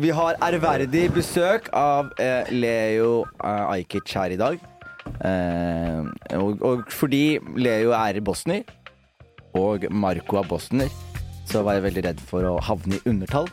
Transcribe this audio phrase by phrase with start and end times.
[0.00, 4.60] Vi har ærverdig besøk av eh, Leo eh, Ajkic her i dag.
[5.26, 6.06] Eh,
[6.38, 8.64] og, og fordi Leo er bosnier,
[9.58, 10.92] og Marco er bosnier,
[11.50, 13.50] så var jeg veldig redd for å havne i undertall.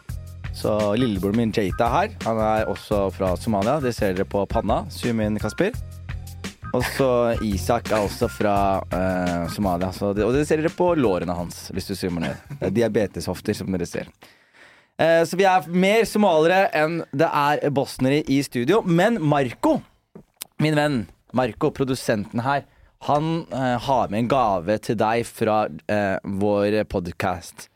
[0.58, 3.78] Så lillebroren min Jata her, han er også fra Somalia.
[3.82, 4.84] Det ser dere på panna.
[4.94, 5.76] Zoom inn, Kasper.
[6.76, 7.10] Og så
[7.46, 8.56] Isak er også fra
[8.94, 9.92] eh, Somalia.
[9.94, 12.58] Det, og det ser dere på lårene hans, hvis du zoomer ned.
[12.58, 14.10] Er diabeteshofter, som dere ser.
[14.98, 18.82] Eh, så vi er mer somaliere enn det er bosnere i studio.
[18.82, 19.78] Men Marco,
[20.64, 21.04] min venn,
[21.38, 22.66] Marco, produsenten her,
[23.06, 27.70] han eh, har med en gave til deg fra eh, vår podkast.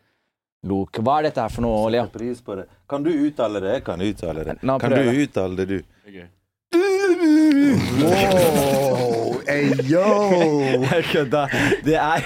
[0.65, 0.97] Lok.
[1.01, 2.07] Hva er dette her for noe, Leo?
[2.13, 2.67] Pris på det.
[2.89, 3.77] Kan du uttale det?
[3.79, 4.57] Jeg kan uttale det.
[4.61, 6.21] Kan du uttale det, du?
[8.01, 10.05] Wow, hey, yo!
[10.81, 11.47] Jeg kødda.
[11.85, 12.21] Det er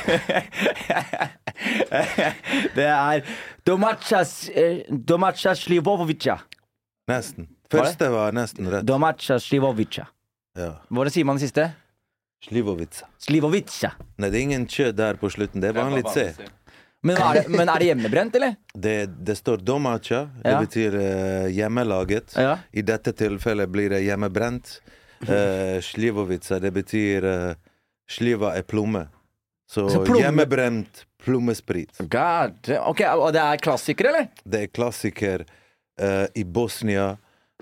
[2.75, 3.21] Det er
[3.67, 4.23] Domaca
[5.07, 6.37] Domaca Slivovica.
[7.09, 7.47] Nesten.
[7.71, 8.85] Første var nesten rett.
[8.87, 10.05] Domaca Slivovica.
[10.57, 10.71] Ja.
[10.89, 11.71] Hva det sier man det siste?
[12.45, 13.09] Slivovica.
[13.19, 13.95] Slivovica.
[14.21, 15.61] Nei, det er ingen kjø der på slutten.
[15.63, 16.29] Det er vanlig C.
[17.05, 18.55] Men er det, men er det hjemmebrent, eller?
[18.73, 20.23] Det, det står domacha.
[20.43, 20.59] Det Ja.
[20.65, 22.33] betyr uh, hjemmelaget.
[22.41, 22.57] Ja.
[22.73, 24.79] I dette tilfellet blir det hjemmebrent.
[25.25, 27.53] Uh, Slivovica, det betyr uh,
[28.09, 29.05] Sliva er plomme.
[29.69, 31.95] Så, Så plomme- hjemmebrent plommesprit.
[32.11, 32.69] God.
[32.85, 34.27] Ok, Og det er klassiker, eller?
[34.45, 35.45] Det er klassiker
[36.01, 37.15] uh, i Bosnia,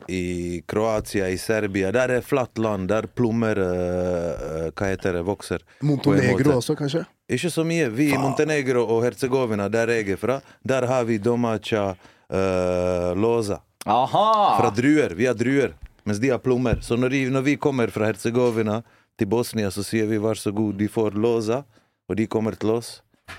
[0.07, 1.91] i Kroatia, i Serbia.
[1.91, 5.23] Der er flatt land, der plommer uh, Hva heter det?
[5.27, 5.63] Vokser.
[5.85, 7.05] Montenegro også, kanskje?
[7.31, 7.87] Ikke så mye.
[7.93, 13.61] Vi i Montenegro og Herzegovina, der jeg er fra, der har vi domacha uh, loza.
[13.85, 14.57] Aha!
[14.59, 15.15] Fra druer.
[15.15, 16.81] Vi har druer, mens de har plommer.
[16.81, 18.81] Så når, de, når vi kommer fra Herzegovina
[19.19, 21.63] til Bosnia, så sier vi vær så god, de får loza,
[22.09, 22.97] og de kommer til oss.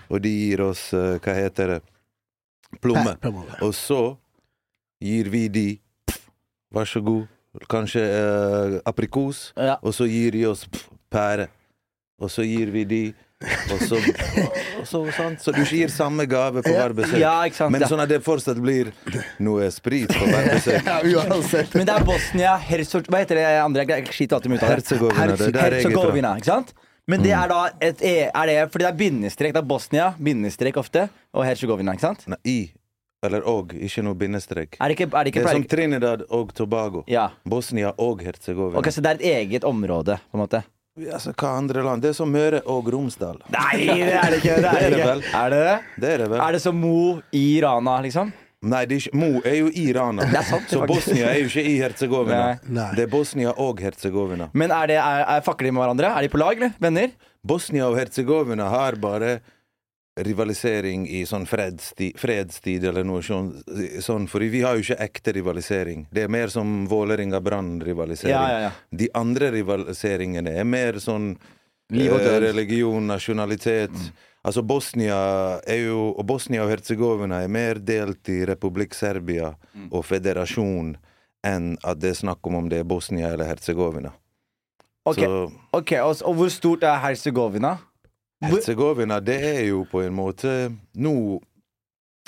[0.08, 1.80] Og de gir oss, uh, hva heter det,
[2.80, 3.18] plommer.
[3.60, 4.14] Og så
[5.04, 5.68] gir vi de
[6.74, 7.26] Vær så god.
[7.70, 9.52] Kanskje eh, aprikos.
[9.56, 9.78] Ja.
[9.82, 11.46] Og så gir de oss pff, pære.
[12.22, 13.04] Og så gir vi de
[13.44, 13.98] og så,
[14.80, 15.42] og så, sant?
[15.42, 17.18] så du ikke gir samme gave på hver besøk.
[17.20, 17.90] Ja, ikke sant, Men ja.
[17.90, 18.90] sånn at det fortsatt blir
[19.44, 20.88] noe sprit på hver besøk.
[20.88, 21.74] Ja, uansett.
[21.76, 23.10] Men det er Bosnia Herzog...
[23.12, 23.84] Hva heter det andre?
[23.90, 24.78] Jeg skiter alltid med uttale.
[24.78, 25.90] Herzegovina, det er der jeg er fra.
[25.90, 26.72] Herzegovina, ikke sant?
[27.10, 29.52] Men det er da et e, Er det fordi det er bindestrek?
[29.52, 32.24] Det er Bosnia, bindestrek ofte, og Herzegovina, ikke sant?
[32.32, 32.58] Nei, I
[33.24, 34.78] eller og, ikke noe bindestrek.
[34.78, 37.04] Er det ikke, er det Det er som Trinidad og Tobago.
[37.10, 37.30] Ja.
[37.48, 38.78] Bosnia og Herzegovina.
[38.78, 40.62] Ok, Så det er et eget område, på en måte?
[40.94, 42.04] Altså, hva andre land?
[42.04, 43.40] Det er som Møre og Romsdal.
[43.50, 44.60] Nei, det er det ikke!
[44.62, 45.78] Det er, Det er det det Er det det?
[45.98, 46.40] Det er det vel?
[46.44, 46.98] Er det som Mo
[47.34, 48.30] i Rana, liksom?
[48.64, 50.24] Nei, det er ikke, Mo er jo i Rana.
[50.30, 51.10] Det er sant, så faktisk.
[51.10, 52.38] Bosnia er jo ikke i Herzegovina.
[52.38, 52.76] Nei.
[52.78, 52.86] Nei.
[52.96, 54.48] Det er Bosnia og Herzegovina.
[54.54, 56.12] Men er det, er, er fakler de med hverandre?
[56.14, 56.78] Er de på lag, eller?
[56.80, 57.12] Venner?
[57.44, 59.34] Bosnia og Herzegovina har bare
[60.16, 63.50] rivalisering i sånn fredstid, fredstid eller noe sånn,
[64.02, 64.28] sånn.
[64.30, 66.06] For vi har jo ikke ekte rivalisering.
[66.14, 68.34] Det er mer som Vålerenga-Brann-rivalisering.
[68.34, 68.70] Ja, ja, ja.
[68.90, 71.32] De andre rivaliseringene er mer sånn
[71.90, 73.96] eh, religion, nasjonalitet.
[74.44, 75.16] Altså Bosnia
[75.64, 79.54] er jo Og Bosnia og Herzegovina er mer delt i Republikk Serbia
[79.90, 80.98] og federasjon
[81.44, 84.12] enn at det er snakk om om det er Bosnia eller Herzegovina.
[85.04, 87.78] Ok, Så ok, og, og hvor stort er Herzegovina?
[88.52, 90.54] Herzegovina, det er jo på en måte
[90.96, 91.40] Nå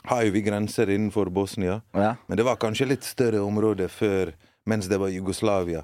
[0.06, 2.15] har jo vi grenser innenfor Bosnia, Ja.
[2.28, 4.32] men det var kanskje litt større område før,
[4.66, 5.82] mens det var Jugoslavia.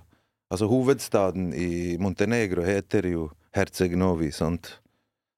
[0.53, 4.78] Altså Hovedstaden i Montenegro heter jo Herceg-Novi, sant?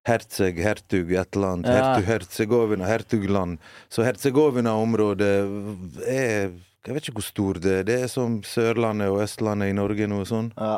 [0.06, 1.66] Herceg, hertug, et eller annet.
[1.71, 1.94] Ja.
[1.94, 3.59] Hertug, Herzegovina, hertugland.
[3.88, 5.33] Så Herzegovina-området
[6.06, 6.50] er
[6.84, 7.84] Jeg vet ikke hvor stor det er.
[7.88, 10.53] Det er som Sørlandet og Østlandet i Norge, noe sånt.
[10.60, 10.77] ja.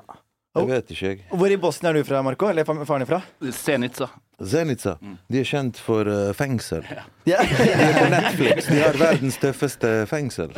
[0.61, 1.21] Det vet ikke jeg.
[1.31, 2.49] Hvor i Bosnia er du fra, Marco?
[2.51, 3.23] Eller far- faren din fra?
[3.53, 4.09] Zenica.
[4.43, 4.97] Zenica.
[5.33, 6.85] De er kjent for uh, fengsel.
[7.25, 7.41] Ja.
[7.43, 8.67] De er på Netflix.
[8.71, 10.53] De har verdens tøffeste fengsel.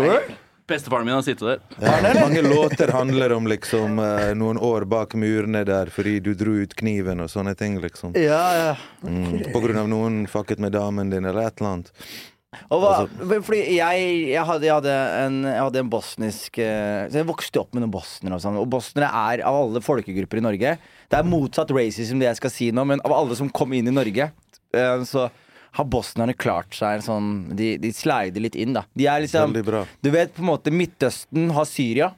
[0.69, 1.61] Bestefaren min har sittet der.
[1.81, 6.59] Ja, mange låter handler om liksom eh, noen år bak murene der fordi du dro
[6.61, 8.13] ut kniven og sånne ting, liksom.
[8.21, 8.75] ja, ja.
[9.01, 9.47] Mm.
[9.55, 11.89] På grunn av noen fucket med damen din eller et eller annet.
[12.73, 14.93] Og hva, Altså- fordi jeg, jeg, hadde, jeg, hadde
[15.27, 18.57] en, jeg hadde en bosnisk eh, Så jeg vokste opp med noen bosnere og sånn.
[18.57, 22.55] Og bosnere er av alle folkegrupper i Norge Det er motsatt racism, det jeg skal
[22.55, 24.31] si nå, men av alle som kom inn i Norge,
[24.73, 25.27] eh, så
[25.77, 28.87] har bosnerne klart seg sånn De, de slider litt inn, da.
[28.97, 29.53] De er liksom
[30.01, 32.15] Du vet på en måte Midtøsten har Syria.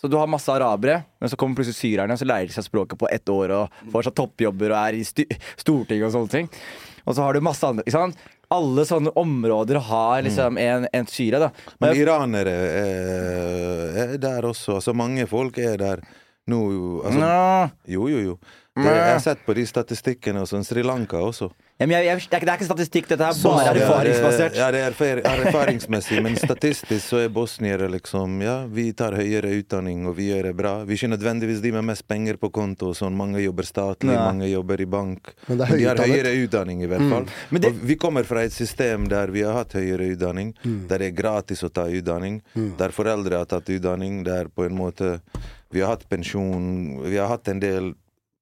[0.00, 2.66] Så du har masse arabere, men så kommer plutselig syrerne, og så lærer de seg
[2.66, 5.04] språket på ett år og får seg toppjobber og er i
[5.60, 6.50] Stortinget og sånne ting.
[7.06, 8.18] Og så har du masse andre ikke sant?
[8.54, 11.50] Alle sånne områder har liksom en, en syre, da.
[11.82, 14.78] Men iranere er, er der også.
[14.78, 16.04] Altså mange folk er der
[16.50, 16.60] nå.
[17.04, 18.38] Altså, Nå, jo, jo, jo.
[18.74, 20.64] Det, jeg har sett på de statistikkene og sånn.
[20.66, 21.50] Sri Lanka også.
[21.74, 24.54] Ja, men jeg, jeg, det, er ikke, statistikk, dette er bare er erfaringsbasert.
[24.54, 29.50] Ja, det er erfar erfaringsmessig, men statistisk så er bosniere liksom Ja, vi tar høyere
[29.58, 30.74] utdanning, og vi gjør det bra.
[30.86, 33.16] Vi er ikke nødvendigvis de med mest penger på konto sånn.
[33.18, 34.22] Mange jobber statlig, ja.
[34.28, 35.32] mange jobber i bank.
[35.48, 37.26] Men det er de har høyere utdanning, i hvert fall.
[37.50, 37.58] Mm.
[37.58, 41.10] det- Og vi kommer fra et system der vi har hatt høyere utdanning, der det
[41.10, 45.18] er gratis å ta utdanning, der foreldre har tatt utdanning, der på en måte
[45.74, 47.94] vi har hatt pensjon, vi har hatt en del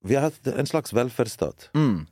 [0.05, 1.69] Vi har hatt en slags velferdsstat.
[1.73, 2.05] Mm.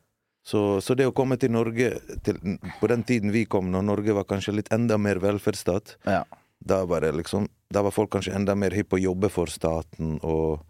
[0.43, 1.91] Så, så det å komme til Norge
[2.25, 2.39] til,
[2.79, 6.23] på den tiden vi kom, når Norge var kanskje litt enda mer velferdsstat, Ja.
[6.59, 9.47] da var det liksom Da var folk kanskje enda mer hypp på å jobbe for
[9.47, 10.65] staten og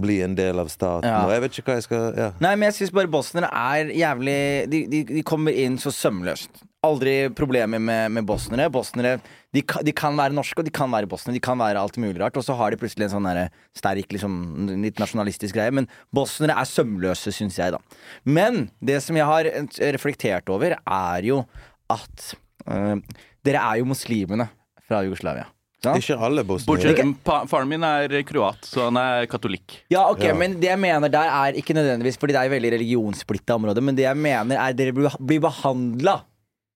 [0.00, 1.04] bli en del av staten.
[1.04, 1.26] Ja.
[1.26, 2.28] Og jeg vet ikke hva jeg skal Ja.
[2.40, 6.62] Nei, men jeg syns bare bosniere er jævlig de, de, de kommer inn så sømløst.
[6.82, 8.66] Aldri problemer med, med bosnere.
[8.74, 9.20] Bosnere
[9.54, 11.36] de, de kan være norske, og de kan være bosnere.
[11.38, 12.34] De kan være alt mulig rart.
[12.40, 14.34] Og så har de plutselig en sånn der, sterk, liksom,
[14.82, 15.70] litt nasjonalistisk greie.
[15.70, 17.78] Men bosnere er sømløse, syns jeg, da.
[18.26, 19.46] Men det som jeg har
[19.94, 21.44] reflektert over, er jo
[21.92, 22.32] at
[22.66, 22.98] øh,
[23.46, 24.48] dere er jo muslimene
[24.88, 25.46] fra Jugoslavia.
[25.84, 26.02] sant?
[26.02, 26.96] Ikke alle bosniere.
[26.96, 29.78] Bortsett Faren min er kroat, så han er katolikk.
[29.94, 30.34] Ja, ok, Ja.
[30.38, 33.82] men det jeg mener der er ikke nødvendigvis Fordi det er et veldig religionssplitta område,
[33.82, 36.18] men det jeg mener er dere blir- blir behandla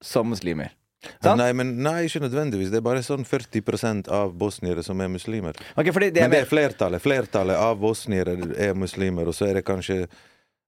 [0.04, 0.74] som muslimer.
[1.22, 1.38] Sant?
[1.38, 2.70] Nei, men, nei, ikke nødvendigvis.
[2.72, 5.58] Det er bare sånn 40% av bosniere som er muslimer.
[5.76, 7.02] Okay, det er Men det er flertallet.
[7.04, 10.06] Flertallet av bosniere er muslimer, og så er det kanskje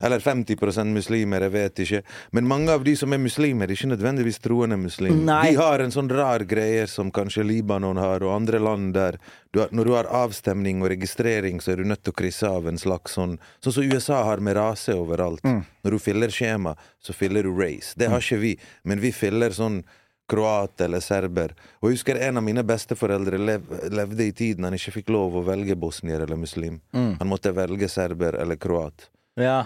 [0.05, 2.01] Eller 50% muslimer, jeg vet ikke.
[2.31, 5.25] Men mange av de som er muslimer, er ikke nødvendigvis troende muslimer.
[5.27, 5.51] Nei.
[5.51, 9.19] De har en sånn rar greie som kanskje Libanon har, og andre land der
[9.51, 12.47] du har, Når du har avstemning og registrering, så er du nødt til å krysse
[12.47, 15.43] av en slags sånn Sånn som USA har med rase overalt.
[15.43, 17.95] Når du fyller skjema, så fyller du race.
[17.97, 19.83] Det har ikke vi, men vi fyller sånn
[20.29, 21.55] kroat eller serber.
[21.81, 25.35] Og jeg husker en av mine besteforeldre lev, levde i tiden han ikke fikk lov
[25.41, 26.79] å velge bosnier eller muslim.
[26.93, 29.09] Han måtte velge serber eller kroat.
[29.35, 29.65] ja.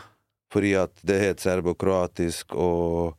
[0.52, 3.16] Fordi at det het serbo-kroatisk og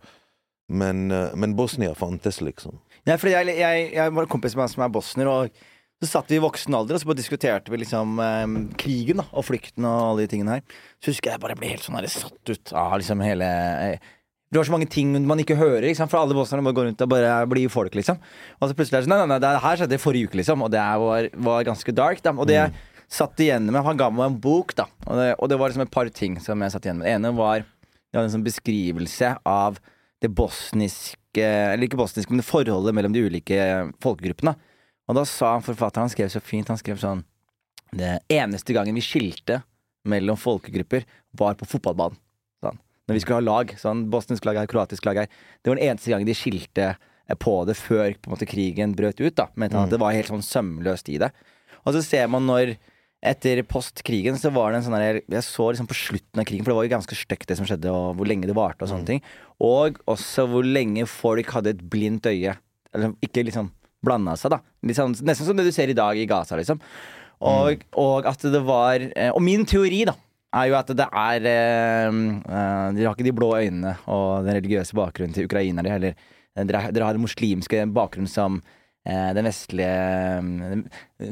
[0.73, 2.79] men, eh, men Bosnia fantes, liksom.
[3.03, 5.63] Nei, fordi jeg, jeg, jeg var en kompis med meg som er bosnier, og
[6.03, 9.47] så satt vi i voksen alder og så diskuterte vi liksom eh, krigen da, og
[9.47, 10.81] flykten og alle de tingene her.
[11.03, 13.47] Så husker jeg bare ble helt sånn her satt ut av liksom hele
[13.83, 14.11] eh,
[14.53, 16.11] Det var så mange ting man ikke hører, ikke sant?
[16.13, 18.19] for alle bosnierne bare går rundt og bare blir folk, liksom.
[18.59, 20.39] Og så plutselig er det sånn Nei, nei, nei, det her skjedde i forrige uke,
[20.41, 22.23] liksom, og det var, var ganske dark.
[22.23, 22.35] Da.
[22.37, 22.75] Og det jeg
[23.13, 25.85] satt igjen med Han ga meg en bok, da, og det, og det var liksom
[25.85, 27.07] et par ting som jeg satt igjen med.
[27.07, 27.63] Det ene var
[28.13, 29.79] det var en sånn beskrivelse av
[30.21, 33.57] det bosniske Eller ikke bosniske, men det forholdet mellom de ulike
[34.03, 34.53] folkegruppene.
[35.09, 37.23] Og da sa han forfatteren, han skrev så fint, han skrev sånn
[37.89, 39.63] Det eneste gangen vi skilte
[40.05, 42.19] mellom folkegrupper, var på fotballbanen.
[42.61, 42.77] Sånn.
[43.07, 43.73] Når vi skulle ha lag.
[43.79, 45.29] Sånn, bosnisk lag her, kroatisk lag her.
[45.63, 48.93] Det var den eneste gangen de skilte eh, på det før på en måte, krigen
[48.99, 49.33] brøt ut.
[49.39, 51.31] da Mente han at det var helt sånn sømløst i det.
[51.81, 52.75] Og så ser man når
[53.23, 56.65] etter postkrigen så var det en sånn der Jeg så liksom på slutten av krigen,
[56.65, 58.91] for det var jo ganske stygt det som skjedde, og hvor lenge det varte og
[58.91, 59.23] sånne ting.
[59.63, 62.57] Og også hvor lenge folk hadde et blindt øye.
[62.93, 63.71] Eller ikke liksom
[64.03, 64.59] blanda seg, da.
[64.83, 66.81] Liksom, nesten som det du ser i dag i Gaza, liksom.
[67.43, 70.13] Og, og at det var eh, Og min teori, da,
[70.53, 74.59] er jo at det er eh, eh, Dere har ikke de blå øynene og den
[74.59, 78.61] religiøse bakgrunnen til ukrainere, eller eh, dere, dere har den muslimske bakgrunnen som
[79.35, 79.95] den vestlige
[80.39, 80.77] eh,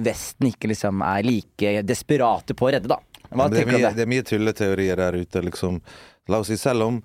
[0.03, 2.99] Vesten ikke liksom er like desperate på å redde, da.
[3.31, 3.93] Hva det, er mye, det?
[3.95, 5.79] det er mye tulleteorier der ute, liksom.
[6.31, 6.99] La oss si, selv om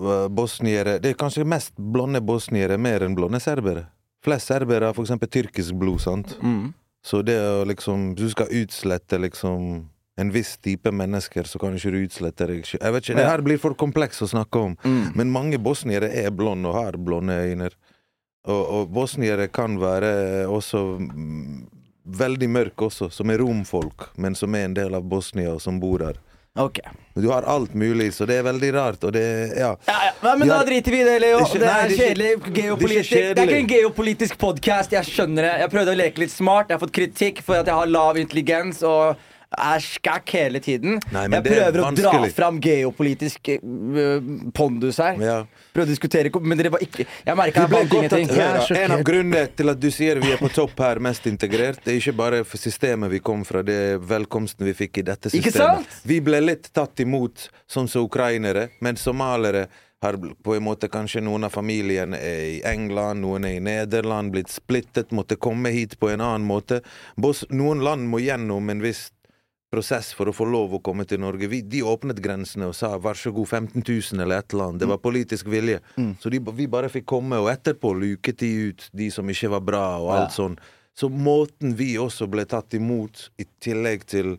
[0.00, 3.86] uh, bosniere Det er kanskje mest blonde bosniere mer enn blonde serbere.
[4.24, 6.34] Flest serbere har eksempel tyrkisk blod, sant.
[6.42, 6.72] Mm.
[7.06, 9.86] Så det å liksom Hvis du skal utslette liksom
[10.20, 12.66] en viss type mennesker, så kan ikke du utslette deg.
[12.74, 14.74] Jeg vet ikke, Det her blir for kompleks å snakke om.
[14.84, 15.14] Mm.
[15.16, 17.70] Men mange bosniere er blonde og har blonde øyne.
[18.48, 21.66] Og, og bosniere kan være også mm,
[22.20, 25.80] veldig mørke også, som er romfolk, men som er en del av Bosnia, og som
[25.82, 26.16] bor der.
[26.58, 26.80] Ok.
[27.14, 29.22] Du har alt mulig, så det er veldig rart, og det
[29.56, 29.74] Ja.
[29.86, 30.12] Ja, ja.
[30.24, 31.38] Nei, men De da har- driter vi i det, Leo.
[31.44, 33.10] Det er kjedelig geopolitisk.
[33.10, 35.52] Det er ikke en geopolitisk podkast, jeg skjønner det.
[35.60, 36.68] Jeg prøvde å leke litt smart.
[36.68, 39.16] Jeg har fått kritikk for at jeg har lav intelligens og
[39.58, 41.00] er skækk hele tiden.
[41.10, 45.18] Nei, jeg er prøver å dra fram geopolitisk øh, pondus her.
[45.24, 45.36] Ja.
[45.74, 48.30] Prøvde å diskutere, men dere var ikke Jeg merka jeg ingenting.
[48.78, 51.96] En av grunnene til at du sier vi er på topp her, mest integrert, det
[51.96, 55.34] er ikke bare for systemet vi kom fra, det er velkomsten vi fikk i dette
[55.34, 55.86] Ikke systemet.
[55.86, 56.02] sant?
[56.06, 59.66] Vi ble litt tatt imot sånn som ukrainere, men somalere
[60.00, 64.32] har på en måte kanskje noen av familiene er i England, noen er i Nederland,
[64.32, 66.80] blitt splittet, måtte komme hit på en annen måte.
[67.50, 69.10] Noen land må gjennom en viss
[69.70, 71.48] prosess for å få lov å komme til Norge.
[71.50, 74.80] Vi, de åpnet grensene og sa 'vær så god, 15 000' eller et eller annet.
[74.80, 75.80] Det var politisk vilje.
[76.20, 79.60] Så de, vi bare fikk komme, og etterpå luket de ut de som ikke var
[79.60, 80.58] bra, og alt sånn.
[80.94, 84.38] Så måten vi også ble tatt imot, i tillegg til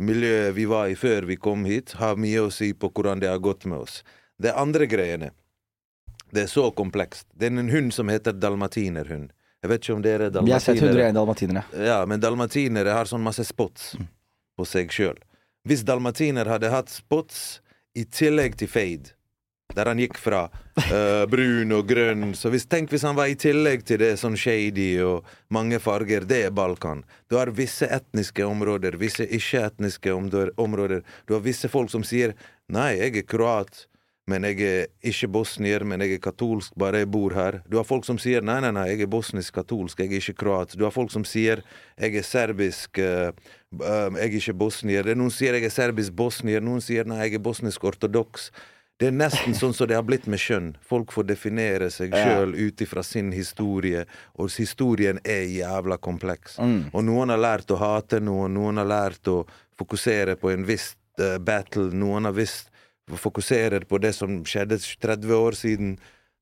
[0.00, 3.28] miljøet vi var i før vi kom hit, har mye å si på hvordan det
[3.28, 4.02] har gått med oss.
[4.38, 5.30] Det andre greiene.
[6.32, 7.26] Det er så komplekst.
[7.36, 9.30] Det er en hund som heter dalmatinerhund.
[9.62, 11.12] Jeg vet ikke om dere er Vi har sett dalmatinere.
[11.12, 11.86] 101 dalmatinere.
[11.86, 13.92] Ja, men dalmatinere har sånn masse spots
[14.62, 15.18] på seg sjøl.
[15.66, 17.60] Hvis dalmatiner hadde hatt spots
[17.98, 19.12] i tillegg til fade,
[19.72, 23.38] der han gikk fra uh, brun og grønn Så hvis, tenk hvis han var i
[23.40, 27.00] tillegg til det sånn shady og mange farger, det er Balkan.
[27.30, 30.12] Du har visse etniske områder, visse ikke-etniske
[30.60, 31.00] områder.
[31.24, 32.36] Du har visse folk som sier
[32.68, 33.86] 'nei, jeg er kroat'.
[34.30, 37.58] Men jeg er ikke bosnier, men jeg er katolsk, bare jeg bor her.
[37.66, 40.76] Du har folk som sier nei, nei, nei, jeg er bosnisk-katolsk, jeg er ikke kroat.
[40.78, 41.64] Du har folk som sier
[41.98, 43.32] jeg er serbisk, uh,
[43.80, 45.10] uh, jeg er ikke bosnier.
[45.10, 48.52] Er Noen sier jeg er serbisk-bosnier, noen sier nei, jeg er bosnisk-ortodoks.
[49.02, 50.72] Det er nesten sånn som det har blitt med kjønn.
[50.86, 52.22] Folk får definere seg Ja.
[52.22, 54.06] sjøl ut ifra sin historie,
[54.38, 56.60] og historien er jævla kompleks.
[56.62, 56.92] Mm.
[56.94, 59.40] Og noen har lært å hate noen, noen har lært å
[59.80, 62.70] fokusere på en viss uh, battle, noen har visst
[63.16, 65.96] fokuserer på det som skjedde 30 år siden.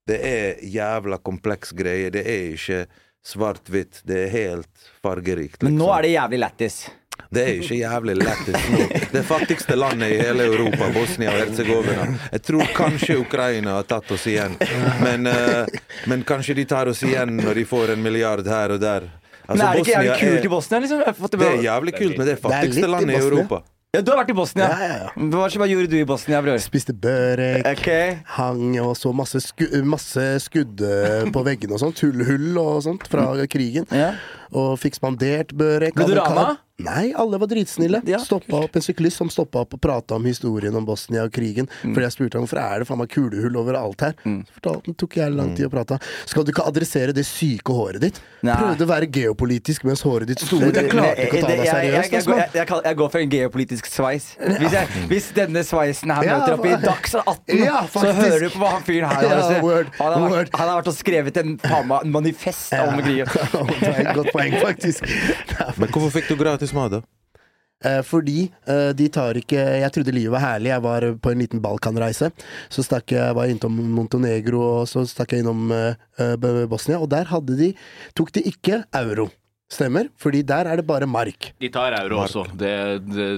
[0.06, 2.10] Det er jævla kompleks greie.
[2.10, 2.86] Det er ikke
[3.26, 4.02] svart-hvitt.
[4.04, 5.62] Det er helt fargerikt.
[5.62, 5.98] Men nå liksom.
[5.98, 6.80] er det jævlig lættis.
[7.30, 8.86] Det er ikke jævlig lættis nå.
[9.12, 12.06] Det fattigste landet i hele Europa, Bosnia og Herzegovina.
[12.32, 14.56] Jeg tror kanskje Ukraina har tatt oss igjen.
[15.04, 18.80] Men, eh, men kanskje de tar oss igjen når de får en milliard her og
[18.80, 19.10] der.
[19.50, 20.80] Altså, Men er det ikke jævlig kult i Bosnia?
[20.80, 21.04] Liksom?
[21.04, 23.62] Det, Det er jævlig kult, men det er er fattigste i landet i Europa.
[23.90, 24.66] Ja, du har vært i Bosnia.
[24.70, 25.06] Ja, ja, ja.
[25.32, 26.60] Hva, hva gjorde du i Bosnia, bror?
[26.62, 27.64] Spiste børek.
[27.72, 27.88] Ok.
[28.36, 31.98] Hang og så masse, sku, masse skudd eh, på veggene og sånt.
[32.06, 33.88] Hull, hull og sånt fra krigen.
[33.90, 34.12] Ja.
[34.52, 35.94] Og fikk spandert børek.
[35.94, 36.58] Ble du rana?
[36.80, 37.98] Nei, alle var dritsnille.
[38.08, 41.32] Ja, Stoppa opp En syklist som stoppa opp og prata om historien om Bosnia og
[41.36, 41.66] krigen.
[41.84, 41.92] Mm.
[41.92, 44.14] Fordi jeg spurte ham hvorfor er det faen meg kulehull overalt her.
[44.24, 45.98] Så fortalte han, tok jeg lang tid å prate.
[46.30, 48.20] Skal du ikke adressere det syke håret ditt?
[48.48, 48.54] Nei.
[48.56, 50.72] Prøvde å være geopolitisk mens håret ditt sto ut.
[50.72, 51.84] Jeg klarte ikke å ta deg seriøst.
[51.84, 52.30] jeg- jeg altså.
[52.30, 54.24] går- jeg- jeg Jeg går for en geopolitisk sveis.
[54.40, 54.72] Hvis,
[55.12, 58.70] hvis denne sveisen her møter opp i Dagsnytt 18, Ja, så hører du på hva
[58.72, 60.50] han fyren her har Ja, å si.
[60.56, 63.28] Han har vært og skrevet en faen meg manifest om krigen.
[64.40, 65.08] poeng, faktisk.
[65.80, 67.02] Men hvorfor fikk du gratis mat, da?
[67.80, 70.68] Eh, fordi eh, de tar ikke Jeg trodde livet var herlig.
[70.68, 72.28] Jeg var på en liten Balkanreise.
[72.68, 76.34] Så stakk jeg, jeg var innom Montenegro, og så stakk jeg innom eh,
[76.68, 77.00] Bosnia.
[77.00, 77.72] Og der hadde de
[78.18, 79.30] tok de ikke euro.
[79.70, 80.10] Stemmer?
[80.18, 81.52] Fordi der er det bare mark.
[81.62, 82.44] De tar euro også.
[82.58, 82.74] Det,
[83.08, 83.28] det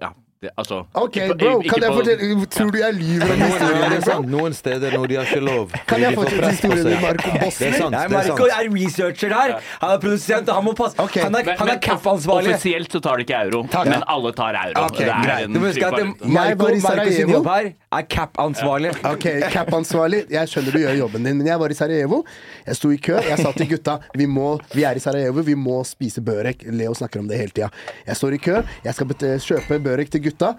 [0.00, 0.14] Ja.
[0.46, 3.26] Det, altså Ok, ikke på- bro, ikke kan jeg på- fortelle Tror du jeg lyver
[3.26, 4.10] om Noen, historien det din, er bro?
[4.12, 5.64] sant, noen steder når de har ikke lov.
[5.90, 7.90] Kan jeg fortelle til historien din, Marco Det er sant.
[7.90, 8.52] Nei, det er Marco sant.
[8.56, 9.50] er researcher her.
[9.82, 10.94] Han er produsent, og han må passe.
[11.02, 11.16] Ok.
[11.24, 12.52] Han er, Men- han er men.
[12.54, 13.86] Offisielt så tar de ikke euro, Takk.
[13.90, 14.84] men alle tar euro.
[14.86, 15.44] Ok, det er greit.
[15.48, 17.32] en Du må huske at det- Marco, Jeg Marco, var i Marco sin Sarajevo.
[17.32, 18.92] jobb her er CAP-ansvarlig.
[19.08, 20.22] Ok, cap-ansvarlig.
[20.32, 22.22] Jeg skjønner du gjør jobben din, men jeg var i Sarajevo.
[22.66, 23.16] Jeg sto i kø.
[23.26, 26.66] Jeg sa til gutta vi, må, vi er i Sarajevo, vi må spise børek.
[26.72, 27.70] Leo snakker om det hele tida.
[28.06, 28.60] Jeg står i kø.
[28.86, 30.54] Jeg skal kjøpe børek til gutta.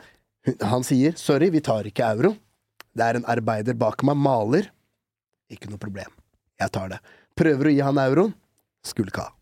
[0.64, 2.34] Han sier sorry, vi tar ikke euro.
[2.98, 4.70] Det er en arbeider bak meg, maler.
[5.54, 6.14] Ikke noe problem.
[6.60, 7.02] Jeg tar det.
[7.38, 8.34] Prøver å gi han euroen.
[8.86, 9.34] Skulle ikke ha.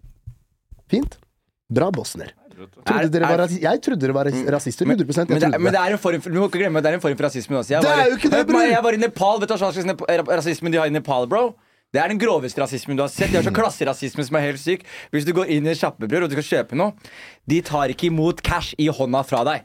[0.92, 1.20] Fint.
[1.72, 2.34] Bra bosner.
[2.56, 4.86] Trodde Er- dere var, er- rasi- jeg trodde dere var rasister.
[4.86, 6.78] 100 jeg Men det, trodde men det er en form for, du må ikke glemme
[6.80, 7.70] at det er en form for rasisme også.
[7.76, 8.62] Jeg Det er jo ikke det, bror!
[8.70, 9.40] Jeg var i Nepal.
[9.40, 11.56] Vet du hva slags nep- rasisme de har i Nepal, bro?
[11.94, 13.30] Det er den groveste rasismen du har sett.
[13.32, 14.84] De har så klasserasisme som er helt syk.
[15.12, 16.94] Hvis du går inn i en sjappe, bror, og du skal kjøpe noe,
[17.48, 19.64] de tar ikke imot cash i hånda fra deg.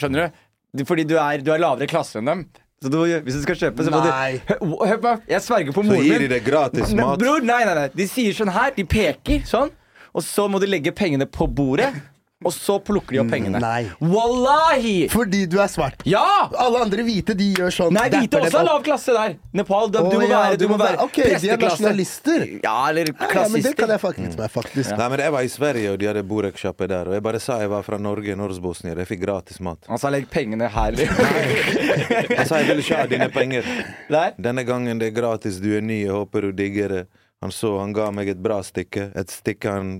[0.00, 0.30] Skjønner
[0.74, 0.84] du?
[0.86, 2.46] Fordi du er, du er lavere klasse enn dem.
[2.82, 4.38] Så du, hvis du skal kjøpe, så må Nei.
[4.38, 6.22] du Hør, hør på meg, jeg sverger på Så moren gir min.
[6.22, 7.18] de deg gratis mat.
[7.20, 7.88] Bror, nei, nei, nei.
[7.94, 8.70] De sier sånn her.
[8.78, 9.70] De peker sånn.
[10.14, 11.92] Og så må du legge pengene på bordet.
[12.40, 13.60] Og så plukker de opp pengene.
[13.60, 13.90] Nei.
[14.00, 15.10] Wallahi!
[15.12, 16.00] Fordi du er svart.
[16.08, 16.48] Ja!
[16.56, 17.92] Alle andre hvite, de gjør sånn.
[17.92, 19.34] Nei, hvite også er lav klasse der.
[19.60, 22.46] Nepal, du, du må ja, være, du må være Ok, de er nasjonalister.
[22.64, 24.94] Ja, eller Ja, men det kan jeg faktisk med, faktisk.
[24.96, 27.12] Nei, men Jeg var i Sverige, og de hadde Borek-sjappe der.
[27.12, 28.96] Og jeg bare sa jeg var fra Norge, Norsk-Bosnia.
[29.02, 29.84] Jeg fikk gratis mat.
[29.92, 30.96] Han sa legg pengene her.
[30.96, 33.68] Jeg sa jeg ville ikke ha dine penger.
[34.08, 34.30] Nei?
[34.40, 37.08] Denne gangen det er gratis, du er ny, jeg håper du digger det.
[37.44, 39.10] Han så, han ga meg et bra stykke.
[39.16, 39.98] Et stykke han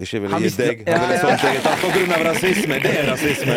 [0.00, 0.82] ikke ville Han gi deg.
[0.88, 2.78] Han ville Ja, sånn stykke på grunn av rasisme.
[2.82, 3.56] Det er rasisme.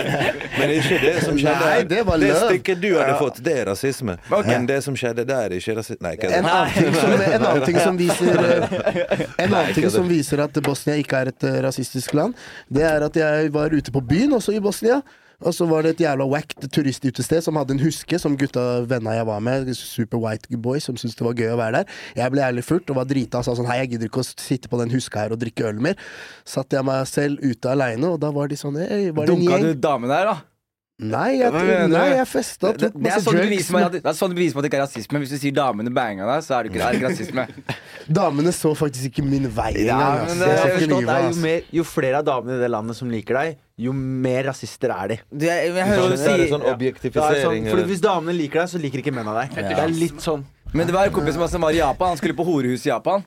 [0.59, 3.69] Men ikke det som skjedde Nei, det var Det stykket du hadde fått, det er
[3.71, 4.17] rasisme.
[4.29, 4.49] Okay.
[4.51, 6.03] Men det som skjedde der, er ikke rasisme.
[6.05, 10.09] Nei, ikke En annen som, en annen ting som viser eh, En annen ting som
[10.11, 12.35] viser at Bosnia ikke er et eh, rasistisk land,
[12.69, 15.01] det er at jeg var ute på byen også i Bosnia.
[15.45, 19.13] Og så var det et jævla wack turistutested som hadde en huske som gutta venna
[19.19, 21.99] jeg var med, super white boys, som syntes det var gøy å være der.
[22.17, 24.27] Jeg ble jævlig furt og var drita og sa sånn hei, jeg gidder ikke å
[24.31, 26.01] sitte på den huska her og drikke øl mer.
[26.49, 29.45] Satt jeg meg selv ute aleine, og da var de sånn hei, var det en
[29.45, 30.54] gjeng Dunka du damen der, da?
[30.95, 31.51] Nei, jeg,
[31.91, 33.23] nei, jeg festa og Det, tok det, er masse
[33.67, 35.19] sånn at, det er sånn du beviser meg at det ikke er rasisme.
[35.19, 37.73] Hvis du sier damene banga deg, så er det ikke, er det ikke rasisme.
[38.19, 40.21] Damene så faktisk ikke min vei engang.
[40.23, 43.09] Ja, det Jeg jeg livet, jo, mer, jo flere av damene i det landet som
[43.11, 45.17] liker deg, jo mer rasister er de.
[45.33, 47.67] Du, jeg, jeg hører Det du si sånn er objektifisering.
[47.67, 49.57] sånn, Hvis damene liker deg, så liker ikke mennene deg.
[49.73, 50.45] Det er litt sånn.
[50.71, 52.13] Men det var en kompis som var i Japan.
[52.13, 53.25] Han skulle på horehus i Japan.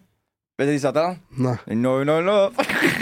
[0.57, 1.21] Vet du hva de sa til han?
[1.37, 1.59] Nei.
[1.77, 2.39] No, no, no.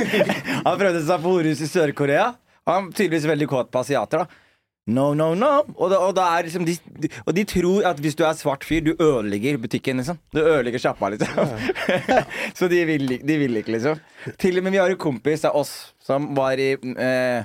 [0.67, 2.33] han prøvde seg på horehus i Sør-Korea.
[2.67, 4.27] Han er tydeligvis veldig kåt på asiater.
[4.27, 4.43] da
[4.87, 5.49] No, no, no.
[5.75, 8.37] Og, da, og, da er liksom de, de, og de tror at hvis du er
[8.39, 10.21] svart fyr, du ødelegger butikken, liksom.
[10.31, 11.57] Du ødelegger sjappa, liksom.
[12.59, 13.99] Så de vil, de vil ikke, liksom.
[14.39, 15.73] Til og med vi har en kompis av oss
[16.07, 17.43] som var i, eh,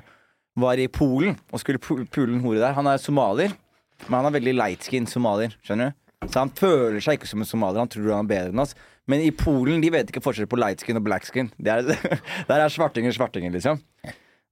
[0.61, 2.77] var i Polen og skulle pu- pule en hore der.
[2.77, 3.57] Han er somalier,
[4.05, 5.57] men han er veldig lightskin somalier.
[5.65, 5.97] Skjønner du?
[6.29, 7.81] Så han føler seg ikke som en somalier.
[7.81, 8.75] Han tror han er bedre enn oss.
[9.09, 11.49] Men i Polen de vet ikke forskjell på lightskin og blackskin.
[11.57, 12.19] Det er,
[12.51, 13.81] der er svartinger svartinger, liksom.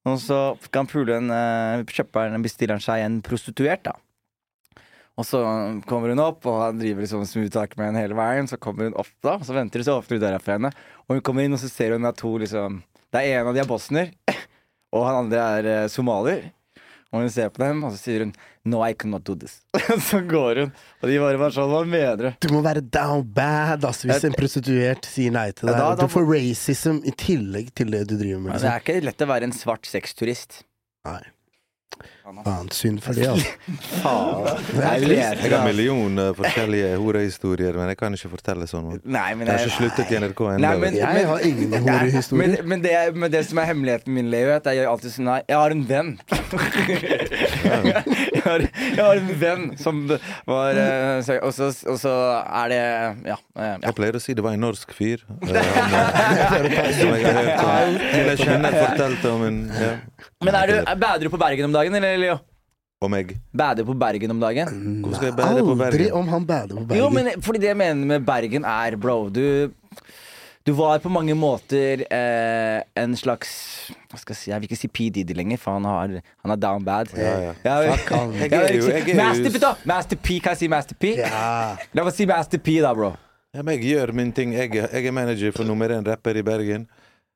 [0.08, 0.38] Og så
[0.74, 3.98] kan pulen uh, kjøperen bestiller seg en prostituert, da.
[5.20, 5.42] Og så
[5.90, 8.48] kommer hun opp, og han driver liksom smoothtalk med henne hele veien.
[8.48, 10.72] Så kommer hun opp, da, og så venter de, så åpner døra for henne.
[11.08, 12.80] Og hun kommer inn, og så ser hun at to liksom
[13.12, 14.14] Det er en av de er bosner,
[14.96, 16.52] og han andre er eh, somalier.
[17.12, 18.34] Og hun ser på dem, og så sier hun
[18.70, 19.62] No, I cannot do this.
[20.10, 20.74] så går hun.
[21.02, 22.28] Og de bare var sånn Hva mener du?
[22.48, 25.78] Du må være down bad ass, hvis en prostituert sier nei til deg.
[25.80, 28.54] da- da- Du får racism i tillegg til det du driver med.
[28.54, 28.76] Altså, det Liksom.
[28.76, 30.62] er ikke lett å være en svart sexturist.
[31.10, 31.22] Nei.
[32.46, 33.48] Faen, synd for det, altså.
[34.04, 34.46] Faen.
[34.80, 38.92] Jeg Jeg har millioner forskjellige horehistorier, men jeg kan ikke fortelle sånn.
[39.04, 40.74] Nei, men Jeg har ikke sluttet i NRK ennå.
[40.84, 42.58] men- Jeg har ingen horehistorier.
[42.60, 45.16] Men, men, det, men det som er hemmeligheten min, Leo, er at jeg gjør alltid
[45.16, 46.12] sånn Nei, jeg har en venn.
[47.30, 50.00] jeg, har, jeg har en venn som
[50.48, 52.14] var eh, og, så, og så
[52.46, 53.38] er det Ja.
[53.58, 53.78] eh, ja.
[53.84, 55.24] Jeg pleier å si det var en norsk fyr.
[55.44, 58.00] eh, Han, eh, som jeg har hørt om.
[58.00, 59.92] Til jeg kjenner fortalte om en ja.
[60.44, 62.38] Men er du, er, du på Bergen om dagen, eller, Leo?
[63.02, 63.38] Om jeg.
[63.56, 64.68] Bader på Bergen om dagen?
[65.04, 66.12] Hvorfor skal jeg bære på Aldri Bergen?
[66.20, 67.00] om han bader på Bergen.
[67.00, 69.72] Jo, men fordi det jeg mener med Bergen er, bro Du,
[70.68, 73.54] du var på mange måter eh, en slags
[74.12, 75.08] Hva skal jeg si Jeg vil ikke si P.
[75.16, 77.08] Diddy lenger, for han, har, han er down bad.
[77.16, 77.80] Ja, ja.
[77.94, 78.36] Fuck han.
[78.36, 79.72] Jeg er jo- jeg er jo- Master P, da!
[79.94, 81.16] Master P, kan jeg si Master P?
[81.24, 81.78] Ja.
[81.96, 83.14] La meg si Master P, da, bro.
[83.56, 84.52] Ja, men jeg gjør min ting.
[84.54, 86.84] Jeg, jeg er manager for nummer én rapper i Bergen.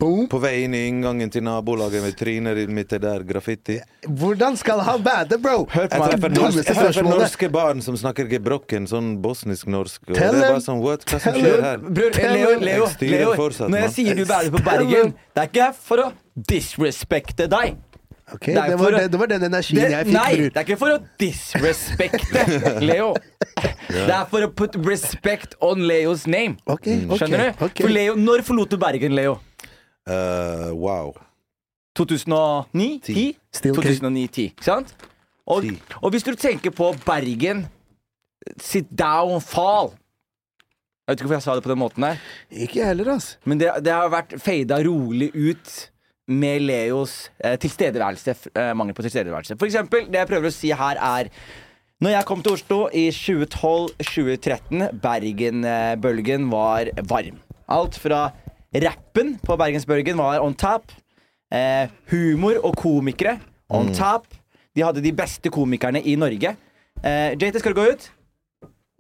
[0.02, 0.26] Boom.
[0.28, 3.76] På vei inn i inngangen til nabolaget med trynet mitt er der graffiti.
[4.10, 5.68] Hvordan skal han bade, bro?
[5.70, 10.02] Hør på dummeste jeg treffer norske barn som snakker gebrokken, sånn bosnisk-norsk.
[10.10, 11.06] Og det er bare sånn, what?
[11.08, 11.78] Hva som skjer her?
[11.86, 15.70] Bror, Leo, Leo, Leo fortsatt, når jeg sier du bader på Bergen, det er ikke
[15.78, 16.10] for å
[16.52, 17.78] disrespekte deg.
[18.34, 20.52] Okay, Det det, var, å- det, det var den energien Det, jeg fikk, nei, bror.
[20.56, 22.44] det er ikke for å disrespekte
[22.90, 23.10] Leo.
[23.92, 26.56] Det er for å put respect on Leos name.
[26.66, 27.66] Okay, ok, Skjønner du?
[27.84, 29.36] For Leo, Når forlot du Bergen, Leo?
[30.10, 31.14] Eh, wow.
[32.00, 33.36] 2009-10?
[33.54, 34.96] 2009-10, sant?
[35.46, 35.66] Og,
[36.02, 37.66] og hvis du tenker på Bergen
[38.64, 42.22] Sit down, fall Jeg vet ikke hvorfor jeg sa det på den måten der.
[42.64, 43.34] Ikke heller, ass.
[43.44, 45.74] Men det, det har vært fada rolig ut
[46.32, 48.36] med Leos eh, tilstedeværelse.
[48.56, 49.58] Eh, mangel på tilstedeværelse.
[49.60, 51.32] For eksempel, det jeg prøver å si her, er
[52.04, 57.38] Når jeg kom til Oslo i 2012-2013, Bergenbølgen var varm.
[57.72, 58.26] Alt fra
[58.74, 60.92] rappen på Bergensbølgen var on tap.
[61.54, 63.38] Eh, humor og komikere
[63.70, 64.26] on tap
[64.74, 66.56] De hadde de beste komikerne i Norge.
[67.04, 68.08] Eh, JT, skal du gå ut?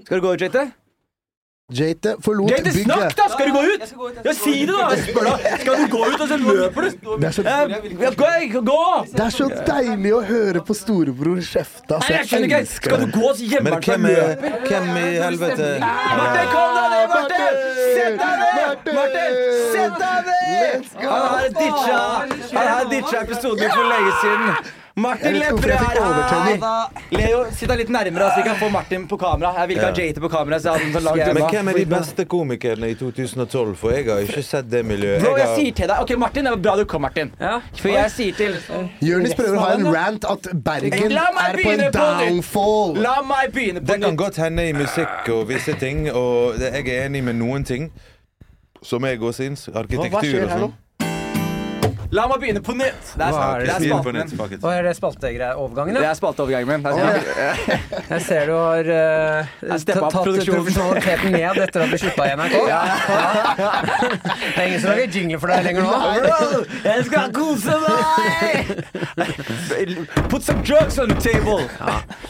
[0.05, 0.59] Skal du gå ut, JT?
[1.71, 3.15] Jate forlot snakk, bygget.
[3.17, 3.28] da!
[3.32, 3.93] Skal du gå ut?
[4.26, 4.89] Ja, si det, da!
[4.91, 5.45] Jeg spør deg.
[5.62, 6.89] Skal du gå ut, og så løper du?
[7.21, 7.67] Det er så, Eh,
[8.19, 8.62] Gå!
[8.67, 9.06] gå.
[9.13, 12.10] det er så deilig å høre på storebror kjefte, ass.
[12.12, 12.67] Jeg skjønner ikke.
[12.73, 14.60] Skal du gå, så gjemmer Men han hvem, er, løper.
[14.67, 17.56] hvem i helvete Martin, kom deg ned, Martin!
[17.95, 18.93] Sett deg ned!
[18.99, 19.34] Martin,
[19.71, 20.93] sett deg ned!
[20.99, 21.99] Han har ditcha
[22.60, 24.73] Han har ditcha episoden for lenge siden.
[24.95, 25.79] Martin Lepperød er
[26.29, 26.89] her.
[27.17, 29.49] Leo, sitt deg litt nærmere, så vi kan få Martin på kamera.
[29.58, 31.79] Jeg vil ikke ha JT på kamera, så jeg hadde så langt Men hvem er
[31.79, 33.73] de beste komikerne i 2012?
[33.79, 35.23] For jeg har ikke sett det miljøet.
[35.23, 37.32] Bro, jeg har- sier til deg Ok, Martin, det var bra du kom, Martin.
[37.39, 38.53] For jeg sier til
[39.01, 42.95] Jonis prøver å ha en rant at Bergen er på en downfall.
[43.01, 43.88] La meg begynne på nytt.
[43.88, 47.63] Det kan godt hende i musikk og visse ting, og jeg er enig med noen
[47.65, 47.89] ting.
[48.84, 49.69] Som jeg også syns.
[49.73, 50.73] Arkitektur og sånn.
[52.13, 53.13] La meg begynne på nytt.
[53.17, 53.65] Det er, er det?
[53.65, 54.28] det er spalten min.
[54.78, 54.91] er det?
[56.04, 56.84] Det er spalteovergangen min.
[56.84, 59.45] Det er- Jeg ser du har uh,
[59.97, 60.17] tatt
[60.54, 62.56] profesjonaliteten ned etter at du slutta i NRK.
[62.69, 62.82] Ja.
[64.54, 65.93] Det er ingen som lager jingle for deg lenger nå.
[66.86, 68.84] Jeg skal kose deg!
[70.30, 71.65] Put some drugs on the table.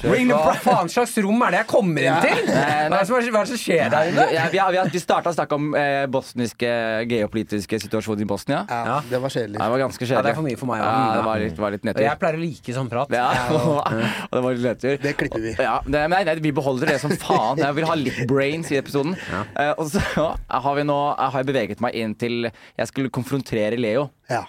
[0.03, 2.39] Ring the Hva faen slags rom er det jeg kommer inn til?
[2.47, 4.27] Hva er det som, hva er det som skjer der inne?
[4.35, 6.71] Ja, vi, har, vi, vi starta å snakke om eh, bosniske
[7.11, 8.63] geopolitiske situasjonen i Bosnia.
[8.69, 9.59] Ja, det var kjedelig.
[9.73, 10.23] Det var ganske Ja, kjedelig.
[10.23, 10.81] det er for mye for meg.
[10.83, 12.03] Ja, det var litt, var litt Og nedtur.
[12.05, 13.09] jeg pleier å like sånn prat.
[13.09, 13.29] Ja,
[14.29, 14.97] og det var litt nedtur.
[15.01, 15.53] Det klipper vi.
[15.57, 17.57] Ja, det, nei, nei, vi beholder det som faen.
[17.57, 19.15] Jeg vil ha litt brains i episoden.
[19.57, 23.79] Eh, og så har, vi nå, har jeg beveget meg inn til Jeg skulle konfrontere
[23.81, 24.43] Leo Ja.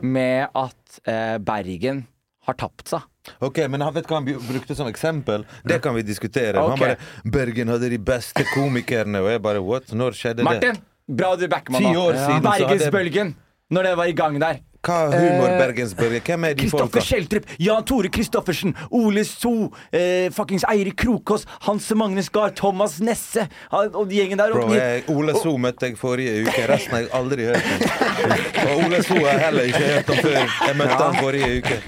[0.00, 2.04] med at eh, Bergen
[2.46, 3.02] har tapt seg.
[3.44, 5.42] Ok, men han vet hva han brukte som eksempel?
[5.68, 6.56] Det kan vi diskutere.
[6.62, 9.90] Han bare 'Bergen hadde de beste komikerne', og jeg bare what?
[9.92, 10.44] Når skjedde det?
[10.48, 12.06] Martin, bra du backer meg nå.
[12.40, 13.34] Bergensbølgen,
[13.70, 14.60] når det var i gang der.
[14.86, 16.20] Hva humor Bergensbørger?
[16.24, 16.86] Hvem er de folka?
[16.86, 23.00] Kristoffer Schjeltrup, Jan Tore Kristoffersen, Ole So, eh, fuckings Eirik Krokås, Hans Magnus Gahr, Thomas
[23.00, 24.52] Nesse han- og de gjengen der.
[24.52, 26.66] Bro, jeg, Ole So møtte jeg forrige uke.
[26.68, 28.70] Resten har jeg aldri hørt om.
[28.70, 30.38] Og Ole So har jeg heller ikke hørt om før
[30.68, 31.82] jeg møtte han forrige uke.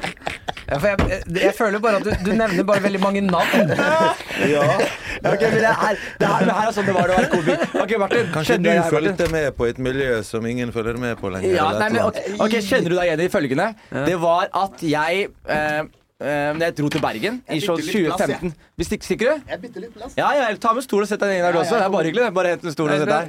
[0.71, 3.73] Ja, for jeg, jeg, jeg føler bare at du, du nevner bare veldig mange navn.
[4.51, 4.63] Ja,
[5.29, 7.65] ok, men det er, det her, det her er sånn det var å være komiker.
[7.83, 8.31] Ok, Martin.
[8.33, 11.53] Kanskje du jeg fulgte med på et miljø som ingen følger med på lenger?
[11.59, 13.67] Ja, nei, men, okay, ok, ok, Kjenner du deg igjen i følgende?
[14.09, 15.83] Det var at jeg eh,
[16.21, 19.27] eh, Når jeg dro til Bergen i Jeg bytter litt plass, 2015 Vi stikker, stikker
[19.31, 19.51] du?
[19.53, 20.13] Jeg bytter litt plass.
[20.19, 21.77] Ja, ja, ta med stol og sett deg ned der du også.
[21.77, 22.29] Det er bare hyggelig.
[22.37, 23.25] Bare hent en stol og sett deg.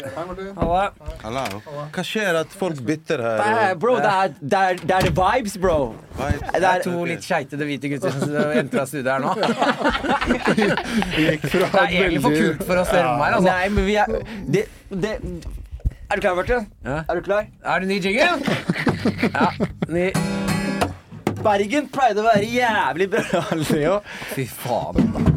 [0.60, 0.84] Halla.
[1.24, 1.62] Hallo.
[1.96, 3.42] Hva skjer at folk bytter her?
[3.42, 5.78] Det er- Bro, det er, det er, det er vibes, bro.
[6.20, 6.42] Vibes?
[6.42, 9.32] Det Det er to litt skeitede hvite gutter som entrer studiet her nå.
[11.12, 13.50] Det er egentlig for kult for oss dere rommet her, altså.
[13.50, 14.06] Nei, men vi er
[14.58, 15.14] det, det,
[16.12, 16.68] Er du klar, Martin?
[16.86, 17.02] Ja.
[17.10, 17.46] Er du klar?
[17.64, 18.30] Er det ny jingle?
[19.34, 19.48] Ja.
[19.90, 20.12] Ny.
[21.42, 24.00] Bergen pleide å være jævlig bra, Leo.
[24.36, 25.14] Fy faen.
[25.16, 25.32] da.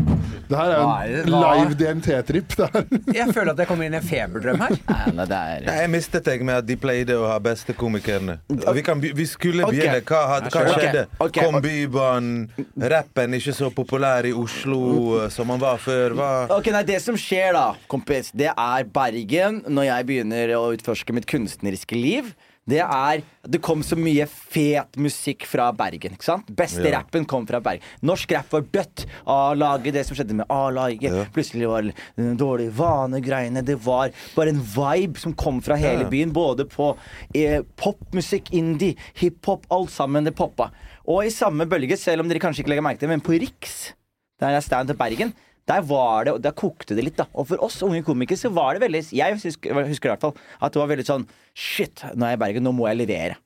[0.45, 2.55] Det her er er en live DNT-tripp.
[3.19, 4.75] Jeg føler at jeg kommer inn i en feberdrøm her.
[4.91, 8.37] Nei, er Nei, Jeg mistet deg med at de pleide å ha beste komikerne.
[8.51, 10.03] Vi, kan, vi skulle begynne.
[10.05, 10.77] Hva, had, hva skjedde?
[10.77, 11.05] skjedde?
[11.27, 11.47] Okay.
[11.49, 12.67] Kom Bybanen?
[12.93, 14.81] Rappen ikke så populær i Oslo
[15.23, 16.17] eh, som han var før?
[16.19, 16.31] Hva?
[16.59, 21.17] Okay, nei, Det som skjer da, kompis, det er Bergen når jeg begynner å utforske
[21.17, 22.35] mitt kunstneriske liv.
[22.67, 26.15] Det er Det kom så mye fet musikk fra Bergen.
[26.17, 26.47] ikke sant?
[26.57, 26.99] Beste Ja.
[26.99, 27.83] rappen kom fra Bergen.
[28.03, 29.05] Norsk rapp var dødt.
[29.27, 31.03] A-laget, det som skjedde med A-laget.
[31.13, 31.25] Ja.
[31.35, 33.63] Plutselig var det dårlige vanegreiene.
[33.63, 36.33] Det var bare en vibe som kom fra hele byen.
[36.33, 36.97] Både på
[37.35, 40.25] eh, popmusikk, indie, hiphop, alt sammen.
[40.25, 40.71] Det poppa.
[41.07, 43.37] Og i samme bølge, selv om dere kanskje ikke legger merke til det, men på
[43.39, 43.93] Riks,
[44.41, 45.35] der er stand til Bergen,
[45.71, 47.17] der var det, der kokte det litt.
[47.17, 50.25] da Og for oss unge komikere så var det veldig Jeg husker, husker i hvert
[50.27, 53.01] fall at det var veldig sånn Shit, nå er jeg i Bergen, nå må jeg
[53.05, 53.37] levere.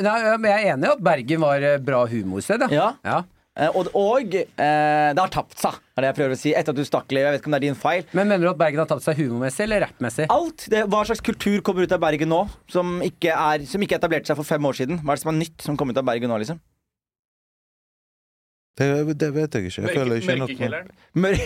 [0.00, 2.72] Nei, men jeg er enig i at Bergen var eh, bra humorsted, ja.
[2.80, 3.18] Ja ja.
[3.60, 6.52] Eh, Og, og eh, det har tapt seg, er det jeg prøver å si.
[6.56, 7.26] Etter at du stakk, Leo.
[7.26, 8.04] Jeg vet ikke om det er din feil.
[8.16, 10.28] Men mener du at Bergen har tapt seg humormessig eller rappmessig?
[10.32, 13.98] Alt, det, Hva slags kultur kommer ut av Bergen nå, som ikke, er, som ikke
[13.98, 15.02] etablerte seg for fem år siden?
[15.02, 16.62] Hva er det som er nytt som kommer ut av Bergen nå, liksom?
[18.78, 18.86] Det,
[19.18, 19.82] det vet jeg ikke.
[19.82, 20.88] Jeg føler ikke noe Mørkekjelleren.
[21.20, 21.40] Mør-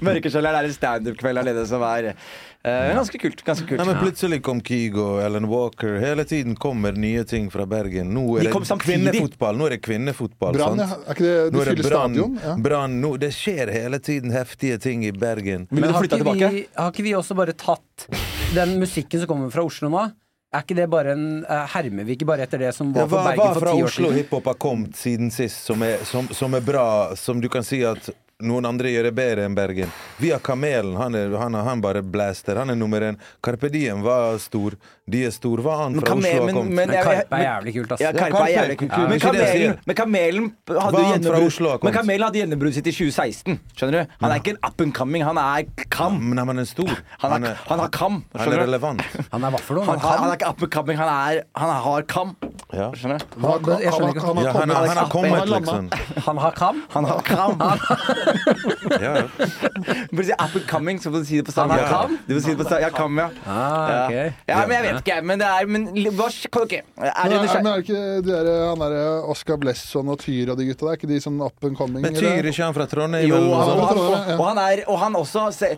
[0.06, 3.40] Mørkekjelleren er en standup-kveld alene som er uh, ganske kult.
[3.46, 3.78] Ganske kult.
[3.80, 5.96] Nei, men Plutselig kom Kygo Ellen Walker.
[6.02, 8.12] Hele tiden kommer nye ting fra Bergen.
[8.14, 9.54] Nå De er kom det kvinnefotball.
[9.58, 10.52] Nå er det kvinnefotball.
[10.60, 11.04] Brann, sant?
[11.08, 12.14] Er ikke det Nå er det brann.
[12.14, 12.32] stadion?
[12.44, 12.52] Ja.
[12.68, 12.92] brann.
[13.02, 15.66] Nå, det skjer hele tiden heftige ting i Bergen.
[15.72, 16.22] Men, men har ikke,
[16.52, 18.06] vi, har ikke vi også bare tatt
[18.54, 20.02] den musikken som kommer fra Oslo nå?
[20.50, 23.20] Er ikke det bare en eh, Hermer vi ikke bare etter det som var hva,
[23.20, 24.16] for Bergen for fra ti år Oslo siden?
[24.18, 27.84] hiphop har kommet siden sist som er, som, som er bra, som du kan si
[27.86, 28.10] at
[28.42, 29.90] noen andre gjør det bedre enn Bergen?
[30.20, 30.96] Vi har Kamelen.
[30.96, 32.56] Han, er, han, er- han bare blaster.
[32.60, 33.18] Han er nummer én.
[33.42, 34.76] Carpe Diem var stor.
[35.10, 35.58] De er stor.
[35.64, 36.74] Hva annet fra Oslo har men- kommet?
[36.74, 38.00] men- Men Karpe er jævlig kult, ass.
[38.04, 38.96] Ja, Karpe er er jævlig kult.
[39.10, 41.92] Men Kamelen, men Kamelen hadde gjennombrudd Men?
[41.94, 43.58] Kamelen hadde gjennombrudd sitt i 2016.
[43.76, 44.14] Skjønner du?
[44.20, 46.20] Han er ikke en up and coming, han er kam.
[46.30, 46.90] Men han er stor.
[47.20, 48.24] Han, er, han har kam.
[48.32, 48.66] han er Skjønner du?
[48.70, 49.02] relevant.
[49.32, 49.84] Han er hva for noe?
[49.84, 52.36] Han, Han han, han er ikke up and coming, han, er, han har kam.
[52.72, 52.86] Ja.
[52.94, 53.26] Skjønner jeg?
[53.34, 54.26] Han har, Jeg skjønner ikke.
[54.26, 56.24] han, Ja, har han, han har kommet, kommet, han har liksom.
[56.26, 56.82] Han har kam?
[56.94, 57.54] Han har kam.
[59.00, 59.24] Ja, ja.
[60.14, 62.16] Bare si up and coming, så får du si det på Han har kram?
[62.26, 63.28] Du får si det på samme Ja, kam, ja.
[63.46, 64.12] Ah, ok.
[64.14, 64.24] ja.
[64.50, 65.86] Ja, men jeg vet ikke, men det er Men
[66.18, 67.60] hva kan dere Er Men, dere er, men nysgjerrige?
[67.60, 69.04] er det ikke de der, han derre
[69.34, 70.92] Oscar Blesson og Tyr og de gutta der?
[70.94, 72.02] Er ikke de sånn up and coming?
[72.04, 72.36] Men eller?
[72.40, 73.26] Tyr ikke han fra Trondheim?
[73.30, 75.72] Jo, eller noe og han, og, og han er Og han også se,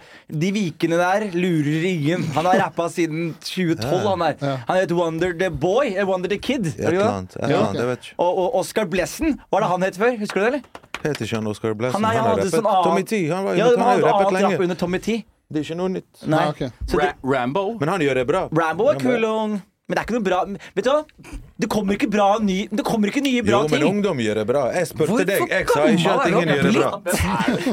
[0.44, 2.24] De vikene der lurer ingen.
[2.36, 4.62] Han har rappa siden 2012, han der.
[4.68, 5.92] Han het Wonder the Boy.
[5.96, 6.70] eh, Wonder the Kid.
[6.82, 7.36] Et Er eller annet.
[7.36, 8.14] Et eller annet, jeg vet ikke.
[8.26, 10.16] Og, og Oscar Blessen, hva er det han het før?
[10.22, 10.88] Husker du det, eller?
[11.02, 11.98] Heter ikke han Oscar Blessen?
[11.98, 12.52] Han, er, Han har rappet.
[12.54, 13.20] sånn annen Tommy T.
[13.32, 14.58] Han, var, ja, han har jo rappet lenge.
[14.66, 15.18] under Tommy T.
[15.52, 16.22] Det er ikke noe nytt.
[16.32, 16.38] Nei.
[16.46, 16.70] Ah, okay.
[16.96, 17.64] Ra Rambo.
[17.80, 18.44] Men han gjør det bra.
[18.56, 20.38] Rambo er kul, og, men det er ikke noe bra.
[20.78, 21.02] Vet du hva?
[21.62, 23.88] Det kommer ikke bra ny Det kommer ikke nye bra Jo, men ting.
[23.92, 24.62] ungdom gjør det bra.
[24.74, 25.42] Jeg spurte Hvorfor deg.
[25.52, 26.88] Jeg sa ikke at ingen gjør det bra.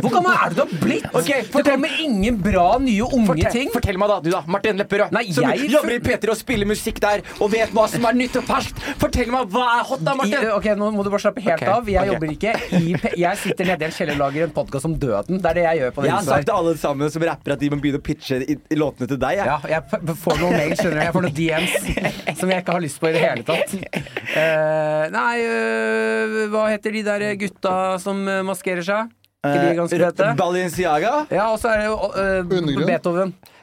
[0.04, 1.08] Hvor gammel er du da blitt?
[1.20, 3.72] Okay, det kommer ingen bra, nye, unge Fortell, ting.
[3.74, 6.70] fortell meg da, du da, Martin Lepperød, Nei, som jeg- jobber i P3 og spiller
[6.70, 8.78] musikk der, og vet hva som er nytt og ferskt.
[9.02, 10.50] Fortell meg, hva er hot da, I, Martin?
[10.60, 11.90] ok, Nå må du bare slappe helt okay, av.
[11.90, 12.14] Jeg okay.
[12.14, 15.42] jobber ikke i Jeg sitter nede i en kjellerlager i en podkast om døden.
[15.42, 17.56] Det er det jeg gjør på den Jeg har sagt til alle sammen som rapper
[17.58, 19.40] at de må begynne å pitche i, i låtene til deg.
[19.42, 19.50] Jeg.
[19.50, 21.04] Ja, jeg får noen mail, skjønner du.
[21.08, 23.76] Jeg får noen DMs som jeg ikke har lyst på i det hele tatt.
[24.40, 29.10] Eh, nei, uh, hva heter de der gutta som øh, maskerer seg?
[29.42, 30.28] Ikke de ganske Eh, fete?
[30.38, 32.44] Balenciaga Ja, og så er det jo øh,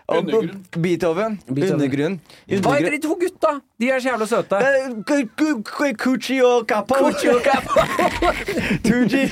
[0.08, 0.64] Undergrunn.
[0.82, 1.38] Beethoven.
[1.48, 2.20] Undergrunn.
[2.46, 3.56] Hva heter de to gutta?
[3.80, 4.56] De er så jævla søte.
[4.56, 6.94] Eh, Ku- ku- ku- Coochie og Capo.
[6.94, 7.80] Kuchi og Capo.
[8.86, 9.22] Tuji.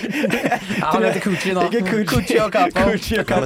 [0.81, 1.63] Ja, han heter Gucci nå.
[1.71, 2.87] Gucci og og Ja,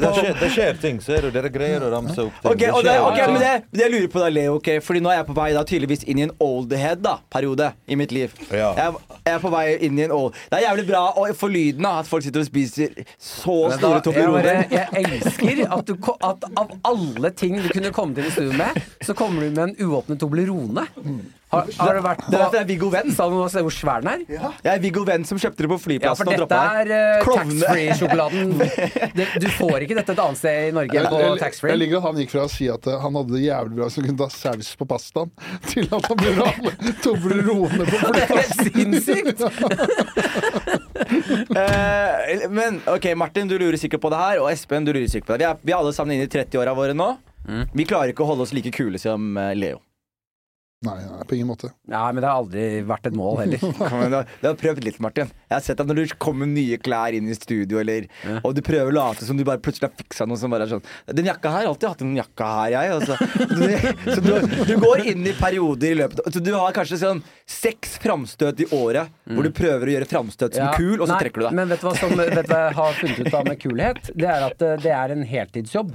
[0.00, 1.30] det skjer, det skjer ting, ser du.
[1.34, 2.50] Dere greier å ramse opp ting.
[2.52, 5.20] Okay, det, okay, men det, det jeg lurer på da, Leo, okay, Fordi nå er
[5.20, 8.34] jeg på vei da tydeligvis inn i en oldhead-periode i mitt liv.
[8.50, 8.72] Ja.
[8.78, 11.50] Jeg, jeg er på vei inn i en old Det er jævlig bra å få
[11.52, 16.10] lyden av at folk sitter og spiser så store da, jeg, jeg elsker at, du,
[16.24, 19.64] at av alle ting du kunne komme til i studio med, så kommer du med
[19.68, 20.86] en uåpnet Toblerone.
[21.48, 23.12] Har, har det vært Det er på jeg er Viggo Venn.
[23.16, 24.24] Sa du se hvor svær den er?
[24.28, 26.86] Jeg er Viggo Venn som kjøpte det på flyplassen Ja, flyplassen for og dette er
[26.92, 28.46] uh, taxfree-sjokoladen.
[29.42, 31.76] Du får ikke dette et annet sted i Norge enn på jeg, jeg taxfree.
[31.80, 34.02] liker at han gikk fra å si at eh, han hadde det jævlig bra som
[34.02, 35.32] han kunne ta saus på pastaen,
[35.70, 38.12] til at han ble rammet Toblerone på flyplassen.
[38.18, 39.40] Det er helt sinnssykt!
[41.58, 45.32] Eh, men ok, Martin, du lurer sikkert på det her, og Espen, du lurer sikkert
[45.32, 45.42] på det.
[45.44, 47.10] Vi er, vi er alle sammen inne i 30-åra våre nå.
[47.74, 49.80] Vi klarer ikke å holde oss like kule som eh, Leo.
[50.86, 51.72] Nei, nei, på ingen måte.
[51.90, 53.62] Ja, men det har aldri vært et mål heller.
[53.98, 55.26] Men du, har prøvd litt, Martin.
[55.48, 58.06] Jeg har sett at når du kommer med nye klær inn i studio, eller,
[58.44, 60.76] og du prøver å late som du bare plutselig har fiksa noe som bare er
[60.76, 60.84] sånn
[61.18, 62.94] Den jakka her, jeg har alltid hatt den jakka her, jeg.
[62.94, 63.18] Altså.
[63.50, 63.66] Du,
[64.14, 64.30] så du,
[64.70, 67.24] du går inn i perioder i løpet Så du har kanskje sånn
[67.58, 70.72] seks framstøt i året hvor du prøver å gjøre framstøt som Ja.
[70.78, 71.58] kul, og så Nei, trekker du deg.
[71.58, 74.10] Men vet du hva som vet du hva jeg har funnet ut av med kulhet?
[74.14, 75.94] Det er at eh, det er en heltidsjobb.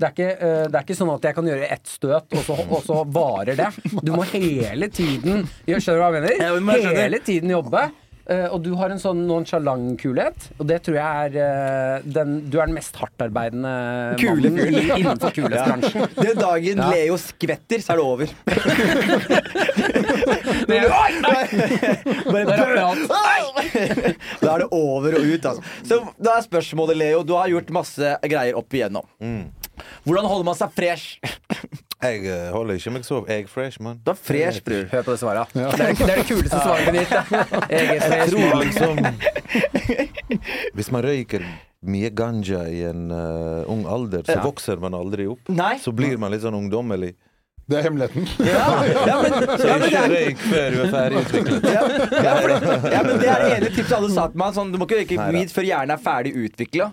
[0.00, 2.40] Det er, ikke, eh, det er ikke sånn at jeg kan gjøre ett støt, og
[2.46, 3.68] så, og så varer det.
[4.02, 6.40] Du må hele tiden Skjønner du hva jeg mener?
[6.80, 6.94] Ja.
[7.04, 7.90] Hele tiden jobbe.
[8.30, 12.36] Eh, og du har en sånn nonchalant kulhet, og det tror jeg er eh, den,
[12.48, 13.72] Du er den mest hardtarbeidende
[14.20, 16.06] Kule mannen i, innenfor kulhetsbransjen.
[16.20, 16.88] Den dagen Ja.
[16.94, 18.28] Leo skvetter, så er det over.
[20.70, 21.42] Men- Oi, nei!
[22.30, 22.46] Bare
[24.40, 25.62] Da er det over og ut, altså.
[25.90, 27.26] Så da er spørsmålet, Leo.
[27.26, 29.02] Du har gjort masse greier opp igjennom.
[30.04, 31.18] Hvordan holder man seg fresh?
[32.02, 34.00] Jeg eh, holder ikke meg så Jeg fresh, mann.
[34.02, 34.88] Du er fresh, bror.
[34.90, 35.52] Hør på det svaret.
[35.54, 37.12] Det, er, det er det kuleste svaret ditt.
[37.76, 38.18] Jeg er fresh.
[38.18, 38.94] Jeg tror liksom
[40.74, 41.44] Hvis man røyker
[41.82, 44.42] mye ganja i en uh, ung alder, så Ja.
[44.44, 45.48] vokser man aldri opp.
[45.50, 45.76] Nei.
[45.82, 47.14] Så blir man litt sånn ungdommelig.
[47.66, 48.26] Det er hemmeligheten.
[48.42, 48.66] Ja,
[49.06, 51.68] ja, men, Så ja, men ikke røyk før du er ferdig utviklet.
[51.70, 51.82] ja,
[52.22, 54.54] ja, det, men det er det ene tipset alle sa til meg.
[54.58, 56.90] Sånn, du må ikke røyke weed før hjernen er ferdig utvikla.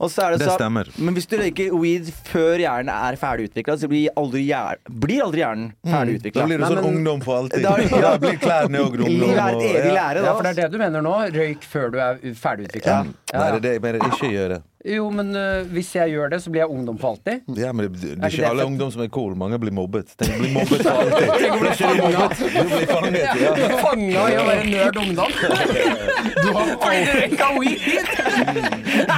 [0.00, 0.88] Og så er det Det sånn- stemmer.
[0.98, 5.22] Men hvis du røyker weed før hjernen er ferdig utvikla, så blir aldri, hjer blir
[5.24, 6.40] aldri hjernen ferdig utvikla.
[6.40, 7.62] Da blir du Nei, sånn men- ungdom for alltid.
[7.62, 9.08] Da- Da blir klærne òg ungdom.
[9.08, 9.94] Livet er et og- evig ja.
[9.94, 10.24] lære, da.
[10.24, 11.14] Ja, for det er det du mener nå?
[11.32, 13.04] Røyk før du er u- ferdigutvikla?
[13.04, 13.98] Nei, det er det jeg mener.
[14.10, 14.62] Ikke gjøre.
[14.86, 17.40] Jo, men uh, hvis jeg gjør det, så blir jeg ungdom for alltid.
[17.56, 19.34] Ja, men det, det Er er ikke det alle ungdom som er cool.
[19.34, 20.12] Mange blir mobbet.
[20.18, 21.28] Tenk, blir mobbet for alltid.
[21.40, 23.78] Tenk å bli Blir du blir fanget, ja.
[23.80, 25.32] Fanga i å være nerd ungdom.
[26.44, 27.80] Du har aldri røyka weed!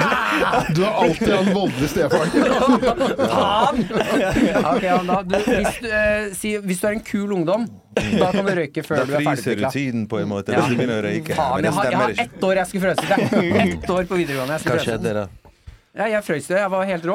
[0.75, 2.31] Du har alltid en voldelig stefaren.
[3.33, 3.83] Faen!
[3.87, 8.45] Okay, ja, du, hvis, du, eh, si, hvis du er en kul ungdom, da kan
[8.47, 9.25] du røyke før du er ferdig.
[9.25, 10.61] Da fryser du tiden på en måte Ja.
[10.61, 11.39] hvis du begynner å røyke.
[11.39, 13.51] Faen, jeg har, jeg har ett år jeg skulle frøse til.
[13.67, 14.61] Ett år på videregående.
[14.61, 15.27] Jeg Hva skjedde da?
[15.97, 16.59] Ja, jeg frøs det.
[16.61, 17.15] Jeg var helt rå.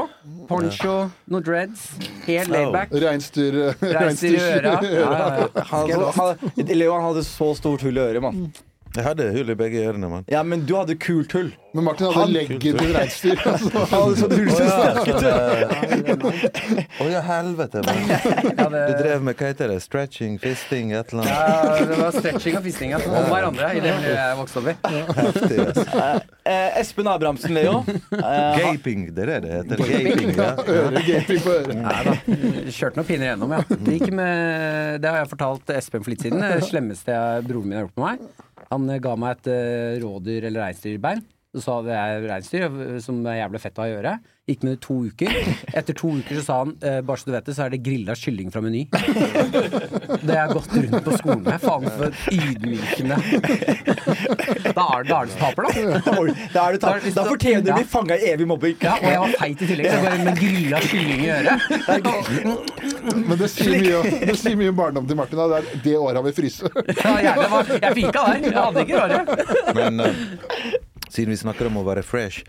[0.49, 0.95] Poncho,
[1.29, 1.83] noen dreads.
[2.25, 2.95] Helt laidback.
[3.03, 4.73] Reinsdyr Reinsdyr i øra.
[4.81, 5.65] Ja, ja, ja.
[5.69, 8.47] Han, han, Leo hadde så stort hull i øret, mann.
[8.91, 10.25] Jeg hadde hull i begge ørene, mann.
[10.31, 11.51] Ja, men du hadde kult hull.
[11.71, 13.39] Men Martin hadde leggen til reinsdyr.
[13.51, 13.69] altså.
[13.71, 16.25] Han hadde oh, snakket.
[16.99, 18.75] Å ja, helvete, mann.
[18.75, 19.79] Du drev med hva heter det?
[19.85, 21.31] Stretching, fisting, et eller annet?
[21.31, 22.99] ja, det var stretching og fisting ja.
[23.07, 24.75] om hverandre i det miljøet jeg vokste opp i.
[25.21, 26.27] Heftig, ass.
[26.41, 27.79] Eh, Espen Abrahamsen, Leo.
[27.87, 29.75] Eh, Gaping, det er det det heter.
[29.85, 30.11] Gaping.
[30.11, 30.51] Gaping, ja.
[30.81, 31.75] Øregaping på øret.
[31.79, 32.15] Nei da.
[32.67, 33.63] Kjørte noen pinner gjennom, ja.
[33.71, 36.41] Det, gikk med, det har jeg fortalt Espen for litt siden.
[36.43, 38.49] Det slemmeste jeg, broren min har gjort med meg.
[38.71, 41.23] Han eh, ga meg et eh, rådyr- eller reinsdyrbein.
[41.51, 44.13] Så hadde jeg reinsdyr, øh, som er jævlig fett å gjøre.
[44.47, 45.33] Gikk med det to uker.
[45.77, 47.81] Etter to uker så sa han eh, bare så du vet det, så er det
[47.83, 48.85] grilla kylling fra Meny.
[50.21, 51.57] Det har jeg gått rundt på skolen med.
[51.59, 53.17] Faen for ydmykende.
[54.71, 55.69] Da er er det som taper, da.
[56.53, 57.07] Da, er du tatt.
[57.15, 58.77] da fortjener du å bli fanga i evig mobbing.
[58.83, 59.91] Ja, og jeg var feit i tillegg.
[59.91, 61.57] Så bare med grilla kylling i øret.
[63.27, 65.41] Men det sier mye, det sier mye om barndommen til Martin.
[65.41, 65.47] Da.
[65.51, 66.71] Det er det året han vil fryse.
[67.01, 67.65] Ja, gjerne.
[67.67, 68.47] Det Jeg fika der.
[68.47, 69.19] Jeg hadde ikke rare.
[69.77, 70.15] Men eh,
[71.11, 72.45] siden vi snakker om å være fresh,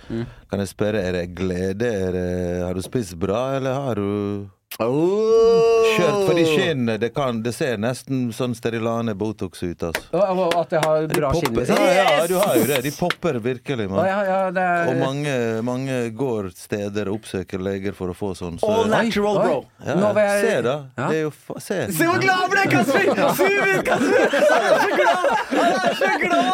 [0.51, 1.89] kan jeg spørre, er det glede?
[2.07, 2.27] Er det,
[2.63, 6.95] har du spist bra, eller har du kjørt for de skinnene?
[7.01, 10.03] Det, kan, det ser nesten sånn Sterilane Botox ut, altså.
[10.13, 11.77] Og- og At jeg har bra skinn, Popper- liksom.
[11.77, 12.83] Ja, ja, du har jo det.
[12.83, 14.07] De popper virkelig, mann.
[14.07, 18.33] ja, ja, det Og er mange, mange går steder og oppsøker leger for å få
[18.37, 18.59] sånn.
[18.61, 19.65] Så, All natural, bro.
[19.85, 20.77] jeg- Se, da.
[20.99, 21.09] Ja.
[21.09, 21.87] Det er jo fa Se.
[21.93, 23.15] Se hvor glad han ble, Kasper!
[23.15, 23.51] Kasper!
[23.93, 25.27] Han er så glad!
[25.53, 26.53] Han er så glad!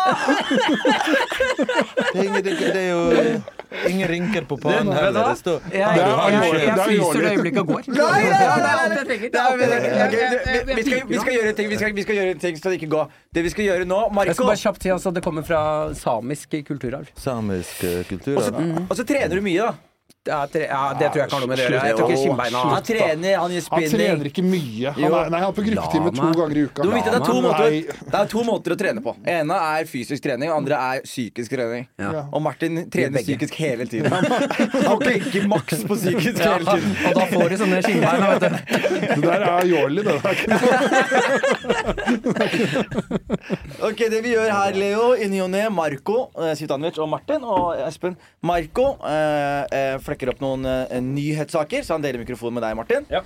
[1.98, 3.00] Det er, ingen, det, det er jo
[3.88, 5.28] ingen rynker på pannen heller.
[5.28, 7.83] Det står Jeg, Det er jeg, er fryser det øyeblikket og går.
[10.79, 12.90] Vi, skal, gjøre en ting Vi skal, vi skal gjøre en ting så det ikke
[12.94, 13.12] går.
[13.35, 15.61] Det vi skal gjøre nå, Jeg skal bare kjapt si altså, det kommer fra
[15.99, 17.12] samisk kulturarv.
[17.16, 18.87] samisk kulturarv.
[18.88, 19.88] og så trener du mye, da.
[20.26, 21.87] Ja, tre, ja, det tror jeg ikke har noe med det å gjøre.
[21.88, 24.90] Jeg tror ikke skinnbeina Han trener, han gjør Han trener ikke mye.
[24.96, 26.81] Han er, nei, han er på gruppetime to ganger i uka.
[26.83, 27.70] Du må vite det er, to måter,
[28.02, 29.11] det er to måter å trene på.
[29.33, 31.85] ene er fysisk trening, og andre er psykisk trening.
[32.02, 32.09] Ja.
[32.28, 34.12] Og Martin trener psykisk hele tiden.
[34.90, 36.90] Han tenker maks på psykisk hele tiden.
[37.09, 38.20] og da får du sånne skinnbein.
[39.09, 40.37] Det der er jårlig, det der.
[43.88, 46.16] Ok, Det vi gjør her, Leo, i ny og ne, Marco,
[46.59, 48.16] Sivtanovic og Martin og Espen.
[48.46, 53.07] Marco eh, eh, flekker opp noen uh, nyhetssaker, så han deler mikrofonen med deg, Martin.
[53.12, 53.22] Ja.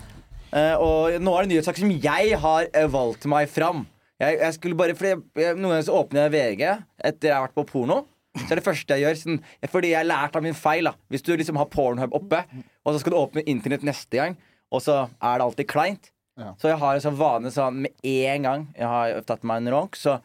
[0.53, 3.87] Uh, og nå er det nyhetssaker som jeg har eh, valgt meg fram.
[4.21, 6.65] Jeg, jeg skulle bare, fordi jeg, jeg, Noen ganger så åpner jeg VG
[7.09, 8.03] etter jeg har vært på porno.
[8.37, 10.87] Så er det første jeg gjør sånn, Fordi jeg har lært av min feil.
[10.89, 12.39] da Hvis du liksom har Pornhub oppe,
[12.81, 14.37] og så skal du åpne internett neste gang,
[14.73, 16.13] og så er det alltid kleint.
[16.41, 16.55] Ja.
[16.61, 19.75] Så jeg har en sånn vane sånn med en gang jeg har tatt meg en
[19.75, 20.21] ronk, så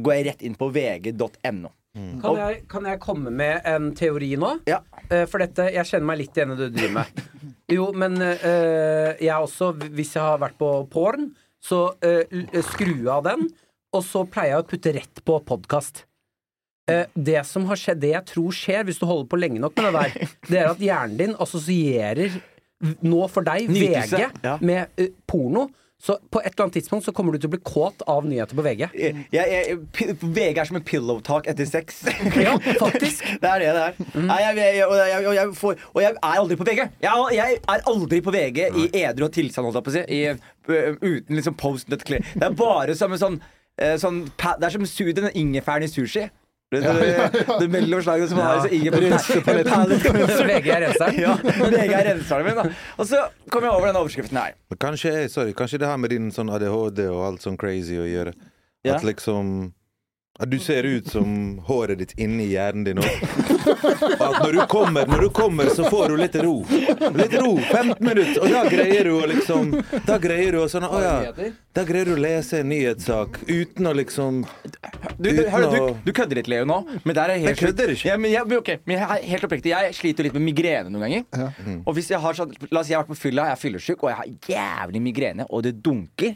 [0.00, 1.72] går jeg rett inn på vg.no.
[1.90, 4.52] Kan, jeg, kan jeg komme med en teori nå?
[4.70, 4.78] Ja.
[5.10, 7.24] Uh, For dette, jeg kjenner meg litt igjen i det du driver med.
[7.70, 11.28] Jo, men uh, jeg også, hvis jeg har vært på porn,
[11.62, 13.44] så uh, skru av den,
[13.94, 16.04] og så pleier jeg å putte rett på podkast.
[17.14, 19.86] det som har skjedd, det jeg tror skjer hvis du holder på lenge nok med
[19.86, 22.38] det der, det er at hjernen din assosierer
[23.06, 24.56] nå for deg Nytelse, VG ja.
[24.58, 25.68] med porno.
[26.00, 28.56] Så på et eller annet tidspunkt så kommer du til å bli kåt av nyheter
[28.56, 28.86] på VG.
[28.96, 32.00] Jeg, jeg, VG er som en pillow talk etter sex.
[32.40, 33.26] Ja, faktisk.
[33.42, 33.98] Det er det det er.
[34.24, 36.80] Nei, jeg, og, og, får, og jeg er aldri på VG.
[37.04, 40.04] Jeg, er aldri på VG i edru og tilstand, holdt jeg på å si.
[40.16, 40.20] I,
[41.04, 42.24] uten liksom post nut clear.
[42.32, 43.40] Det er bare som en sånn,
[43.80, 44.88] eh, sånn Det er som
[45.20, 46.30] den ingefæren i sushi.
[46.70, 49.02] Det, det, det mellomslaget som har så ingefær
[50.50, 51.16] VG er renseren.
[51.18, 52.68] Ja, VG er renseren min, da.
[52.94, 54.54] Og så kom jeg over denne overskriften her.
[54.78, 58.36] Kanskje, sorry, kanskje det har med din sånn ADHD og alt sånn crazy å gjøre.
[58.86, 58.94] Ja.
[58.94, 59.72] At liksom
[60.46, 63.24] du ser ut som håret ditt inni hjernen din òg.
[64.20, 66.54] At når du kommer, når du kommer, så får du litt ro.
[67.16, 67.56] Litt ro.
[67.58, 68.40] 15 minutter.
[68.42, 69.74] Og da greier du å liksom
[70.06, 71.16] Da greier du å sånn Å ja.
[71.76, 74.42] Da greier du å lese en nyhetssak uten å liksom
[75.18, 76.80] Du, du, hør, du, du kødder litt, Leo, nå.
[77.04, 78.08] Men der er jeg helt Jeg kødder ikke.
[78.08, 81.84] Ja, men jeg, okay, men jeg helt oppriktig Jeg sliter litt med migrene noen ganger.
[81.84, 83.62] Og hvis jeg har sånn La oss si jeg har vært på fylla, jeg er
[83.64, 86.34] fyllesyk, og jeg har jævlig migrene, og det dunker,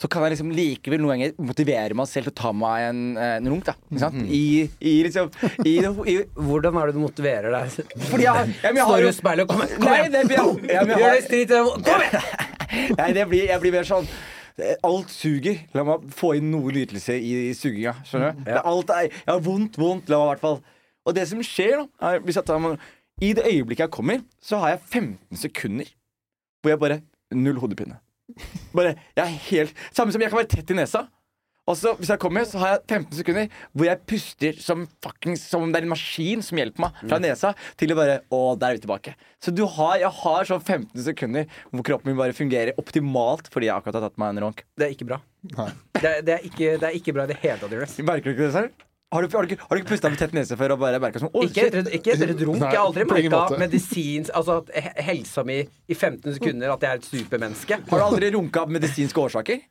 [0.00, 3.00] så kan jeg liksom likevel noen ganger motivere meg selv til å ta meg en,
[3.20, 3.74] eh, en runk, da.
[3.90, 4.22] Ikke sant?
[4.32, 4.44] I,
[4.80, 5.28] i liksom
[5.68, 5.74] i,
[6.08, 7.74] i, Hvordan er det du motiverer deg?
[8.08, 10.16] Fordi jeg, jeg, jeg har Står jo du i speilet og Kom, kom igjen!
[10.72, 11.52] ja, Gjør det stritt!
[11.84, 12.26] Kom igjen!
[13.02, 15.62] Nei, det blir, jeg blir mer sånn eh, Alt suger.
[15.76, 17.98] La meg få inn noe nytelse i, i suginga.
[18.08, 18.44] Skjønner du?
[18.48, 20.08] Det er alt er, jeg har vondt, vondt.
[20.08, 20.60] La meg i hvert fall
[21.10, 22.70] Og det som skjer, da er, hvis jeg tar,
[23.20, 25.96] I det øyeblikket jeg kommer, så har jeg 15 sekunder
[26.60, 27.02] hvor jeg bare
[27.36, 28.00] Null hodepine.
[28.76, 31.06] Bare, jeg er helt Samme som jeg kan være tett i nesa.
[31.70, 35.36] Og så hvis jeg kommer, så har jeg 15 sekunder hvor jeg puster som fucking,
[35.38, 38.40] Som om det er en maskin som hjelper meg fra nesa, til å bare Å,
[38.58, 39.12] der er vi tilbake.
[39.44, 43.68] Så du har, jeg har sånn 15 sekunder hvor kroppen min bare fungerer optimalt fordi
[43.68, 44.64] jeg akkurat har tatt meg en ronk.
[44.80, 45.20] Det er ikke bra.
[45.44, 47.98] Det, er- det, er, ikke, det er ikke bra i det hele tatt.
[48.08, 48.86] Merker du ikke det selv?
[49.10, 51.18] Har du, har du, har du ikke pusta med tett nese før og bare merka
[51.18, 52.60] sånn Ikke etter, ikke etter et runk.
[52.62, 54.60] Nei, Jeg har aldri merka medisinsk Altså
[55.02, 57.80] helsa mi i 15 sekunder at jeg er et supermenneske.
[57.90, 59.64] Har du aldri runka av medisinske årsaker?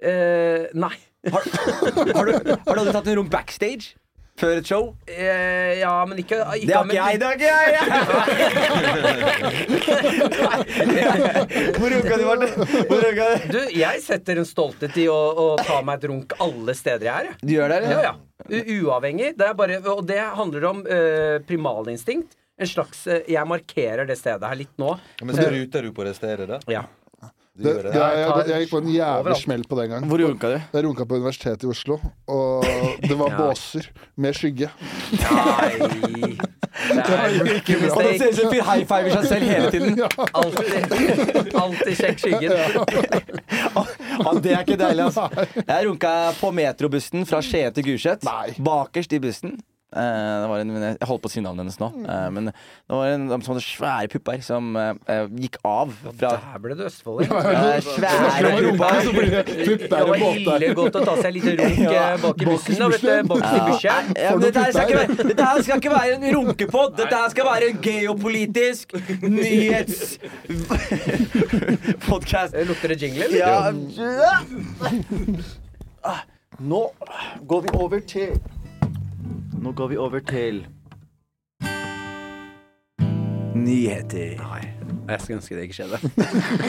[0.00, 0.94] Uh, nei.
[1.28, 3.92] Har, har, du, har du aldri tatt en runk backstage?
[4.38, 4.84] Før et show?
[5.10, 8.98] Eh, ja, men ikke, ikke Det har ikke jeg, det har ikke jeg!
[11.78, 12.48] Hvor runka du, Martin?
[12.88, 13.34] Hvor runka du?
[13.56, 17.16] Du, jeg setter en stolthet i å, å ta meg et runk alle steder jeg
[17.32, 17.38] er.
[17.42, 17.90] Du gjør det, eller?
[17.94, 18.14] Ja, ja.
[18.48, 19.32] U- Uavhengig.
[19.38, 22.36] Det er bare, og det handler om uh, primalinstinkt.
[22.58, 24.94] En slags uh, Jeg markerer det stedet her litt nå.
[25.22, 26.58] Men så ruter du på det stedet, da?
[26.70, 26.82] Ja.
[27.58, 27.94] Det, det, det?
[27.98, 30.04] jeg, jeg gikk på en jævlig smell på den gang.
[30.06, 30.58] Hvor runka du?
[30.76, 31.96] Jeg runka på Universitetet i Oslo,
[32.30, 32.66] og
[33.02, 33.38] det var Ja.
[33.48, 34.68] båser med skygge.
[35.10, 35.72] Nei
[36.78, 38.34] Det er ikke Og det ser ut mistake.
[38.36, 39.98] som en fyr high fiver seg selv hele tiden.
[40.38, 42.52] Alltid, alltid sjekk skyggen.
[43.58, 45.26] Ja, det er ikke deilig, altså.
[45.58, 48.22] Jeg runka på metrobussen fra Skien til Gulset.
[48.62, 49.58] Bakerst i bussen.
[49.88, 51.86] Eh, det var en, jeg holdt på å si navnet hennes nå.
[52.04, 56.58] Eh, men det var en som hadde svære pupper som eh, gikk av fra Der
[56.60, 57.30] ble du østfolding.
[57.48, 59.86] Ja, Svære pupper.
[59.88, 62.76] Det var ille godt å ta seg litt runk eh, bak i bussen.
[62.82, 64.12] Da, vet du, bak i bussen.
[64.18, 66.94] Ja, dette, her skal ikke være, dette her skal ikke være en runkepod.
[67.00, 68.92] Dette her skal være en geopolitisk
[69.24, 70.18] nyhets...
[72.04, 72.52] Podcast.
[72.68, 73.24] Lukter det jingle?
[73.24, 73.38] eller?
[73.40, 74.36] Ja.
[76.04, 76.20] Ah,
[76.58, 76.84] Nå
[77.46, 78.36] går vi over til
[79.58, 80.60] Nå går vi over til
[83.58, 84.36] Nyheter.
[84.38, 84.60] Nei,
[85.08, 85.98] jeg skulle ønske det ikke skjedde.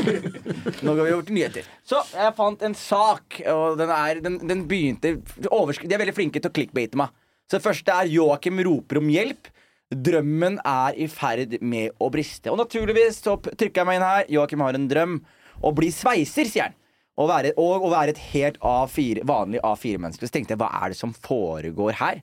[0.86, 1.68] Nå går vi over til nyheter.
[1.86, 6.42] Så jeg fant en sak, og den, er, den, den begynte De er veldig flinke
[6.42, 7.14] til å clickbate meg.
[7.46, 9.52] Så det første er Joakim roper om hjelp.
[9.90, 12.50] Drømmen er i ferd med å briste.
[12.50, 14.26] Og naturligvis så trykker jeg meg inn her.
[14.40, 15.20] Joakim har en drøm.
[15.62, 16.78] Å bli sveiser, sier han.
[17.20, 20.26] Og være, og å være et helt A4, vanlig A4-menneske.
[20.26, 22.22] Så tenkte jeg, hva er det som foregår her?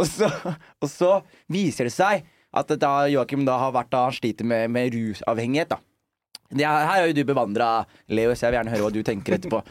[0.00, 0.28] Og så,
[0.80, 1.14] og så
[1.52, 5.72] viser det seg at da Joakim da har vært da han sliter med, med rusavhengighet,
[5.72, 5.80] da.
[6.52, 9.00] Det er, her er jo du bevandra, Leo, så jeg vil gjerne høre hva du
[9.06, 9.62] tenker etterpå.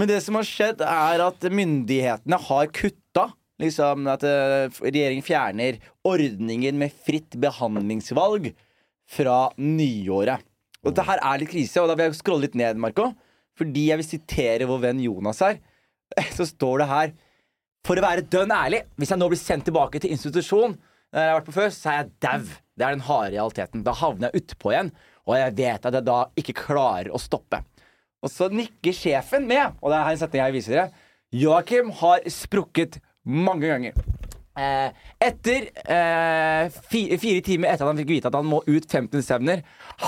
[0.00, 3.28] Men det som har skjedd, er at myndighetene har kutta
[3.62, 5.76] liksom At eh, regjeringen fjerner
[6.08, 8.48] ordningen med fritt behandlingsvalg
[9.12, 10.42] fra nyåret.
[10.82, 13.12] Og dette her er litt krise, og da vil jeg scrolle litt ned, Marco.
[13.58, 15.60] Fordi jeg vil sitere vår venn Jonas her.
[16.36, 17.12] Så står det her
[17.86, 20.76] For å være dønn ærlig, hvis jeg nå blir sendt tilbake til institusjon,
[21.12, 22.44] der jeg har vært på før, så er jeg dau.
[22.78, 23.82] Det er den harde realiteten.
[23.84, 24.92] Da havner jeg utpå igjen,
[25.26, 27.60] og jeg vet at jeg da ikke klarer å stoppe.
[28.22, 31.06] Og så nikker sjefen med, og det er en setning jeg viser dere.
[31.34, 33.98] Joakim har sprukket mange ganger.
[34.52, 38.84] Eh, etter eh, fi, fire timer etter at han fikk vite at han må ut
[38.84, 39.62] 15 stevner,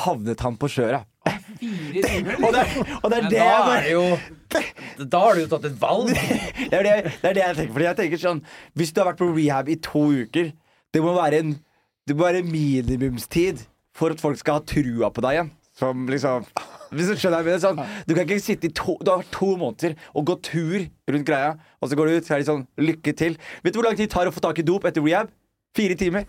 [0.04, 1.02] havnet han på sjøra.
[1.24, 2.62] Og, det,
[3.00, 4.02] og det er det da jeg er bare jo
[5.10, 6.10] Da har du jo tatt et valg.
[6.70, 7.72] det, er det, det er det jeg tenker.
[7.72, 8.42] Fordi jeg tenker sånn
[8.78, 10.52] Hvis du har vært på rehab i to uker,
[10.94, 11.54] det må være en
[12.08, 13.64] Det må være minimumstid
[13.94, 15.52] for at folk skal ha trua på deg igjen.
[15.78, 16.46] Som liksom
[16.94, 19.54] Hvis du skjønner jeg mener, sånn, Du kan ikke sitte i to Du har to
[19.60, 22.66] måneder og gå tur rundt greia, og så går du ut så er det sånn
[22.80, 23.38] Lykke til.
[23.64, 25.32] Vet du hvor lang tid det tar å få tak i dop etter rehab?
[25.74, 26.24] Fire timer.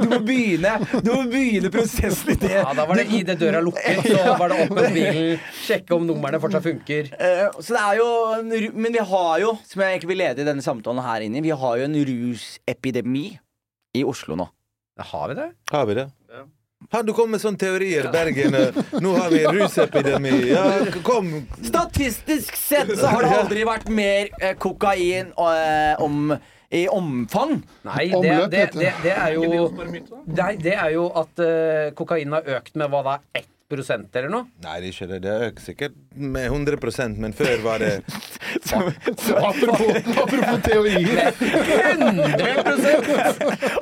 [0.00, 0.70] Du må begynne
[1.04, 2.52] Du må begynne prosessen i det.
[2.54, 5.92] Ja, Da var det i det døra lukket, så var det opp med bilen, sjekke
[5.98, 7.10] om numrene fortsatt funker.
[7.12, 8.08] Eh, så det er jo
[8.38, 8.54] en
[8.86, 11.52] Men vi har jo, som jeg egentlig vil lede i denne samtalen her inne, vi
[11.52, 13.26] har jo en rusepidemi
[14.00, 14.48] i Oslo nå.
[15.12, 15.50] Har vi det.
[15.72, 16.08] Har vi det?
[16.92, 18.56] Har du kommet med sånne teorier, Bergen?
[18.58, 20.32] eh, Nå har vi en rusepidemi.
[20.50, 20.64] Ja,
[21.06, 21.28] kom!
[21.62, 26.32] Statistisk sett så har det aldri vært mer eh, kokain og, om,
[26.72, 27.58] i omfang.
[27.84, 29.68] Nei, det, Omløp, det, det, det er jo
[30.32, 34.46] Nei, det er jo at uh, kokain har økt med hva da, 1 eller noe?
[34.62, 35.20] Nei, det er ikke det.
[35.24, 37.92] Det har økt sikkert med 100% men før var det
[38.72, 41.32] Apropos, apropos teorier.
[41.92, 42.52] 100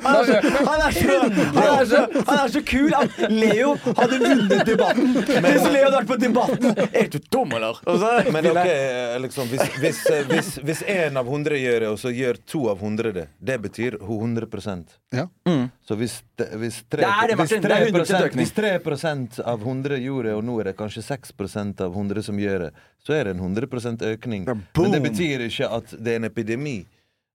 [0.01, 0.33] Han er, så,
[0.65, 1.17] han, er så,
[1.55, 5.11] han, er så, han er så kul at Leo hadde vunnet debatten.
[5.17, 7.79] Hvis Leo hadde vært på Debatten Er du dum, eller?
[7.83, 11.91] Så, Men ok, eh, liksom, hvis, hvis, eh, hvis, hvis en av hundre gjør det,
[11.91, 14.47] og så gjør to av hundre det, det betyr 100
[15.15, 15.27] Ja.
[15.87, 17.61] Så hvis, hvis, tre, Det er det, Martin.
[17.61, 18.45] hvis, Det er 100% økning.
[18.45, 22.39] hvis 3 av 100 gjorde det, og nå er det kanskje 6% av 100 som
[22.39, 22.71] gjør det,
[23.01, 24.45] så er det en 100% økning.
[24.45, 26.85] Men det betyr ikke at det er en epidemi.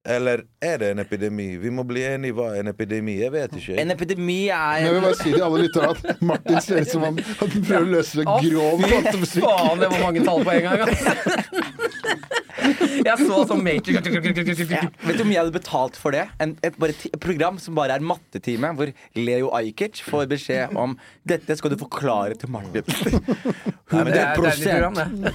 [0.06, 1.56] Eller er det en epidemi?
[1.58, 3.16] Vi må bli enige hva er en epidemi.
[3.18, 3.74] Jeg vet ikke.
[3.82, 6.92] En epidemi Men jeg vil er bare si til alle lyttere at Martin ser ut
[6.92, 10.62] som han, han prøver å løse grov fy faen, det var mange tall på en
[10.68, 11.85] gang, ass.
[13.08, 16.24] Jeg så sånn Matrix ja, Vet du hvor mye jeg hadde betalt for det?
[16.42, 20.96] En, et, et, et program som bare er mattetime, hvor Leo Ajkic får beskjed om
[21.26, 22.86] Dette skal du forklare til Martin.
[22.86, 25.34] Nei, Men det er et deilig program, det.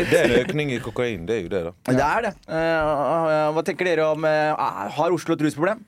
[0.00, 1.28] Det, er en økning i kokain.
[1.28, 1.74] Det er jo det, da.
[1.90, 2.34] Det er det.
[2.48, 5.84] Uh, hva tenker dere om uh, Har Oslo et rusproblem?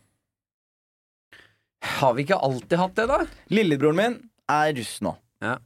[1.98, 3.22] Har vi ikke alltid hatt det, da?
[3.50, 4.16] Lillebroren min
[4.52, 5.16] er russ nå.
[5.42, 5.56] Ja.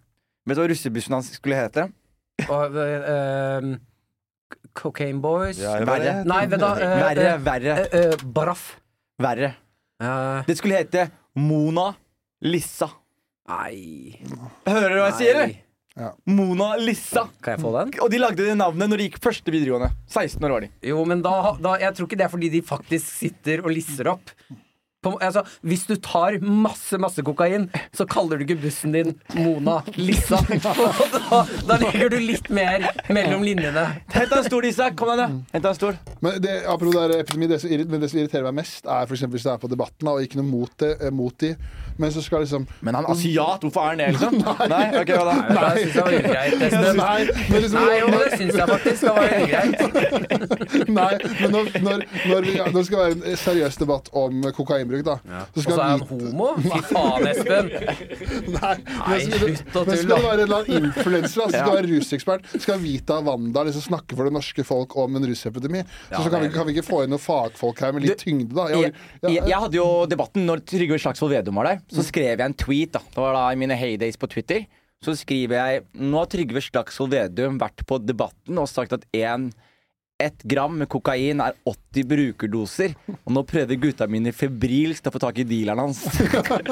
[0.46, 1.88] Vet du hva russebussen hans skulle hete?
[2.46, 3.76] Og, ehm,
[4.76, 6.12] Cocaine Boys Ja, Verre.
[6.20, 6.26] vet.
[6.30, 6.72] Nei, vent da.
[6.76, 8.66] Uh, Verre, eh, verre, Uh, uh, Baraff.
[9.22, 9.54] verre.
[10.00, 11.08] Eh, Det skulle hete
[11.40, 11.94] Mona
[12.44, 12.90] Lissa.
[13.48, 14.18] Nei
[14.66, 15.36] Hører du hva jeg sier?
[15.40, 15.54] eller?
[15.96, 16.10] Ja.
[16.28, 17.22] Mona Lissa.
[17.40, 17.92] Kan jeg få den?
[18.04, 19.88] Og de lagde det navnet når de gikk første videregående.
[20.12, 20.68] 16 år var de.
[20.90, 24.10] Jo, men da, da Jeg tror ikke det er fordi de faktisk sitter og lisser
[24.12, 24.28] opp.
[25.06, 29.80] På, altså, hvis du tar masse masse kokain, så kaller du ikke bussen din Mona
[29.94, 30.42] Lissa.
[31.26, 33.84] Da, da legger du litt mer mellom linjene.
[34.12, 34.94] Hent deg en stol, Isak.
[34.98, 35.26] Kom igjen, da.
[35.54, 35.98] Hent deg en stol.
[36.24, 39.16] Men det, apropos det epidemi, det som, men det som irriterer meg mest, er for
[39.16, 41.52] eksempel hvis det er på Debatten, og ikke noe mot, det, eh, mot de,
[41.96, 43.60] men så skal liksom Men han er asiat.
[43.60, 44.34] Hvorfor er han det, liksom?
[44.74, 45.36] Nei, ok, hva da?
[45.56, 46.52] Nei, det syns jeg var ugreit.
[47.00, 47.20] Nei,
[47.64, 49.02] liksom, Nei, jo, det syns jeg faktisk.
[49.06, 50.88] Var ugreit.
[50.88, 54.95] Nei, men når, når, når, vi, når det skal være en seriøs debatt om kokainbruk,
[55.04, 56.30] da så Og så er han vite...
[56.30, 56.48] homo?
[56.62, 57.70] Fy faen, Espen.
[58.56, 61.90] Nei, slutt å men tulle, skal du være en eller annen influenser altså, skal være
[61.92, 66.32] rusekspert, skal Vita Wanda liksom snakke for det norske folk om en rusepidemi, så, så
[66.32, 68.68] kan, vi, kan vi ikke få inn noen fagfolk her med litt tyngde, da?
[68.72, 71.84] Jeg, Jeg, jeg, jeg hadde jo debatten når Trygve Slagsvold Vedum var der.
[71.92, 72.92] Så skrev jeg en tweet.
[72.94, 74.66] da Det var da i mine heydays på Twitter.
[75.04, 79.50] Så skriver jeg Nå har Trygve Slagsvold Vedum vært på Debatten og sagt at en
[80.18, 82.94] ett gram med kokain er 80 brukerdoser.
[83.18, 86.00] Og nå prøver gutta mine febrilsk å få tak i dealeren hans.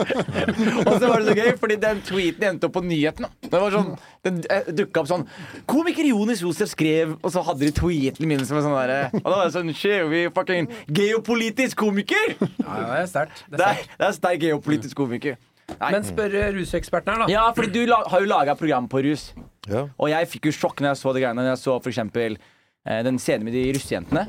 [0.86, 3.28] og så var det så gøy, fordi den tweeten endte opp på nyhetene.
[3.44, 3.92] Det var sånn,
[4.24, 5.26] Den eh, dukka opp sånn
[5.68, 9.26] Komiker Jonis Josef skrev, og så hadde de tweeten min som en sånn derre Og
[9.26, 12.36] da var det sånn Shit, vi fucking geopolitisk komiker!
[12.40, 13.44] Ja, det er sterkt.
[13.50, 13.90] Det er sterkt.
[13.90, 15.36] er, det er sterk geopolitisk komiker.
[15.74, 15.90] Nei.
[15.90, 17.28] Men spør eh, ruseksperten her, da.
[17.32, 19.30] Ja, fordi du la, har jo laga program på rus.
[19.68, 19.86] Ja.
[19.96, 21.40] Og jeg fikk jo sjokk når jeg så de greiene.
[21.40, 22.36] Når jeg så for eksempel
[22.84, 24.26] den scenen med de russejentene.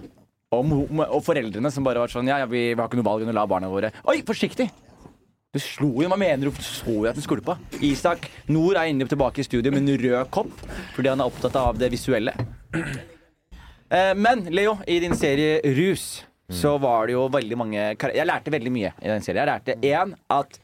[0.56, 0.70] Og,
[1.10, 3.32] og foreldrene som bare var sånn Ja, ja, vi, vi har ikke noe valg enn
[3.32, 4.70] å la barna våre Oi, forsiktig!
[5.56, 6.62] Du slo jo, hva mener du?
[6.64, 7.56] Så jo at den skulpa.
[7.84, 10.54] Isak Nord er inne tilbake i studio med en rød kopp
[10.96, 12.34] fordi han er opptatt av det visuelle.
[13.90, 18.52] Eh, men Leo, i din serie Rus så var det jo veldig mange Jeg lærte
[18.54, 19.42] veldig mye i den serien.
[19.42, 20.60] Jeg lærte én at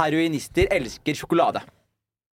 [0.00, 1.62] heroinister elsker sjokolade.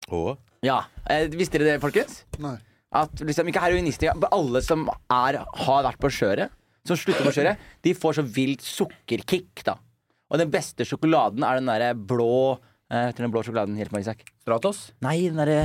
[0.08, 2.22] Og Ja, eh, Visste dere det, folkens?
[2.38, 2.56] Nei.
[2.96, 6.54] At liksom, ikke heroinister, alle som er, har vært på skjøret,
[6.86, 9.74] som slutter på skjøret, de får så vilt sukkerkick, da.
[10.32, 13.76] Og den beste sjokoladen er den derre blå eh, Heter den blå sjokoladen?
[13.78, 14.24] Hjelp meg, Isak.
[14.42, 14.80] Stratos?
[15.04, 15.58] Nei, den derre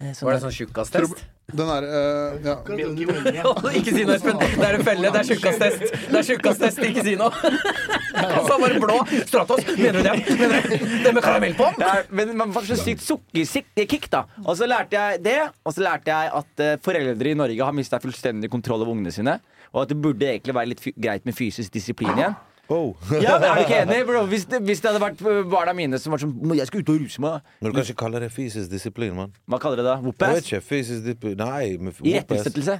[0.00, 1.24] eh, sånn Var det der- sånn tjukkastest?
[1.54, 2.54] Den er eh, ja.
[3.78, 4.40] ikke si noe, Espen.
[4.42, 5.10] Det er en felle.
[5.14, 5.84] Det er tjukkastest.
[6.10, 6.80] Det er tjukkastest.
[6.88, 7.30] Ikke si noe.
[7.30, 8.96] Og så bare blå.
[9.28, 9.62] Stratos.
[9.78, 10.14] Mener du det?
[10.40, 11.68] Mener du det med karamell på?
[11.78, 14.24] Det er, men man får så sykt sukkerkick, da.
[14.42, 15.36] Og så lærte jeg det.
[15.62, 19.14] Og så lærte jeg at eh, foreldre i Norge har mista fullstendig kontroll over ungene
[19.14, 19.38] sine.
[19.70, 22.34] Og at det burde egentlig være litt greit med fysisk disiplin igjen.
[22.68, 22.96] Oh.
[23.24, 24.00] Ja, men Er du ikke enig?
[24.08, 24.24] Bro?
[24.30, 26.92] Hvis, det, hvis det hadde vært eh, barna mine som var sånn Jeg skal ut
[26.94, 27.54] og ruse meg.
[27.60, 29.34] Men du kan ikke kalle det fysisk disiplin, mann.
[29.50, 29.86] Hva kaller det?
[29.88, 29.96] da?
[30.40, 30.50] vet
[32.02, 32.12] Whoop-ass?
[32.12, 32.78] Irettesettelse?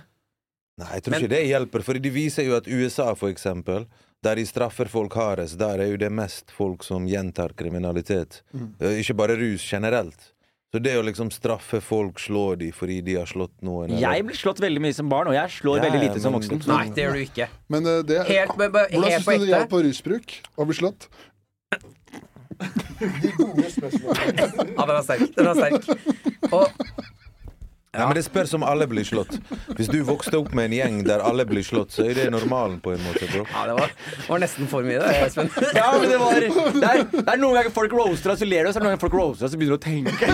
[0.77, 1.85] Nei, jeg tror ikke det hjelper.
[1.87, 3.87] For de viser jo at USA, for eksempel,
[4.25, 8.43] der de straffer folk hardest, der er jo det mest folk som gjentar kriminalitet.
[8.53, 8.75] Mm.
[9.01, 10.33] Ikke bare rus generelt.
[10.77, 14.25] Så det å liksom straffe folk, slå de fordi de har slått noen eller- Jeg
[14.27, 16.43] blir slått veldig mye som barn, og jeg slår Ja, veldig lite lite som men-
[16.43, 16.69] voksen.
[16.69, 17.49] Nei, det gjør du ikke.
[17.71, 20.67] Men uh, det Helt, men, men, Hvordan helt syns du det hjalp på rusbruk å
[20.69, 21.09] bli slått?
[24.77, 25.35] Ja, den er sterk.
[25.37, 25.85] Den er sterk.
[26.53, 26.69] Og
[27.97, 29.33] Nei, men Det spørs om alle blir slått.
[29.79, 32.79] Hvis du vokste opp med en gjeng der alle blir slått, så er det normalen
[32.85, 33.43] på en måte, bro.
[33.49, 33.89] ja, det var,
[34.29, 35.49] var nesten for mye, det, Espen.
[35.81, 36.51] Ja, men det var Det
[36.91, 38.87] er, det er noen ganger folk roaster deg, så ler du, og så er det
[38.87, 40.25] noen ganger folk roaster deg, så begynner du å tenke.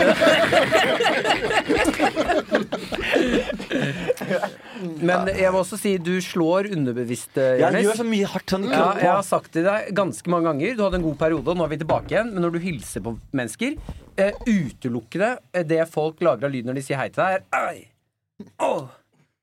[4.82, 8.66] Men jeg må også si du slår underbevisst, eh, Jeg gjør så mye hardt sånn
[8.66, 11.46] i Ja, jeg har sagt til deg ganske mange ganger Du hadde en god periode,
[11.52, 12.32] og nå er vi tilbake igjen.
[12.34, 13.76] Men når du hilser på mennesker,
[14.16, 17.70] eh, utelukkende eh, det folk lager av lyd når de sier hei til deg, er
[17.70, 17.86] Ei!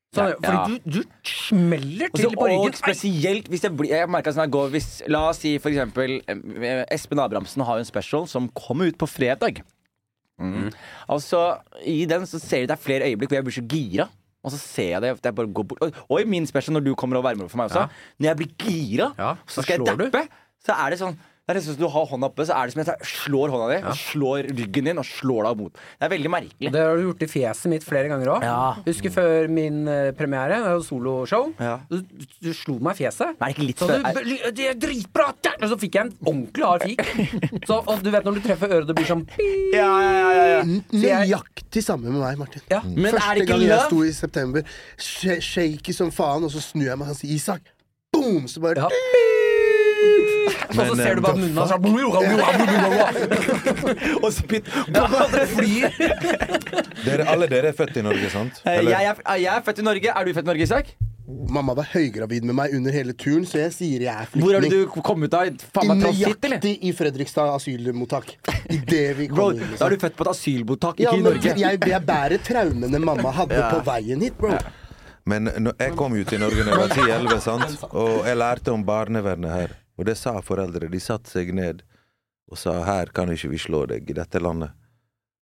[0.09, 0.37] Sånn, Ja, ja.
[0.41, 2.73] Fordi du, du smeller til på ryggen.
[2.73, 5.69] Og spesielt hvis jeg blir Jeg merker sånn jeg går hvis, La oss si for
[5.69, 9.61] eksempel eh, Espen Abrahamsen har jo en special som kommer ut på fredag.
[10.39, 10.69] Mm.
[11.11, 14.07] Altså, I den så ser du det er flere øyeblikk hvor jeg blir så gira.
[14.43, 15.09] Og så ser jeg det.
[15.31, 17.59] jeg bare går bort Og, i min special, når du kommer og varmer opp for
[17.59, 17.87] meg også,
[18.19, 19.09] når jeg blir gira,
[19.47, 20.05] så skal jeg slår du.
[20.13, 20.21] dappe,
[20.63, 21.17] så er det sånn
[21.49, 23.67] det er nesten som du har hånda oppe, så er det som jeg slår hånda
[23.71, 23.93] di, ja.
[23.97, 25.79] slår ryggen din og slår deg mot.
[25.97, 26.71] Det er veldig merkelig.
[26.75, 28.45] Det har du gjort i fjeset mitt flere ganger òg.
[28.45, 28.59] Ja.
[28.85, 31.47] Husker før min eh, premiere, soloshow.
[31.57, 31.79] Ja.
[31.89, 32.03] Du,
[32.45, 33.33] du slo meg i fjeset.
[33.39, 35.31] Men er det ikke litt Så du, det er dritbra!
[35.41, 35.57] der!
[35.57, 37.01] Og så fikk jeg en ordentlig hard fik.
[37.69, 39.25] Så, og du vet når du treffer øret, det blir sånn
[39.73, 40.61] Ja, ja, ja.
[40.93, 42.61] Nøyaktig samme med meg, Martin.
[42.69, 42.83] Ja.
[42.85, 46.53] Men er Første det ikke gang jeg sto i september, sh- shaky som faen, og
[46.53, 47.73] så snur jeg meg og sier Isak.
[48.13, 48.45] Boom!
[48.45, 48.93] Så bare Ja.
[50.69, 51.81] Og så ser du eh, bare munnen hans sånn
[54.23, 54.65] Og spytt.
[54.93, 55.87] Dere det flyr.
[57.05, 58.61] Dere, alle dere er født i Norge, sant?
[58.67, 60.09] Eh, Jeg er, jeg er født i Norge.
[60.15, 60.91] Er du født i Norge, Isak?
[61.29, 64.45] Mamma var høygravid med meg under hele turen, så jeg sier jeg er flyktning.
[64.47, 65.51] Hvor er det du kom ut av?
[65.75, 66.57] Faen meg transitt, eller?
[66.57, 68.31] Nøyaktig i Fredrikstad asylmottak.
[68.73, 69.77] Idet vi Bro, inn, liksom.
[69.77, 69.93] da er Liksom.
[69.93, 71.53] du født på et asylmottak, Ja, ikke i Norge.
[71.61, 74.57] jeg, jeg bærer traumene mamma hadde på veien hit, bro.
[75.29, 77.83] Men nå- jeg kom jo til Norge da jeg var 10-11, sant?
[77.93, 79.75] og jeg lærte om barnevernet her.
[79.99, 80.87] Og det sa foreldre.
[80.87, 81.83] De satte seg ned
[82.49, 84.71] og sa her kan ikke vi slå deg i dette landet.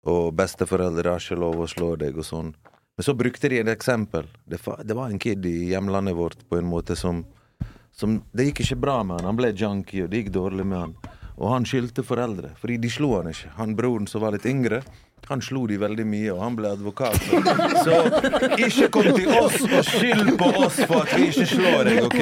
[0.08, 2.54] Og besteforeldre har ikke lov å slå deg og sånn.
[2.96, 4.30] Men så brukte de et eksempel.
[4.48, 7.26] Det, var en kid i hjemlandet vårt på en måte som,
[7.92, 9.28] som Det gikk ikke bra med han.
[9.28, 10.96] Han ble junkie, og det gikk dårlig med han.
[11.36, 13.52] Og han skyldte foreldre, fordi de slo han ikke.
[13.58, 14.80] Han broren som var litt yngre,
[15.28, 17.16] han slo de veldig mye, og han ble advokat.
[17.86, 17.96] Så
[18.66, 22.20] ikke kom til oss og skyld på oss for at vi ikke slår deg, OK?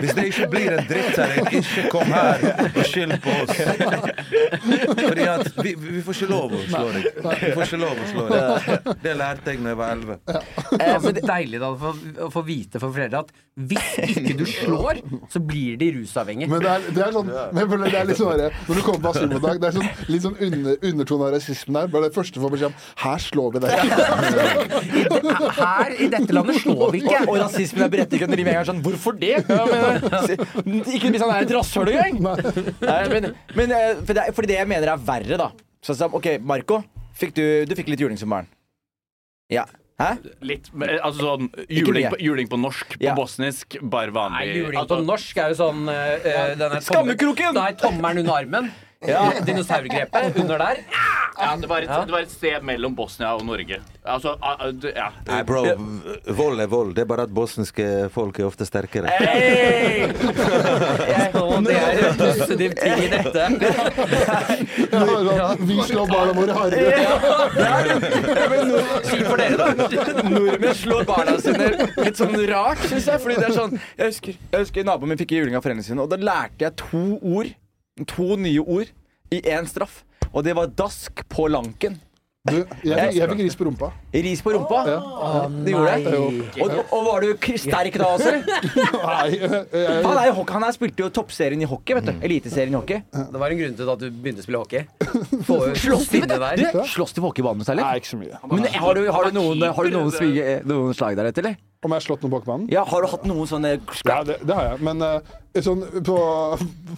[0.00, 3.54] Hvis det ikke blir en drittkjerring, ikke kom her og skyld på oss.
[5.10, 7.08] Fordi at vi, vi får ikke lov å slå deg.
[7.20, 8.90] Vi får ikke lov å slå deg.
[9.04, 10.18] Det lærte jeg da jeg var elleve.
[10.70, 11.22] Det er det...
[11.26, 11.90] deilig da få,
[12.26, 16.48] å få vite for foreldre at hvis ikke du slår, så blir de rusavhengige.
[16.48, 19.10] Men det er, det er sånn men det er litt sånn Når du kommer på
[19.10, 21.90] asylmottak, det er sånn, litt sånn under, undertone av rasismen der.
[21.92, 23.72] Bare det første får beskjed om Her slår vi deg.
[25.00, 25.02] I
[25.60, 27.24] her i dette landet slår vi ikke.
[27.26, 29.34] Og rasismen er berettiget når de med en gang sånn Hvorfor det?
[29.50, 32.22] Ja, men, ikke hvis han er et rasshøl engang!
[33.10, 35.50] Men, men eh, for det, er- fordi det jeg mener er verre, da.
[35.84, 36.80] Sånn som, OK, Marco.
[37.20, 38.48] Fikk du, du fikk litt juling som barn?
[39.52, 39.66] Ja.
[40.00, 40.10] Hæ?
[40.48, 40.70] Litt,
[41.02, 43.14] altså sånn juling på, juling på norsk, på Ja.
[43.18, 44.46] bosnisk, bare vanlig.
[44.46, 47.58] Nei, juling på altså, norsk er jo sånn uh, Skammekroken!
[47.60, 48.70] Er tommelen under armen.
[49.00, 50.76] Dinosaurgrepet under der.
[51.40, 53.78] ja, det, var et, det var et sted mellom Bosnia og Norge.
[54.04, 54.34] Altså,
[54.92, 55.06] ja.
[55.24, 55.62] Nei, bro.
[56.36, 56.90] Vold er vold.
[56.98, 59.08] Det er bare at bosniske folk er ofte sterkere.
[59.16, 60.04] Hey!
[61.40, 63.46] Og det er en positiv ting i dette.
[64.92, 67.00] Ja, vi slår barna våre hardere.
[69.08, 69.66] Synd for dere, da.
[70.28, 71.72] Nordmenn slår barna sine
[72.04, 73.24] litt sånn rart, syns jeg.
[73.24, 76.04] Fordi det er sånn Jeg husker, jeg husker naboen min fikk juling av foreldrene sine,
[76.04, 77.56] og da lærte jeg to ord.
[78.06, 78.92] To nye ord
[79.30, 80.04] i én straff.
[80.32, 81.98] Og det var dask på lanken.
[82.48, 82.54] Du,
[82.88, 83.88] jeg, jeg fikk ris på rumpa.
[84.16, 84.78] Ris på rumpa.
[85.60, 86.62] Det gjorde jeg.
[86.64, 88.30] Og, og var du sterk da også?
[89.10, 89.50] Nei, jeg,
[90.06, 91.98] Han, er hockey- han er spilte jo toppserien i hockey.
[91.98, 93.02] vet du Eliteserien i hockey.
[93.12, 94.86] Det var en grunn til at du begynte å spille hockey.
[95.84, 96.80] Slåss de, du?
[96.94, 97.84] slåss de på hockeybanen særlig?
[97.84, 98.40] Nei, ikke så mye.
[98.56, 101.60] Men har du, har du noen, har du noen, svige, noen slag der etter, eller?
[101.84, 102.66] Om jeg har slått noen på banen?
[102.72, 103.76] Ja, Har du hatt noen sånne
[104.08, 104.80] Ja, det, det har jeg.
[104.88, 106.16] Men eh, sånn på,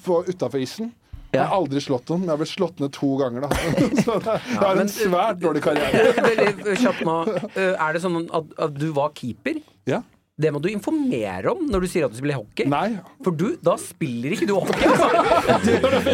[0.07, 0.95] på utafor isen
[1.33, 3.47] Jeg har aldri slått noen, men jeg har blitt slått ned to ganger.
[3.47, 3.49] da
[4.05, 6.11] Så det, jeg har en svært dårlig karriere.
[6.29, 7.15] Veldig kjapt nå.
[7.57, 9.63] Eh, Er det sånn at, at du var keeper?
[9.89, 10.03] Ja.
[10.41, 12.65] Det må du informere om når du sier at du spiller hockey.
[12.73, 12.95] Nei.
[13.21, 15.09] For du, da spiller ikke du hockey, altså!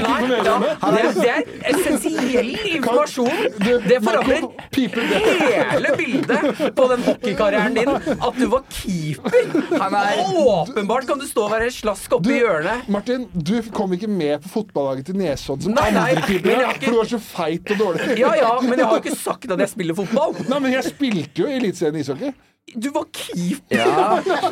[0.03, 0.55] Nei, da,
[0.91, 3.45] det, det er essensiell informasjon!
[3.87, 7.93] Det forandrer hele bildet på den hockeykarrieren din.
[8.19, 9.55] At du var keeper!
[9.85, 12.91] Han er Åpenbart kan du stå og være slask oppe i hjørnet.
[12.91, 16.89] Martin, du kom ikke med på fotballaget til Nesodden som Nei, nei, andre keepere, ikke-
[16.89, 18.11] for du var så feit og dårlig.
[18.19, 20.35] Ja ja, men jeg har jo ikke sagt at jeg spiller fotball.
[20.51, 22.35] Nei, men jeg spilte jo i Eliteserien ishockey.
[22.75, 23.85] Du var keeper!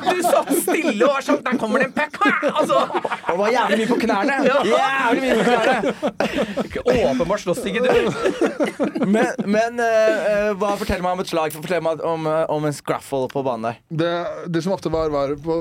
[0.16, 2.20] Du satt stille og var sånn Der kommer det en puck!
[2.52, 2.82] Altså,
[3.32, 4.38] Og var jævlig mye på knærne!
[4.46, 6.56] Jævlig mye på knærne
[7.16, 7.90] åpenbart slåss ikke du.
[9.06, 11.54] Men, men eh, hva fortell meg om et slag.
[11.54, 13.78] Fortell meg om, eh, om en scraffle på banen der.
[14.02, 14.10] Det,
[14.52, 15.60] det som ofte var, var på,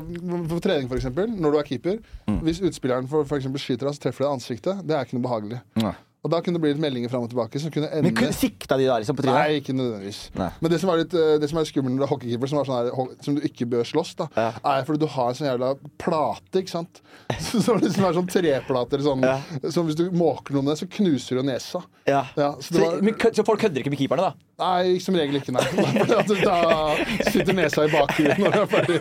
[0.49, 1.99] på trening, eksempel, når du er keeper
[2.45, 4.81] Hvis utspilleren for, for skyter deg, så treffer det ansiktet.
[4.85, 5.61] Det er ikke noe behagelig.
[5.83, 5.93] Nei.
[6.25, 8.33] Og da kunne det bli litt meldinger fram og tilbake som kunne ende Men kunne
[8.33, 9.37] sikta de da liksom på trynet?
[9.37, 10.21] Nei, ikke nødvendigvis.
[10.39, 10.47] Nei.
[10.63, 12.79] Men det som er litt eh, Det som er skummelt med hockeykeeper, som, er sånn
[12.79, 12.87] her,
[13.27, 14.47] som du ikke bør slåss, da, Ja.
[14.73, 15.69] er fordi du har en sånn jævla
[16.01, 17.01] plate, ikke sant?
[17.41, 19.37] Som liksom er sånn treplater sånn, Ja.
[19.73, 21.79] Som hvis du måker noe det så knuser du nesa.
[22.05, 22.23] Ja.
[22.37, 24.33] Ja, så så, det var- men, så folk kødder ikke med keeperne, da?
[24.61, 25.63] Nei, som regel ikke, nei.
[26.45, 26.95] Da
[27.31, 28.97] sitter nesa i bakhjulet når du er ferdig.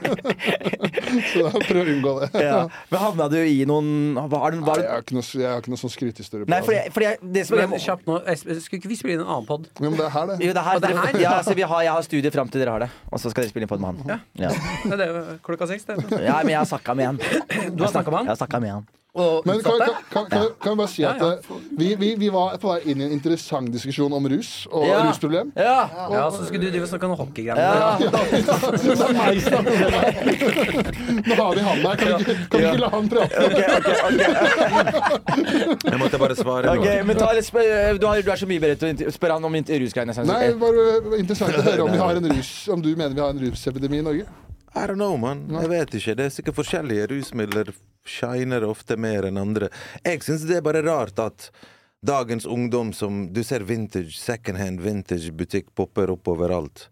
[1.30, 2.28] Så prøv å unngå det.
[2.44, 2.58] Ja.
[2.90, 5.62] Men havna du i noen Var det, var Nei, jeg har ikke noe, jeg har
[5.62, 8.18] ikke noe sånn skrytehistorie på Nei, for jeg, for jeg, det som Men kjapt nå,
[8.36, 9.66] skulle ikke vi spille inn en annen pod?
[9.78, 10.38] Jo, men det er her, det.
[10.44, 11.20] jo, det her, det her?
[11.22, 12.90] Ja, altså, vi har, jeg har studiet fram til dere har det.
[13.10, 14.22] Og så skal dere spille inn pod med han.
[14.38, 14.54] Ja.
[14.84, 16.00] Det er det, klokka seks, det.
[16.18, 17.22] Ja, men jeg har snakka med han.
[17.76, 18.88] Du har snakka med Jeg har snakket med han.
[19.12, 21.32] Og Men kan, kan, kan, kan, kan jeg bare si at Ja, ja.
[21.34, 21.38] eh,
[21.78, 25.00] vi, vi, vi var på vei inn i en interessant diskusjon om rus og Ja.
[25.08, 25.50] rusproblem.
[25.58, 25.88] Ja.
[26.14, 27.58] Ja, så skulle du drive og snakke om hockeygreiene.
[27.58, 27.98] Ja.
[27.98, 31.26] Det er meg som er problemet.
[31.26, 31.96] Nå har vi han der.
[31.96, 33.34] Kan vi ikke, kan vi ikke la han prate?
[33.46, 34.20] Ok, ok, ok.
[35.90, 37.04] Jeg måtte bare svare Ok, nå.
[37.10, 39.44] men ta, litt du, har, du er så mye bedre til å inter- spørre han
[39.50, 40.14] om rusgreiene.
[40.22, 43.20] Nei, Nei, bare interessant å høre om vi har en rus Om du mener vi
[43.26, 44.26] har en rusepidemi i Norge.
[44.74, 45.48] I don't know, man.
[45.50, 46.14] Jeg vet ikke.
[46.14, 47.72] Det er sikkert forskjellige rusmidler.
[48.06, 49.68] Shiner ofte mer enn andre.
[50.06, 51.50] Jeg syns det er bare rart at
[52.06, 56.88] dagens ungdom som Du ser vintage, second hand vintage butikk popper opp overalt.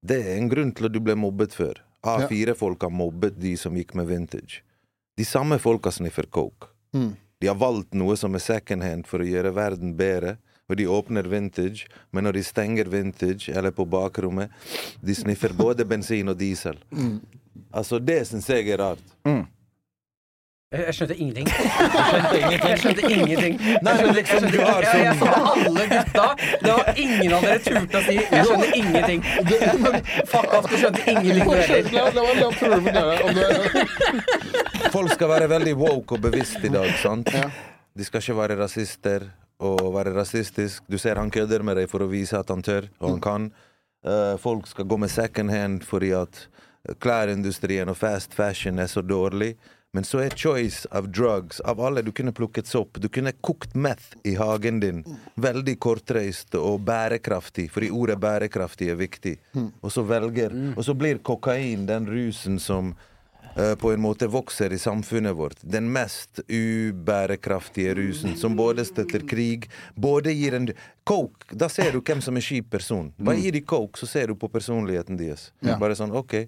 [0.00, 1.82] Det er en grunn til at du ble mobbet før.
[2.06, 4.62] A4-folka mobbet de som gikk med vintage.
[5.18, 6.70] De samme folka sniffer coke.
[6.96, 7.12] Mm.
[7.40, 10.38] De har valgt noe som er second hand for å gjøre verden bedre,
[10.70, 14.50] og de åpner vintage, men når de stenger vintage, eller på bakrommet,
[15.02, 16.78] de sniffer både bensin og diesel.
[17.74, 19.16] Altså, det syns jeg er rart.
[20.70, 21.48] Jeg, jeg skjønte ingenting.
[22.70, 23.56] Jeg skjønte ingenting.
[23.58, 26.26] Jeg skjønte, jeg skjønte, har sånn jeg så alle gutta.
[26.62, 29.22] Det var ingen av dere turte å si 'jeg skjønner ingenting'.
[30.30, 31.54] Fuck off, du skjønte ingenting du
[32.94, 33.66] heller.
[34.94, 37.34] Folk skal være veldig woke og bevisst i dag, sant?
[37.34, 39.26] De skal ikke være rasister
[39.60, 40.84] og være rasistisk.
[40.88, 43.50] Du ser han kødder med deg for å vise at han tør, og han kan.
[44.00, 46.46] Uh, folk skal gå med second hand fordi at
[47.04, 49.54] klærindustrien og fast fashion er så dårlig.
[49.92, 53.74] Men så er choice av drugs Av alle du kunne plukket sopp Du kunne kokt
[53.74, 55.02] meth i hagen din.
[55.34, 59.36] Veldig kortreist og bærekraftig, fordi ordet bærekraftig er viktig.
[59.82, 63.09] Og så velger Og så blir kokain den rusen som eh,
[63.54, 65.58] på en måte vokser i samfunnet vårt.
[65.62, 70.70] Den mest ubærekraftige rusen, som både støtter krig, både gir en
[71.10, 73.08] Coke, da ser du hvem som er kjip person.
[73.18, 75.48] Bare gir de coke, så ser du på personligheten deres.
[75.80, 76.44] Bare sånn, OK.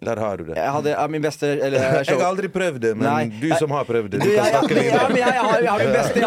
[0.00, 0.54] Eller har du det?
[0.56, 3.40] Jeg hadde ja, min beste eller, Jeg jeg har aldri prøvd det, men Nei.
[3.42, 5.10] du som har prøvd det, Du, kan snakke videre.
[5.20, 6.20] jeg, har, min beste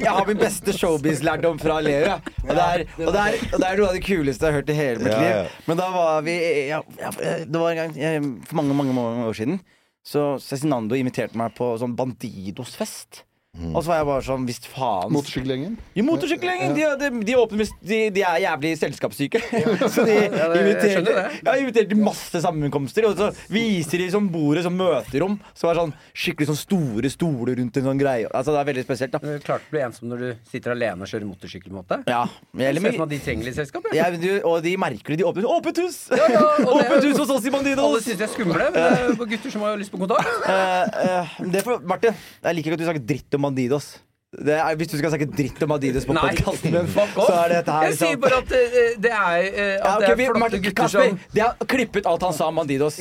[0.00, 2.16] Jeg har min, beste showbiz-lærdom fra Leo.
[2.48, 5.04] Og det, og, og det er noe av det kuleste jeg har hørt i hele
[5.04, 5.42] mitt Ja, ja.
[5.44, 5.60] liv.
[5.68, 6.38] Men da var vi
[6.70, 7.12] ja, ja,
[7.44, 9.60] Det var en gang for mange, mange, mange år siden.
[10.04, 13.22] Så Cezinando inviterte meg på sånn Bandidos-fest.
[13.54, 15.12] Og så var jeg bare sånn Visst faen.
[15.14, 15.76] Motorsykkelgjengen.
[15.94, 16.72] Jo, motorsykkelgjengen!
[16.74, 19.38] De, de, de, åpner de, de er jævlig selskapssyke.
[19.94, 21.14] Så de Ja, det- jeg inviterte,
[21.46, 23.06] ja, inviterte masse sammenkomster.
[23.06, 25.36] Og så viser de sånn bordet som møterom.
[25.54, 25.94] Så var det sånn
[26.24, 28.26] skikkelig sånn store stoler rundt en sånn greie.
[28.34, 29.14] Altså Det er veldig spesielt.
[29.14, 31.70] da Du klarte å bli ensom når du sitter alene og kjører motorsykkel.
[31.70, 32.00] på en måte.
[32.10, 33.86] Ja, Det eller, ser ut som at de trenger litt selskap.
[33.92, 34.02] Ja.
[34.02, 35.20] ja, men du, Og de merker det.
[35.22, 36.00] De åpner åpent hus!
[36.10, 38.02] Ja, ja, og det- åpent hus hos oss i Alle Bandidos!
[38.02, 40.26] syns jeg er skumle, men det er gutter som har lyst på kontakt.
[40.50, 43.92] Eh, eh, det er for, Martin, jeg liker ikke at du snakker dritt om Bandidos.
[44.34, 46.74] Det er, hvis du skal snakke dritt om Adidas på podkasten
[47.14, 48.58] så er dette her Jeg sier liksom- bare at eh,
[49.04, 51.52] det er, uh, at Ja, det er vi, flotte Martin, gutter Kasper, som de har
[51.74, 52.96] klippet alt han sa om Bandidos.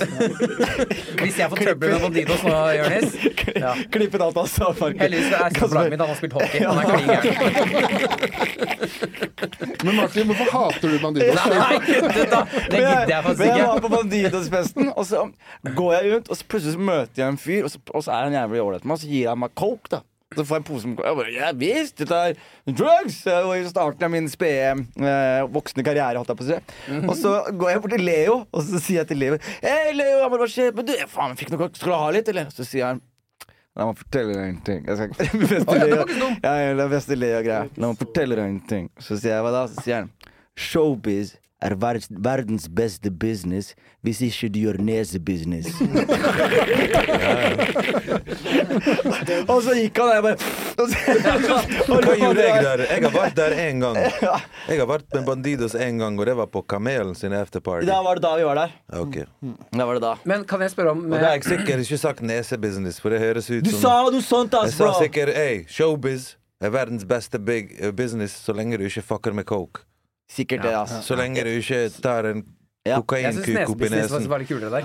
[1.23, 3.09] Hvis jeg får trøbbel med Bandidos nå, Jonis
[3.65, 3.73] ja.
[3.95, 4.69] klippet alt han sa.
[4.77, 4.99] Martin.
[5.01, 6.01] Heldigvis er stopplaget mitt.
[6.03, 6.59] Han har spilt hockey.
[6.69, 8.43] Han er klin gæren.
[9.83, 11.43] Men Martin, hvorfor hater du Bandidos?
[11.49, 12.45] Nei, guttet, da!
[12.45, 15.25] Det gidder jeg faktisk Men jeg var på Bandidos-festen, og så
[15.75, 18.29] går jeg rundt, og så plutselig møter jeg en fyr, og så, og så er
[18.29, 19.99] han jævlig ålreit med meg, og så gir han meg coke, da.
[20.35, 21.03] Så får jeg en pose med.
[21.05, 22.35] Jeg bare, ja visst, dette er
[22.67, 23.21] drugs!
[23.33, 26.59] Og i starten av min spede eh, voksne karriere, holdt jeg på å si.
[27.03, 30.19] Og så går jeg bort til Leo, og så sier jeg til Leo Hei, Leo,
[30.23, 31.69] jeg må bare se, men du, faen, jeg fikk noe?
[31.77, 32.53] Skal du ha litt, eller?
[32.53, 33.03] Så sier han
[33.73, 34.83] La meg fortelle deg en ting.
[34.85, 36.03] Jeg skal, beste Leo,
[36.43, 37.63] ja, ja, det er beste Leo-greia.
[37.81, 38.91] La meg fortelle deg en ting.
[39.01, 39.63] Så sier jeg hva da?
[39.71, 40.11] Så sier han
[40.53, 41.31] Showbiz
[41.63, 45.67] er verdens beste business hvis ikke du gjør nesebusiness.
[49.51, 50.37] og så gikk han, og jeg bare
[51.87, 52.79] Hva gjorde jeg der?
[52.89, 53.97] Jeg har vært der én gang.
[54.69, 57.87] Jeg har vært med Bandidos én gang, og det var på Kamelen sin afterparty.
[57.87, 58.69] Da var det da vi var der.
[58.99, 59.25] Okay.
[59.71, 60.13] Da var det da.
[60.29, 63.09] Men kan jeg spørre om Og da har eh, jeg sikkert ikke sagt nesebusiness, for
[63.13, 67.03] det høres ut Du som sa noe sånt, Jeg sa sikkert hey, showbiz er verdens
[67.07, 69.83] beste big eh, business så lenge du ikke fucker med coke.
[70.33, 70.99] Sikkert det, altså.
[71.05, 72.43] Så lenge du ikke tar en
[72.83, 72.97] Ja.
[72.99, 74.29] Jeg syns kokainkuk oppi nesebusiness var, nesen.
[74.31, 74.83] var litt kulere der.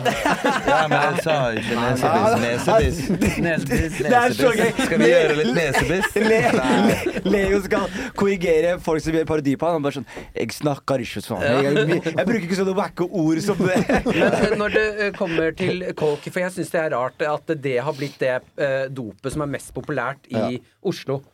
[0.69, 3.01] Ja, men jeg sa ikke nesebiss.
[3.09, 3.41] Nesebiss.
[3.43, 3.97] nesebiss.
[4.05, 4.71] Det er så gøy!
[4.85, 6.15] Skal vi gjøre litt nesebiss?
[6.29, 9.81] Le, Le, Leo skal korrigere folk som gjør parodi på han.
[9.81, 11.43] Han bare sånn Jeg snakker ikke sånn.
[11.43, 13.81] Jeg, jeg, jeg bruker ikke sånne wacke ord som det.
[14.45, 17.77] Men når det eh, kommer til coke, for jeg syns det er rart at det
[17.83, 21.25] har blitt det eh, dopet som er mest populært i Oslo.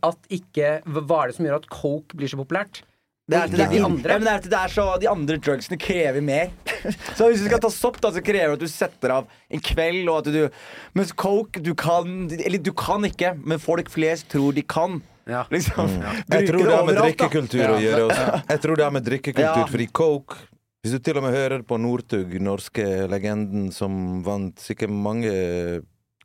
[0.00, 2.80] At ikke Hva er det som gjør at coke blir så populært?
[3.28, 4.14] Det er, det, er, de andre?
[4.14, 6.48] Ja, men det, er, det er så De andre drugsene krever mer.
[7.18, 9.62] Så hvis du skal ta sopp, da så krever det at du setter av en
[9.68, 14.30] kveld, og at du Mens coke, du kan Eller du kan ikke, men folk flest
[14.32, 15.02] tror de kan.
[15.28, 15.42] Ja.
[15.52, 15.90] Liksom.
[16.32, 17.04] Jeg tror det har med da.
[17.04, 18.40] drikkekultur å gjøre også.
[18.48, 19.68] Jeg tror det har med drikkekultur, Ja.
[19.68, 20.40] fordi coke
[20.80, 25.34] Hvis du til og med hører på Northug, norske legenden som vant sikkert mange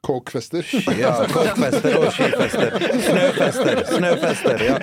[0.03, 0.67] Coke-fester.
[0.99, 2.73] Ja, kåkfester og skifester.
[3.05, 3.79] Snøfester.
[3.87, 4.75] Snøfester, ja.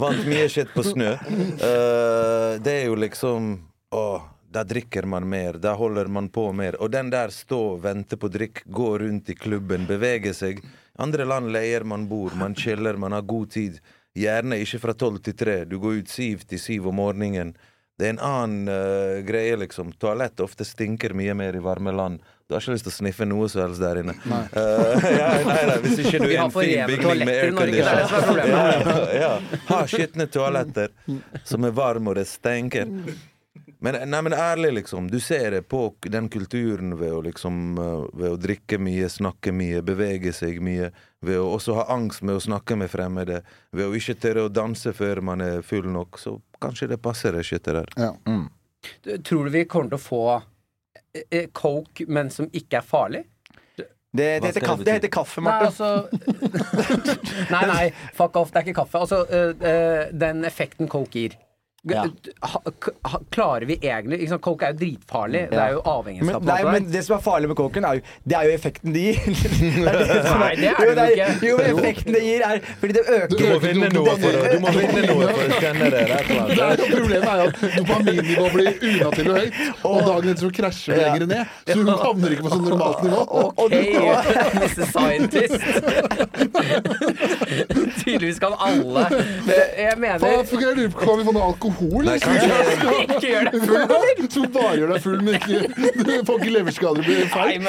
[0.00, 1.10] Vant mye skitt på snø.
[1.60, 3.50] Uh, det er jo liksom
[3.92, 4.04] Å,
[4.48, 5.60] da drikker man mer.
[5.60, 6.78] Da holder man på mer.
[6.80, 10.64] Og den der stå, vente på drikk, gå rundt i klubben, bevege seg.
[10.96, 13.78] Andre land leier man bord, man chiller, man har god tid.
[14.16, 15.60] Gjerne ikke fra tolv til tre.
[15.68, 17.52] Du går ut syv til syv om morgenen.
[17.98, 19.92] Det er en annen uh, greie, liksom.
[20.00, 22.24] Toalett ofte stinker mye mer i varme land.
[22.48, 24.14] Du har ikke lyst til å sniffe noe som helst der inne.
[24.24, 28.14] Eh, ja, nei, nei, hvis ikke du er i en fin bygning med problemet.
[28.48, 28.62] Ja,
[29.12, 29.32] ja.
[29.68, 30.94] Ha skitne toaletter
[31.44, 32.88] som er varme og det stenker.
[33.84, 35.12] Men, nei, men ærlig, liksom.
[35.12, 39.52] Du ser det på den kulturen ved å liksom eh, Ved å drikke mye, snakke
[39.52, 40.88] mye, bevege seg mye.
[41.20, 43.44] Ved å også ha angst med å snakke med fremmede.
[43.76, 46.16] Ved å ikke tørre å danse før man er full nok.
[46.16, 47.98] Så kanskje det passer, det skittet der.
[48.08, 48.14] Ja.
[49.20, 50.28] Tror du vi kommer til å få
[51.56, 53.24] coke, men som ikke er farlig?
[54.08, 55.88] Det, det, heter kaffe, det det heter kaffe, Nei, altså
[57.54, 57.82] Nei, nei,
[58.16, 59.02] fuck off, det er ikke kaffe.
[59.04, 61.36] Altså, øh, den effekten coke gir.
[61.94, 62.04] Ja.
[63.30, 65.42] Klarer vi egentlig liksom, Coke er jo dritfarlig.
[65.50, 66.42] Det er jo Men, avhengighetsskap.
[66.48, 69.02] nei, men det som er farlig med coken, er jo, det er jo effekten det
[69.06, 69.16] gir.
[69.28, 71.28] Det er det som Nei, det er jo, det jo ikke.
[71.48, 74.58] Jo, effekten det gir, er fordi det øker Du må finne noe for å- Du
[74.64, 76.02] må vinne noe for å kjenne det.
[76.08, 80.50] Der, er er, problemet er jo at dopaminnivået blir unaturlig høyt, og dagen etter så
[80.58, 81.44] krasjer det lenger ned.
[81.68, 83.20] Så du havner ikke på sånn normalt nivå.
[83.64, 83.76] OK,
[84.58, 84.84] Mr.
[84.92, 85.60] Scientist.
[88.04, 89.04] Tydeligvis kan alle.
[89.48, 90.28] Eh, Jeg mener Hva
[90.58, 91.77] lurer Kan vi få noe alkohol?
[91.80, 92.36] Nei, liksom?
[93.04, 94.22] Ikke gjør deg full, eller?
[94.34, 95.60] Som bare gjør deg full, men ikke
[95.98, 97.68] du får ikke leverskader blir feil.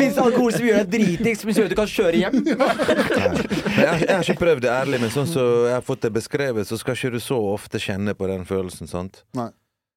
[0.00, 2.40] Fins alkohol som gjør deg dritings, som gjør at du kan kjøre hjem?
[3.76, 6.68] Jeg, jeg har ikke prøvd det ærlig, men sånn som jeg har fått det beskrevet,
[6.68, 9.22] så skal ikke du så ofte kjenne på den følelsen, sant?
[9.36, 9.50] Nei.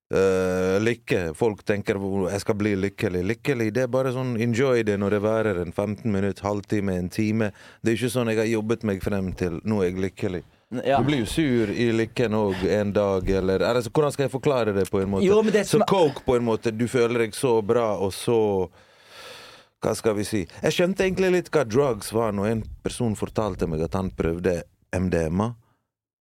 [0.10, 1.36] Uh, lykke.
[1.38, 2.00] Folk tenker
[2.32, 3.22] jeg skal bli lykkelig.
[3.30, 7.12] Lykkelig, det er bare sånn enjoy det når det værer en 15 minutter, halvtime, en
[7.14, 7.52] time.
[7.84, 10.42] Det er ikke sånn jeg har jobbet meg frem til nå er jeg lykkelig.
[10.70, 11.00] Ja.
[11.00, 14.74] Du blir jo sur i lykken òg en dag, eller altså, Hvordan skal jeg forklare
[14.76, 15.26] det på en måte?
[15.26, 18.70] Jo, det som Så coke, på en måte, du føler deg så bra, og så
[19.80, 20.42] hva skal vi si?
[20.62, 24.60] Jeg skjønte egentlig litt hva drugs var når en person fortalte meg at han prøvde
[24.92, 25.54] MDMA,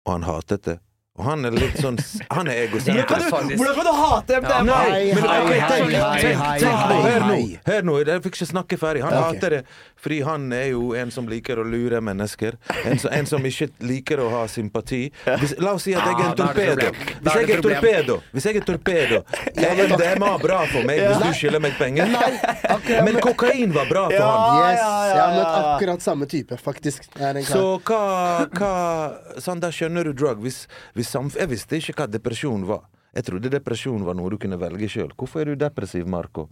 [0.08, 0.78] og han hatet det.
[1.20, 1.97] Og han er litt sånn
[2.32, 3.09] Han er egosentrisk.
[3.12, 4.64] Hvordan kan du, hvordan kan du hate MDMA?
[4.64, 7.59] Nei, men hei, hei, tenk, hei, hei, hei, hør nå, hei.
[7.68, 9.03] hør nå, jeg fikk ikke snakke ferdig.
[9.03, 9.64] Han hater det
[10.01, 12.55] fordi han er jo en som liker å lure mennesker.
[12.89, 15.01] En, som- en som ikke liker å ha sympati.
[15.43, 16.88] Hvis, la oss si at jeg er Ah, en det torpedo.
[17.22, 19.20] Hvis jeg er torpedo, hvis jeg er torpedo
[19.51, 22.09] er MDMA bra for meg hvis du skylder meg penger?
[23.05, 24.72] Men kokain var bra for ham han.
[24.72, 27.05] Yes, ja, ja, jeg har møtt akkurat samme type, faktisk.
[27.51, 28.01] Så hva,
[28.57, 28.74] hva
[29.43, 30.41] Sander, skjønner du drug.
[30.41, 30.64] Hvis,
[31.04, 32.86] jeg visste ikke hva depresjon var.
[33.12, 35.12] Jeg trodde depresjon var noe du kunne velge sjøl.
[35.18, 36.47] Hvorfor er du depressiv, Marco?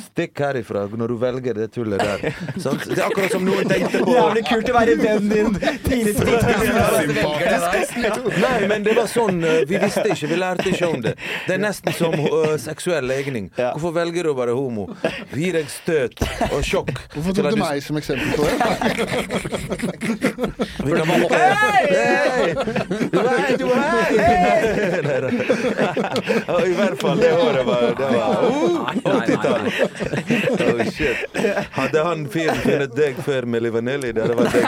[0.00, 2.34] Stikk herifra når du velger det tullet der.
[2.62, 5.48] Sånn, Det er akkurat som noen tenkte på Jævlig kult å være vennen din.
[5.84, 6.14] Tidlig
[8.42, 11.14] Nei, men det var sånn eh, Vi visste ikke, vi lærte ikke om det.
[11.46, 13.50] Det er nesten som uh, seksuell legning.
[13.56, 14.84] Hvorfor velger du å være homo?
[15.32, 16.94] Vi gir deg støt og sjokk.
[17.14, 18.54] Hvorfor tok du meg som eksempel på det?
[20.84, 22.54] Vi kan bare Hei!
[23.58, 24.64] Du hei, hei!
[26.64, 29.62] I hvert fall, det året var, det var uh, 80-tall.
[29.84, 31.22] Oh, shit.
[31.74, 34.64] Hadde han fyren funnet deg før med Livanelli, Det hadde vært deg.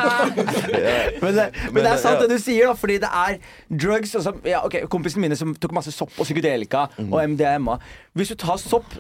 [0.77, 0.95] Ja.
[1.23, 2.27] Men det, men det er sant ja.
[2.27, 3.39] det du sier, da, fordi det er
[3.85, 7.79] drugs og så, ja, okay, Kompisene mine som tok masse sopp og psykedelika og MDMA.
[8.17, 8.97] Hvis du tar sopp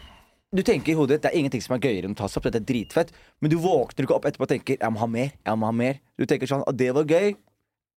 [0.56, 2.46] Du tenker i hodet det er ingenting som er gøyere enn å ta sopp.
[2.46, 3.10] Dette er dritfett.
[3.42, 5.32] Men du våkner ikke opp etterpå og tenker jeg må ha mer.
[5.44, 7.34] jeg må ha mer Du tenker sånn at det var gøy.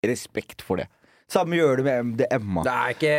[0.08, 0.88] Respekt for det.
[1.28, 2.62] Samme gjør du med MDMA.
[2.64, 3.16] Det er ikke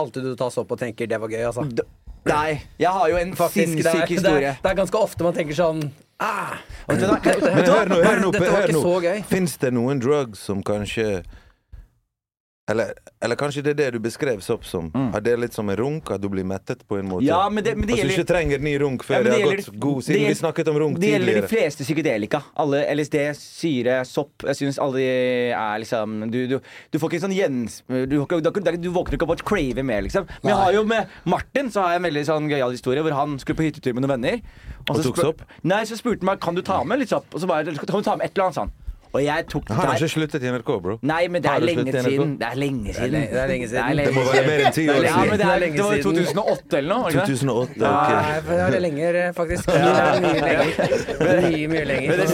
[0.00, 1.66] alltid du tar sopp og tenker 'det var gøy', altså.
[1.68, 1.84] D-
[2.28, 5.26] Nei, jeg har jo en Faktisk, det, er, sinnssyk det, er, det er ganske ofte
[5.26, 5.80] man tenker sånn
[6.22, 6.54] ah,
[6.86, 9.14] hør nå, hør nå.
[9.26, 11.22] Fins det noen drugs som kanskje
[12.72, 12.92] eller,
[13.22, 14.88] eller kanskje det er det du beskrev sopp som.
[15.14, 17.22] Er det litt som en runk, at du blir mettet på en måte.
[17.24, 17.28] Mm.
[17.30, 19.32] Ja, men det- men det At du ikke trenger ny runk før Ja, det, det
[19.32, 21.18] har gjelder- gått god Siden vi snakket om runk tidligere.
[21.24, 22.42] Det gjelder de fleste psykedelika.
[22.56, 24.42] Alle LSD, syre, sopp.
[24.48, 25.08] Jeg syns alle de
[25.52, 26.58] er liksom Du, du,
[26.90, 27.82] du får ikke en sånn gjens...
[27.88, 30.26] Du, du, våkner ikke opp og craver mer, liksom.
[30.42, 33.12] Men jeg har jo med Martin så har jeg en veldig sånn gøyal historie hvor
[33.12, 34.40] han skulle på hyttetur med noen venner.
[34.88, 35.42] Og så tok sopp?
[35.62, 37.26] Nei, så spurte han meg kan du ta med litt sopp.
[37.34, 38.72] Og så bare kan du ta med et eller annet, han.
[39.12, 40.94] Og jeg tok det Han har ikke sluttet i NRK, bro.
[41.04, 42.30] Nei, men det er lenge siden.
[42.40, 43.16] Det er lenge siden.
[43.32, 43.98] det er lenge siden.
[44.00, 46.04] Det må være mer enn ti år Ja, men det, er lenge det var i
[46.06, 47.02] 2008 eller noe?
[47.02, 48.46] var det 2008, Nei, ok.
[48.46, 49.68] for det er lenger, faktisk.
[49.68, 50.72] Det er mye lenger.
[51.42, 52.24] Mye, mye lenger.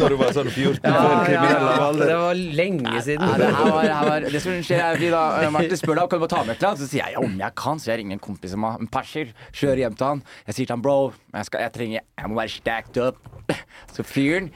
[0.00, 2.10] Når du var sånn 14 Ja, før kriminell av alder.
[2.10, 3.24] det var lenge siden.
[3.30, 5.80] Ja, det, her var, det, her var, det som skjer er fordi da eh, Martin
[5.84, 7.40] spør deg om du må ta med et eller annet, så sier jeg ja, om
[7.44, 7.82] jeg kan.
[7.82, 10.26] Så jeg ringer en kompis som har en perser, kjører hjem til han.
[10.48, 10.98] Jeg sier til han bro,
[11.30, 13.52] jeg, skal, jeg trenger Jeg må være stacked up.
[13.94, 14.50] Så fyren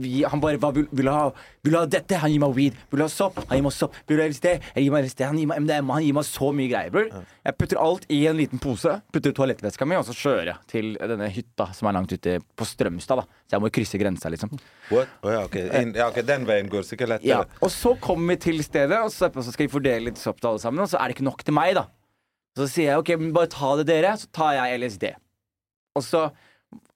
[0.00, 1.28] vi, han bare hva vil, vil, ha,
[1.66, 2.18] vil ha dette?
[2.22, 2.78] Han gir meg weed.
[2.92, 3.38] Vil ha sopp?
[3.50, 3.96] Han gir meg sopp.
[4.10, 4.48] Vil ha LSD?
[4.74, 5.22] Jeg gir meg LSD.
[5.28, 5.96] Han gir meg MDMA.
[5.98, 7.10] Han gir meg så mye greier, bror.
[7.46, 10.90] Jeg putter alt i en liten pose, putter toalettveska mi, og så kjører jeg til
[11.00, 13.40] denne hytta som er langt ute på Strømstad, da.
[13.50, 14.52] Så jeg må krysse grensa, liksom.
[14.90, 15.14] What?
[15.22, 15.56] Oh, ja, ok.
[15.80, 17.60] In, ja, ok, Den veien går sikkert Ja, lettere.
[17.64, 20.52] og så kommer vi til stedet, og så, så skal vi fordele litt sopp til
[20.52, 21.86] alle sammen, og så er det ikke nok til meg, da.
[22.58, 25.10] Så sier jeg OK, men bare ta det dere, så tar jeg LSD.
[25.98, 26.24] Og så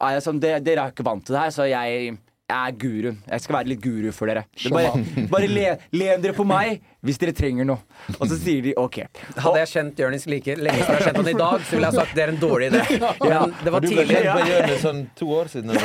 [0.03, 2.17] er jeg sånn Dere, er ikke vant til det her, så jeg
[2.53, 3.23] er guruen.
[3.31, 4.45] Jeg skal være litt guru for dere.
[4.53, 6.83] Det bare bare le, len dere på meg.
[7.05, 7.81] hvis dere trenger noe.
[8.17, 8.99] Og så sier de OK.
[9.37, 11.89] Hadde jeg kjent Jonis like lenge som jeg har kjent han i dag, så ville
[11.91, 12.81] jeg sagt det er en dårlig idé.
[13.29, 13.41] Ja.
[13.65, 15.75] det var Du ble kjent med Jonis sånn to år siden.
[15.75, 15.85] eller.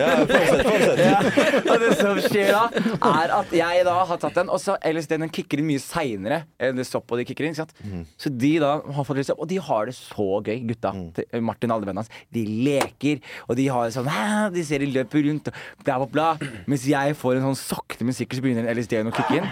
[0.00, 1.70] Ja, fortsett, fortsett.
[1.70, 2.62] Og det som skjer da,
[3.10, 6.42] er at jeg da har tatt den, og så LSD-en den kicker inn mye seinere
[6.60, 7.56] enn det stopp og de kicker inn.
[7.56, 8.04] ikke sant?
[8.20, 10.92] Så de da har fått lyst opp, og de har det så gøy, gutta.
[11.40, 12.12] Martin og alle vennene hans.
[12.32, 14.08] De leker, og de har sånn
[14.54, 16.50] De ser de løper rundt, og bla, bla, bla.
[16.70, 19.48] Mens jeg får en sånn sakte, men sikkert så begynner LSD-en å kicke inn.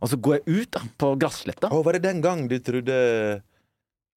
[0.00, 1.70] Og så går jeg ut da, på glassletta.
[1.74, 3.42] Oh, var det den gang du trodde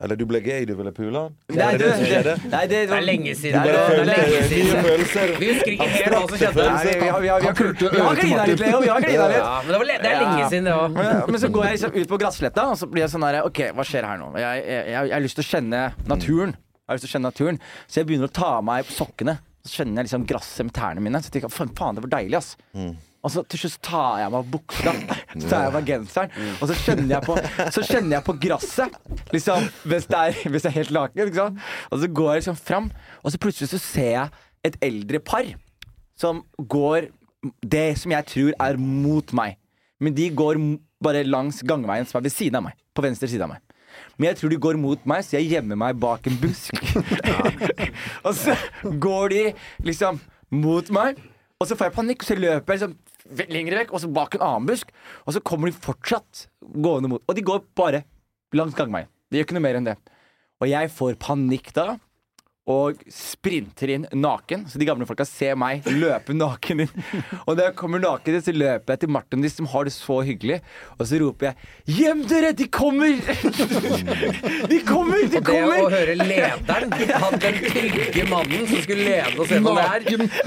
[0.02, 1.34] Eller du ble gay, du ville pule han?
[1.54, 3.62] Nei, Var det det det, nei, det, Det er lenge siden.
[3.62, 4.80] Det det- er Følte lenge siden.
[4.86, 5.34] følelser.
[5.38, 6.66] Vi husker ikke helt hva som skjedde.
[6.66, 8.80] Nei, vi, vi, har- klina litt, Leo.
[8.82, 9.38] Vi har klina litt.
[9.38, 10.90] Ja, men det, var, le- det er lenge siden, det òg.
[10.98, 13.38] Men, men så går jeg liksom ut på glassletta, og så blir jeg sånn her
[13.46, 14.32] OK, hva skjer her nå?
[14.42, 16.56] Jeg, jeg, jeg, jeg har lyst til å kjenne naturen.
[16.58, 19.38] Jeg har lyst til å kjenne naturen Så jeg begynner å ta av meg sokkene.
[19.64, 21.22] Så kjenner jeg liksom gresset med tærne mine.
[21.22, 22.56] Så jeg tenker faen, faen det var deilig, ass.
[23.22, 24.92] Og så til slutt tar jeg av meg buksa,
[25.36, 27.36] så tar jeg av meg genseren, og så kjenner jeg på
[27.76, 28.96] Så kjenner jeg på gresset,
[29.36, 31.30] liksom, hvis det er, hvis jeg er helt naken.
[31.30, 31.60] Liksom.
[31.92, 32.88] Og så går jeg liksom fram,
[33.22, 34.30] og så plutselig så ser jeg
[34.72, 35.52] et eldre par
[36.18, 37.12] som går
[37.66, 39.58] det som jeg tror er mot meg.
[40.02, 40.58] Men de går
[41.02, 42.78] bare langs gangveien som er ved siden av meg.
[42.94, 43.62] På venstre side av meg.
[44.18, 46.78] Men jeg tror de går mot meg, så jeg gjemmer meg bak en busk.
[48.26, 49.44] og så går de
[49.88, 50.20] liksom
[50.52, 51.22] mot meg,
[51.62, 52.98] og så får jeg panikk, og så løper jeg liksom
[53.52, 54.92] lenger vekk, og så bak en annen busk.
[55.26, 58.04] Og så kommer de fortsatt gående mot Og de går bare
[58.58, 59.10] langs gangveien.
[59.30, 59.98] De gjør ikke noe mer enn det.
[60.62, 61.96] Og jeg får panikk da
[62.70, 66.92] og sprinter inn naken, så de gamle folka ser meg løpe naken inn.
[67.48, 69.94] Og når jeg kommer naken inn, så løper jeg til Martin, de som har det
[69.96, 70.60] så hyggelig,
[70.98, 71.56] og så roper jeg
[71.98, 72.52] 'Gjem dere!
[72.54, 73.18] De kommer!'
[74.72, 75.26] De kommer!
[75.26, 75.82] De kommer!
[75.82, 76.94] Og det å høre lederen,
[77.24, 80.02] han den trygge mannen som skulle lede oss gjennom det her,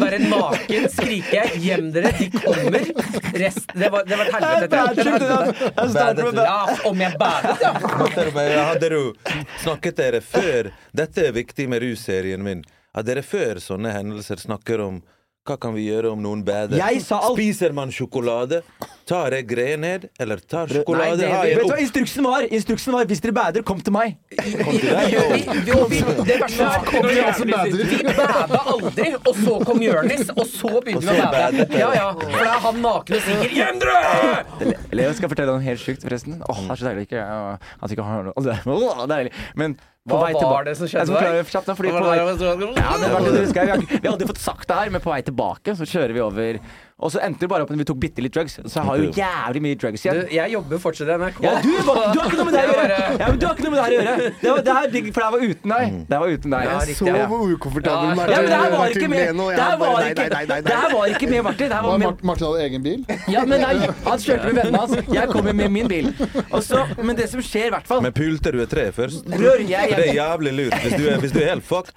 [0.05, 2.15] være naken, skrike 'Gjem dere!
[2.21, 2.89] De kommer!'
[3.35, 4.77] Rest, det, var, det var et helvete.
[6.45, 7.73] Ja, om jeg badet, ja.
[8.71, 9.03] Hadde du,
[9.65, 12.65] snakket dere før Dette er viktig med russerien min.
[12.95, 15.03] At dere før sånne hendelser snakker om
[15.45, 16.81] hva kan vi gjøre om noen bader?
[16.81, 17.35] Alt.
[17.35, 18.63] Spiser man sjokolade?
[19.05, 20.07] Tar jeg greier ned?
[20.19, 21.19] Eller tar sjokolade?
[21.19, 22.47] det- Har Vet du hva instruksen var?
[22.49, 24.17] Instruksen var 'Hvis dere bader, kom til meg'.
[24.31, 27.75] Vi, vi, vi, det Kom til deg.
[27.85, 31.69] Vi bada aldri, og så kom Jonis, og så begynte vi å bade.
[31.77, 35.61] Ja, ja, For da er han naken og sier 'Gjem dere!' Leo skal fortelle noe
[35.61, 36.41] helt sjukt, forresten.
[36.49, 39.33] Åh, det er så deilig ikke at ikke har noe Åh, deilig.
[39.57, 43.31] Men Hva var tilbake det som skjedde kjapt, fordi på vei ja, det var det
[43.33, 43.71] du husker.
[43.89, 46.59] Vi hadde jo fått sagt det her, men på vei tilbake så kjører vi over
[47.03, 48.53] Og så endte det bare opp med at vi tok bitte litt drugs.
[48.55, 50.29] Så jeg har jo jævlig mye drugs Du, igjen.
[50.31, 51.41] jeg jobber fortsatt i NRK.
[51.43, 52.99] Ja, du, du har ikke noe med det her å gjøre!
[53.19, 54.29] Ja, men du har ikke noe med det her å gjøre.
[54.45, 55.97] Det var, det her, digg, for det her var uten deg.
[56.13, 56.69] Det var uten deg.
[56.69, 59.65] Ja, Jeg så hvor ukomfortabel Ja, Martin Ja, men det her var ikke med Det
[59.65, 61.67] her var ikke nei, nei, nei, Det her var ikke med Martin.
[61.67, 63.05] Det her var med Martin hadde egen bil.
[63.35, 63.75] Ja, men nei,
[64.07, 65.15] han kjørte med vennene hans.
[65.19, 66.13] Jeg kommer med min bil.
[66.55, 69.27] Også, men det som skjer, i hvert fall Men pulte du et tre først?
[69.35, 69.97] Rør jeg- jeg.
[69.99, 70.79] Det er jævlig lurt.
[70.87, 71.91] Hvis du er, hvis du er helt fucked,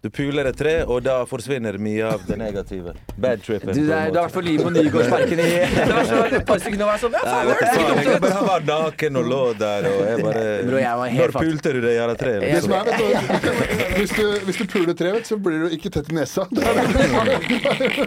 [0.00, 2.94] du puler et tre, og da forsvinner mye av det negative.
[3.20, 3.74] Bad trippen.
[3.76, 6.62] Du, det er, i hvert fall Liv på Nygårdsparken i Det var så et par
[6.62, 9.40] sekunder var jeg sånn Ja, faen, det er ikke jeg bare var naken og lå
[9.60, 12.40] der, og jeg bare Bro, jeg var helt Når pulte du det jævla treet?
[12.46, 12.76] Det som Liksom?
[12.80, 12.86] er,
[13.28, 13.50] vet du,
[14.00, 16.46] hvis, du, hvis du puler tre, vet, du, så blir du ikke tett i nesa.
[16.48, 16.64] Da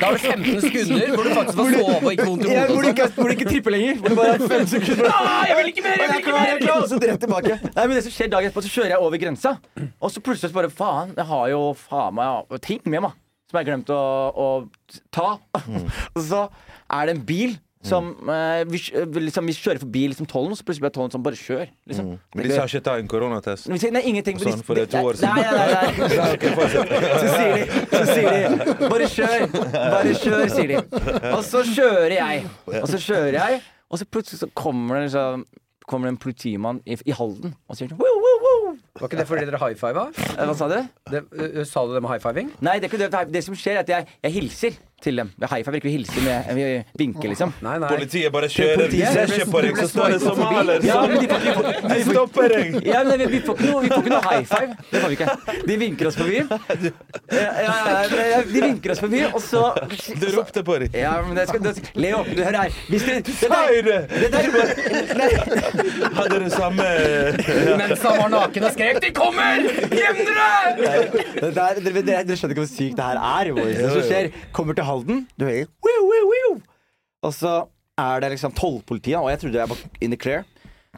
[0.07, 2.65] har du 15 sekunder hvor du faktisk var sove og ikke vondt i hodet.
[2.73, 4.01] hvor, du ikke, hvor du ikke tripper lenger.
[4.01, 6.67] Hvor du bare har 5 sekunder Ah, jeg vil ikke mer, jeg vil ikke mer!
[6.73, 7.59] Og så rett tilbake.
[7.69, 9.55] Nei, men det som skjer dagen etterpå, så kjører jeg over grensa.
[10.01, 13.19] Og så plutselig bare faen, jeg har jo faen meg ting med meg
[13.53, 14.01] som jeg har glemt å,
[14.33, 14.47] å
[15.13, 15.35] ta.
[16.15, 16.47] Og så
[16.89, 17.53] er det en bil
[17.83, 18.79] som eh, vi,
[19.25, 21.65] liksom, vi kjører forbi liksom, tollen, og så plutselig blir tollen sånn Bare kjør.
[21.91, 22.13] Liksom.
[22.31, 23.67] Men de sa ikke ta en koronatest.
[23.67, 24.39] Nei, ingenting.
[24.39, 25.35] Sånn, for det er to år siden.
[25.35, 27.17] Nei, nei, nei, nei.
[27.23, 30.79] Så sier de, så sier de Bare kjør, bare kjør, sier de.
[31.33, 32.47] Og så kjører jeg.
[32.79, 33.59] Og så kjører jeg,
[33.91, 35.43] og så plutselig så kommer det liksom
[35.89, 38.73] Kommer det en politimann i, i Halden og sier sånn woo, woo, woo.
[39.01, 40.05] Var ikke det fordi dere high fiva?
[40.15, 40.77] Eh, Hva sa du?
[41.67, 42.51] Sa du det med high fiving?
[42.63, 43.09] Nei, det er ikke det.
[43.13, 45.29] Det, det som skjer, er at jeg, jeg hilser til dem.
[45.43, 46.65] High five ikke vi hilser med Vi
[47.03, 47.53] vinker, liksom.
[47.65, 47.89] Nei, nei.
[47.91, 51.27] Politiet bare kjører, Politiet- ser ikke på deg, så står det somalier Ja, men de,
[51.27, 52.79] får- de, får- De stopper deg!
[52.87, 54.77] ja, men vi, vi, får ikke noe, vi får ikke noe high five.
[54.91, 55.63] Det får vi ikke.
[55.67, 56.39] De vinker oss forbi.
[57.33, 57.49] Ja,
[58.31, 59.63] ja, de vinker oss forbi, og så
[60.21, 60.89] Du ropte på dem.
[60.97, 62.77] Ja, men det skal, det, Leo, du hører her.
[62.89, 63.99] Hvis dere det Sa der- det?
[64.09, 65.29] det der- nei,
[66.17, 66.83] Hadde du samme
[67.81, 69.63] Mens han var naken og skrek 'De kommer!
[69.93, 70.63] Gjem dere!'
[71.41, 73.51] det dere, dere, dere skjønner ikke hvor sykt det her er.
[73.53, 73.77] boys.
[73.77, 76.49] Det som skjer, kommer til Halden, du hører «Wiu, wiu, wiu».
[77.25, 77.51] Og så
[77.97, 80.43] er det liksom tollpolitiet, og jeg trodde jeg var in the clear.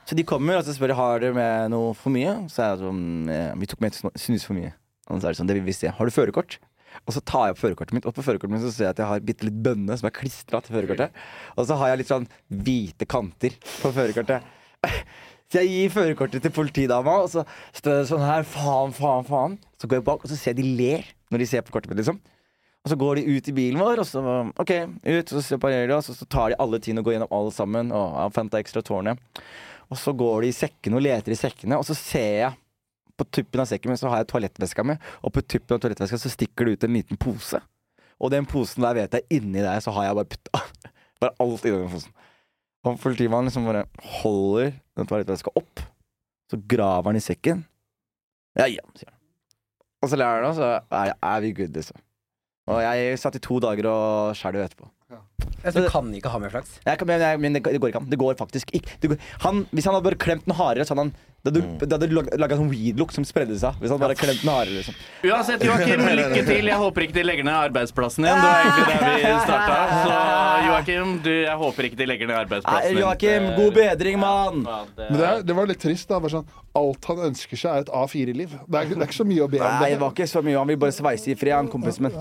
[0.04, 2.34] Så de kommer og så spør jeg, har dere med noe for mye.
[2.52, 4.74] Så er jeg sånn eh, Vi tok med snus for mye.
[5.08, 5.88] Og så er det sånn, det vil vi se.
[5.96, 6.58] Har du førerkort?
[7.06, 9.02] Og så tar jeg opp førerkortet mitt, og på førerkortet mitt så ser jeg at
[9.04, 11.16] jeg har bitte litt bønne som er klistra til førerkortet.
[11.56, 12.28] Og så har jeg litt sånn
[12.68, 14.52] hvite kanter på førerkortet.
[15.46, 17.44] Så jeg gir førerkortet til politidama, og så
[17.78, 19.54] står det sånn her, faen, faen, faen.
[19.78, 21.92] Så går jeg bak, og så ser jeg de ler når de ser på kortet
[21.92, 22.18] mitt, liksom.
[22.86, 24.22] Og så går de ut i bilen vår, og så
[24.62, 24.72] OK,
[25.02, 27.54] ut, så separerer de oss, og så tar de alle tiden og går gjennom alle
[27.56, 29.42] sammen, og ja, Fanta ekstra tårnet.
[29.90, 32.54] Og så går de i sekkene og leter i sekkene, og så ser jeg
[33.18, 36.20] på tuppen av sekken min så har jeg toalettveska mi, og på tuppen av toalettveska
[36.22, 37.62] så stikker det ut en liten pose.
[38.22, 40.62] Og den posen der vet jeg inni der så har jeg bare putta
[41.24, 42.16] bare alt inni den posen.
[42.86, 43.88] Og politimannen liksom bare
[44.22, 45.82] holder den toalettveska opp,
[46.54, 47.66] så graver han i sekken.
[48.60, 49.22] Ja, ja, sier han.
[50.06, 51.98] Og så lærer han, og så er, er vi good, liksom.
[52.66, 54.90] Og jeg satt i to dager og skjelv etterpå.
[55.14, 55.20] Ja.
[55.70, 56.80] tror du kan ikke ha mer flaks.
[56.86, 58.10] Jeg kan, men, jeg, men det, det går ikke an.
[58.10, 58.96] Det går faktisk ikke.
[59.04, 61.14] Det går, han, hvis han hadde bare klemt den hardere, så hadde han
[61.46, 63.78] Det hadde, da du laga sånn weed-look som spredde seg.
[63.78, 64.98] Hvis han bare klemt den hardere, liksom.
[65.30, 66.70] Uansett, Joakim, lykke til.
[66.72, 68.34] Jeg håper ikke de legger ned arbeidsplassen din.
[68.34, 69.78] Det var egentlig der vi starta.
[70.08, 70.16] Så
[70.72, 73.02] Joakim, du, jeg håper ikke de legger ned arbeidsplassen din.
[73.04, 74.66] Joakim, god bedring, mann!
[74.66, 76.10] Ja, det- Men det, er, det var litt trist.
[76.10, 76.50] da sånn,
[76.82, 78.58] Alt han ønsker seg, er et A4-liv.
[78.66, 79.70] Det, er- det er ikke så mye å be om.
[79.86, 80.58] Nei, det var ikke så mye.
[80.58, 82.18] Han vil bare sveise i fred, han kompisen min.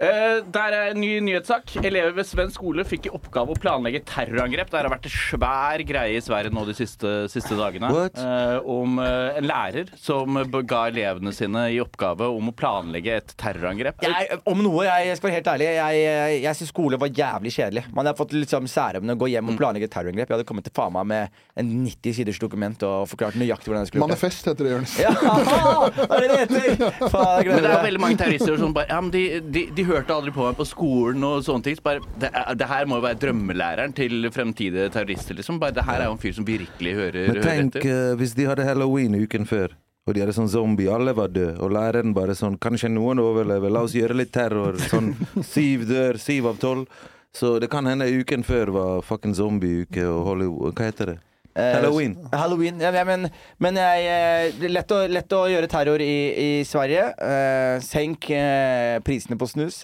[0.00, 1.74] Eh, der er en ny nyhetssak.
[1.84, 4.70] Elever ved svensk skole fikk i oppgave å planlegge terrorangrep.
[4.72, 7.90] Det har vært en svær greie i Sverige nå de siste, siste dagene.
[7.92, 13.34] Eh, om eh, en lærer som ga elevene sine i oppgave om å planlegge et
[13.36, 14.00] terrorangrep.
[14.06, 17.52] Jeg, om noe, jeg skal være helt ærlig, jeg, jeg, jeg syns skole var jævlig
[17.58, 17.84] kjedelig.
[17.92, 20.32] Man hadde fått liksom særemne å gå hjem og planlegge et terrorangrep.
[20.32, 23.84] Jeg hadde kommet til faen meg med en 90 siders dokument og forklart nøyaktig hvordan
[23.84, 24.22] jeg skulle gjøre det.
[24.24, 24.96] Manifest heter det, Jonis.
[25.04, 25.12] Ja,
[26.00, 26.98] det er det det heter?
[27.12, 29.88] Faen, jeg Men det er veldig mange terrorister som bare ja, men de, de, de
[29.90, 31.76] hørte aldri på meg på skolen og sånne ting.
[31.78, 35.58] Så bare, det, er- det her må jo være drømmelæreren til fremtidige terrorister, liksom.
[35.62, 38.12] Bare, det her er jo en fyr som virkelig hører, Men hører tenk etter.
[38.12, 39.74] uh, hvis de hadde halloween uken før,
[40.06, 43.70] og de hadde sånn zombie, alle var døde, og læreren bare sånn Kanskje noen overlever,
[43.70, 44.74] la oss gjøre litt terror.
[44.90, 45.12] Sånn
[45.54, 46.88] syv dør, syv av tolv.
[47.32, 51.18] Så det kan hende uken før var fucking zombieuke og Hollywood Hva heter det?
[51.54, 52.16] Eh, Halloween.
[52.32, 53.28] Halloween, ja, men,
[53.60, 57.10] men jeg, eh, lett, å, lett å gjøre terror i, i Sverige.
[57.12, 59.82] Eh, senk eh, prisene på snus.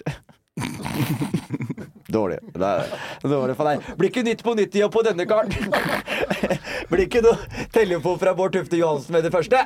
[2.09, 2.39] Dårlig.
[2.55, 3.85] Det er, dårlig for deg.
[3.99, 5.53] Blir ikke Nytt på nytt-tida på denne karen.
[6.89, 7.37] Blir ikke noe
[7.73, 9.61] telefon fra Bård Tufte Johansen med det første.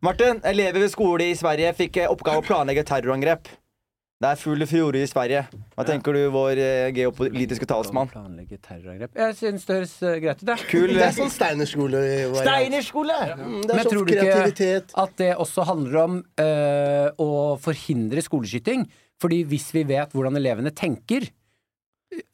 [0.00, 3.50] Martin, elever ved skole i Sverige fikk eh, oppgave å planlegge terrorangrep.
[4.18, 5.44] Det er full fjorde i Sverige.
[5.76, 8.08] Hva tenker du, vår eh, geopolitiske talsmann?
[8.10, 9.12] Planlegge terrorangrep.
[9.14, 10.56] Jeg syns det høres eh, greit ut, det.
[10.72, 12.00] Kul Det er sånn Steinerskole.
[12.40, 13.18] Steinerskole!
[13.30, 13.36] Ja.
[13.38, 14.72] Det Men er sånn tror du ikke
[15.04, 17.30] at det også handler om øh, å
[17.62, 18.88] forhindre skoleskyting?
[19.22, 21.30] Fordi hvis vi vet hvordan elevene tenker,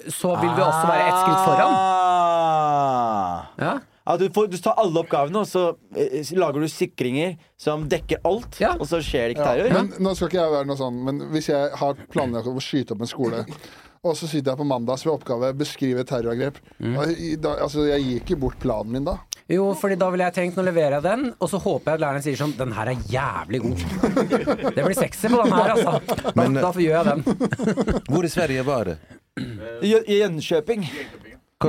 [0.08, 1.76] så vil vi også være ett skritt foran.
[1.76, 3.44] Ah.
[3.60, 3.74] Ja?
[4.06, 5.62] Ja, du, får, du tar alle oppgavene, og så
[5.96, 8.74] eh, lager du sikringer som dekker alt, Ja.
[8.76, 9.72] og så skjer det ikke terror.
[9.72, 12.92] Men nå skal ikke jeg være noe sånn, men hvis jeg har planlagt å skyte
[12.92, 13.44] opp en skole,
[14.04, 18.02] og så sitter jeg på mandag så har oppgave beskrive terrorangrep og da, altså, Jeg
[18.04, 19.14] gir ikke bort planen min da.
[19.48, 22.02] Jo, fordi da ville jeg tenkt, nå leverer jeg den, og så håper jeg at
[22.04, 23.82] læreren sier sånn Den her er jævlig god.
[24.76, 26.34] Det blir sexy på den her, altså.
[26.36, 28.00] Men- da gjør jeg den.
[28.12, 28.98] Hvor i Sverige var det?
[29.84, 30.84] Jönköping.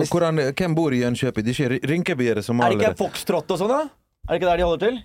[0.03, 1.45] Hvordan, hvem bor i Jönköping?
[1.45, 3.81] Det er ikke Rinkeby er det Er det ikke Foxtrot og sånn, da?
[4.25, 4.99] Er det ikke der de holder til?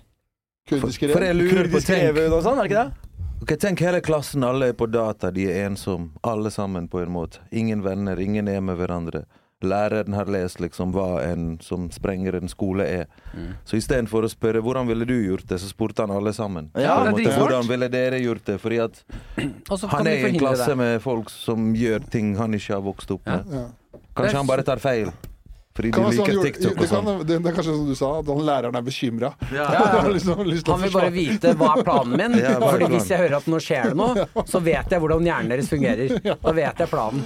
[0.69, 1.45] Kurdiske For rev.
[1.49, 3.09] Kurdisk tenk, og sånn, er det ikke det?
[3.41, 6.11] Ok, tenk hele klassen, alle er på data, de er ensomme.
[6.21, 7.41] Alle sammen, på en måte.
[7.51, 9.23] Ingen venner, ingen er med hverandre.
[9.61, 13.09] Læreren har lest liksom hva en som sprenger en skole er.
[13.65, 16.71] Så istedenfor å spørre hvordan ville du gjort det, så spurte han alle sammen.
[16.73, 18.57] Ja, det er måte, hvordan ville dere gjort det?
[18.61, 19.03] Fordi at
[19.37, 20.79] han er i en klasse det.
[20.81, 23.53] med folk som gjør ting han ikke har vokst opp med.
[23.53, 23.67] Ja.
[24.15, 25.11] Kanskje han bare tar feil.
[25.71, 27.19] Fordi de Kan være sånn, liker jo- TikTok det, og kan, sånn.
[27.27, 29.29] det, det er kanskje som du sa, at han læreren er bekymra.
[29.55, 29.83] Ja, ja.
[30.03, 32.35] å Han vil bare vite hva er planen min.
[32.43, 32.97] Ja, hva er Fordi planen?
[32.97, 36.11] hvis jeg hører at nå skjer det noe, så vet jeg hvordan hjernen deres fungerer.
[36.43, 37.23] Da vet jeg planen.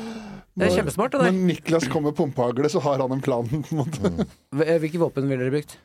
[0.55, 1.11] Det er kjempesmart.
[1.11, 1.39] det Når der.
[1.49, 3.49] Niklas kommer med pumpehagle, så har han en plan.
[3.49, 4.27] på en måte.
[4.55, 5.75] Hvilke våpen ville dere brukt?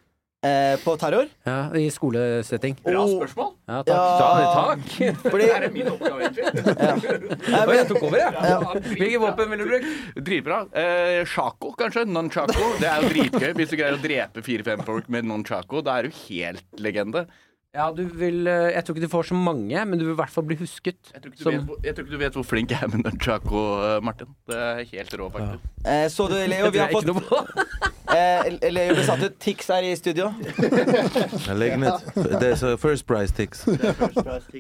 [0.41, 1.27] Eh, på terror?
[1.45, 2.79] Ja, I skolesetting?
[2.81, 3.51] Bra spørsmål.
[3.69, 3.91] Ja, takk.
[3.93, 4.53] Ja.
[4.57, 4.95] takk.
[5.33, 6.45] Fordi Det er min oppgave, egentlig.
[6.87, 7.67] ja.
[7.67, 8.87] Oi, jeg tok over, jeg.
[8.95, 10.17] Hvilke våpen ville du brukt?
[10.31, 10.63] Dritbra.
[10.73, 12.07] Eh, kanskje kanskje?
[12.09, 12.71] Nunchaco.
[12.81, 13.51] Det er jo dritgøy.
[13.61, 17.27] Hvis du greier å drepe fire-fem folk med non-chaco, da er du helt legende.
[17.75, 20.19] Ja, du vil eh, Jeg tror ikke du får så mange, men du vil i
[20.19, 20.97] hvert fall bli husket.
[21.15, 22.83] Jeg tror ikke du, Som- vet, hvor- jeg tror ikke du vet hvor flink jeg
[22.83, 24.27] er med nunchaco, og Martin.
[24.51, 25.69] Det er helt rå, faktisk.
[25.87, 27.07] eh, så du, Leo, vi har fått
[28.17, 29.39] eh, Leo ble satt ut.
[29.39, 30.33] Tix er i studio.
[30.59, 32.11] Jeg legger ned.
[32.41, 33.63] Det er så First Price Tix.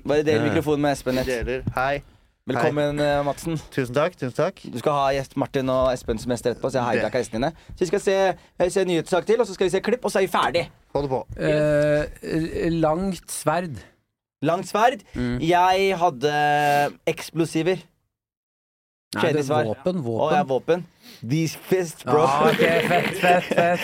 [0.06, 1.66] Bare del mikrofonen med Espen litt.
[1.74, 2.02] Hei.
[2.48, 3.22] Velkommen, hei.
[3.22, 3.58] Madsen.
[3.70, 4.14] Tusen takk.
[4.18, 7.20] tusen takk Du skal ha gjest Martin og Espen som gjester etterpå, så jeg hijacker
[7.22, 7.50] gjestene dine.
[7.76, 8.14] Så vi skal se,
[8.58, 10.64] eh, se nyhetssak til, og så skal vi se klipp, og så er vi ferdig.
[10.94, 11.20] Hold på.
[11.38, 13.76] Eh, langt sverd.
[14.42, 15.04] Langt sverd.
[15.44, 16.32] Jeg hadde
[17.06, 17.76] eksplosiver.
[19.16, 19.64] Kjedelig er svar.
[19.66, 20.84] våpen, Å, ja, våpen.
[21.22, 22.22] These fists, bro.
[22.24, 22.56] Ah, ok,
[22.88, 23.82] fett, fett, fett.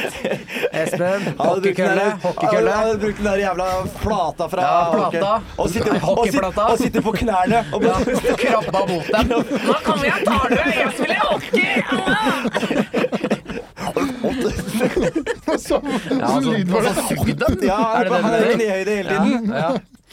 [0.72, 2.06] Espen, hockeykølle.
[2.22, 2.70] Hockeykølle.
[2.70, 3.66] Han hadde brukt den der jævla
[4.00, 5.32] flata fra Ja, plata.
[5.60, 7.60] Og sitter, og, sitter, og sitter på knærne.
[7.76, 7.92] Og Ja,
[8.40, 9.26] krabba mot dem.
[9.68, 10.72] Nå kommer jeg og tar dere!
[10.80, 11.66] Jeg spiller hockey!
[15.58, 17.66] Så, Ja, så lyd var det.
[17.66, 19.52] ja, han er i knehøyde hele tiden.
[19.52, 19.70] Ja,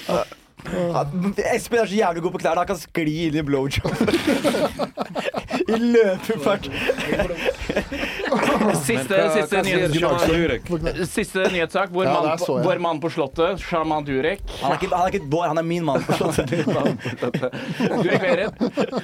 [0.07, 0.23] ja.
[0.71, 3.91] Han- Espen er så jævlig god på klær Han kan skli inn i blowjob.
[5.67, 6.69] I løpefart.
[8.83, 11.91] Siste, siste, nyhets, siste nyhetssak.
[11.93, 12.65] Vår, Ja, mann, der så på, jeg.
[12.67, 14.41] vår mann på Slottet, Sharman Durek.
[14.61, 16.03] Han er ikke, han er ikke vår, han er min mann.
[18.03, 18.53] Durek Verit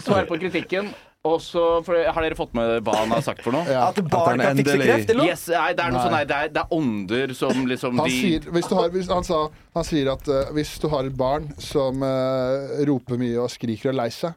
[0.04, 0.90] svarer på kritikken.
[1.28, 3.66] Og så for- Har dere fått med hva han har sagt for noe?
[3.76, 3.90] Ja.
[3.90, 5.28] At barn kan fikse kreft, eller noe?
[5.28, 8.08] Yes, nei, det er noe sånn nei, det, er, det er ånder som liksom Han
[8.08, 9.40] de sier, hvis du har, hvis, han, sa,
[9.76, 13.92] han sier at uh, hvis du har et barn som uh, roper mye og skriker
[13.92, 14.32] og er lei seg,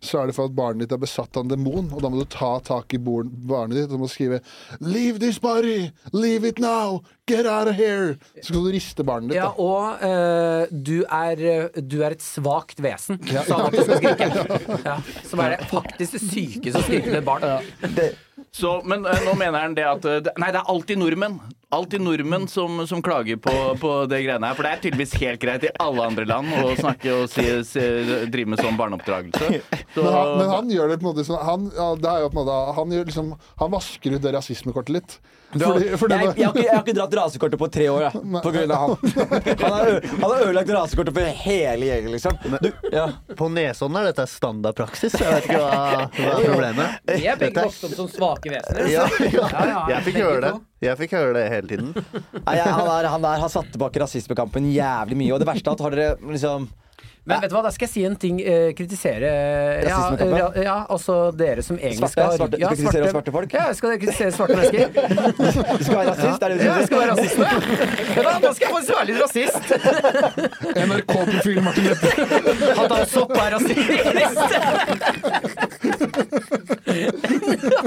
[0.00, 2.20] så er det for at barnet ditt er besatt av en demon, og da må
[2.20, 4.40] du ta tak i barnet ditt og må skrive
[4.80, 5.90] 'Leave this body!
[6.12, 7.02] Leave it now!
[7.26, 9.40] Get out of here!' Så skal du riste barnet ditt.
[9.40, 9.58] Ja, da.
[9.58, 14.00] og uh, du, er, eh, du er et svakt vesen, sa han at du skulle
[14.02, 14.80] skrike.
[14.86, 18.22] Ja, som er det faktisk det som skriker skrike til et barn.
[18.56, 21.34] Så, men eh, nå mener han det at eh, Nei, det er alltid nordmenn.
[21.76, 23.52] Alltid nordmenn som, som klager på,
[23.82, 24.56] på det greiene her.
[24.56, 27.84] For det er tydeligvis helt greit i alle andre land å snakke og si, si,
[28.32, 29.60] drive med sånn barneoppdragelse.
[29.92, 32.38] Så, Men han, men han gjør det på en måte sånn han, ja, på en
[32.38, 35.18] måte, han, gjør liksom, han vasker ut det rasismekortet litt.
[35.52, 38.22] Fordi, fordi jeg, jeg, har ikke, jeg har ikke dratt rasekortet på tre år, jeg,
[38.44, 38.94] på grunn av han.
[39.66, 42.38] Han har, han har ødelagt rasekortet for hele gjengen, liksom.
[42.60, 43.06] Du, ja.
[43.38, 45.16] På Nesodden er dette standardpraksis.
[45.20, 46.96] Jeg vet ikke hva, hva er problemet.
[47.12, 48.90] Vi er begge vokst opp som svake vesener.
[48.92, 49.46] Ja, ja.
[49.46, 50.52] Ja, ja, Jeg fikk høre det.
[50.84, 51.92] Jeg fikk høre det hele tiden.
[51.94, 55.32] Nei, han, der, han, der har satt tilbake rasismekampen jævlig mye.
[55.36, 56.68] Og det verste er at har dere liksom
[57.26, 58.36] Men vet du hva, da skal jeg si en ting.
[58.38, 60.38] eh, kritisere ja, Rasismekampen?
[60.38, 63.50] ra, ja, altså dere som egentlig skal svarte, ja, svarte, kritisere svarte folk?
[63.56, 64.86] Ja, skal dere kritisere svarte mennesker?
[65.76, 67.38] Du skal være rasist, er det du Ja, jeg skal være rasist.
[68.16, 69.64] Ja, du Nå skal jeg faktisk være litt rasist.
[70.86, 72.30] NRK-profil Martin Lepperød.
[72.76, 73.86] At han sopp er rasist.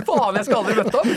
[0.09, 1.07] Faen, jeg skal aldri møte ham.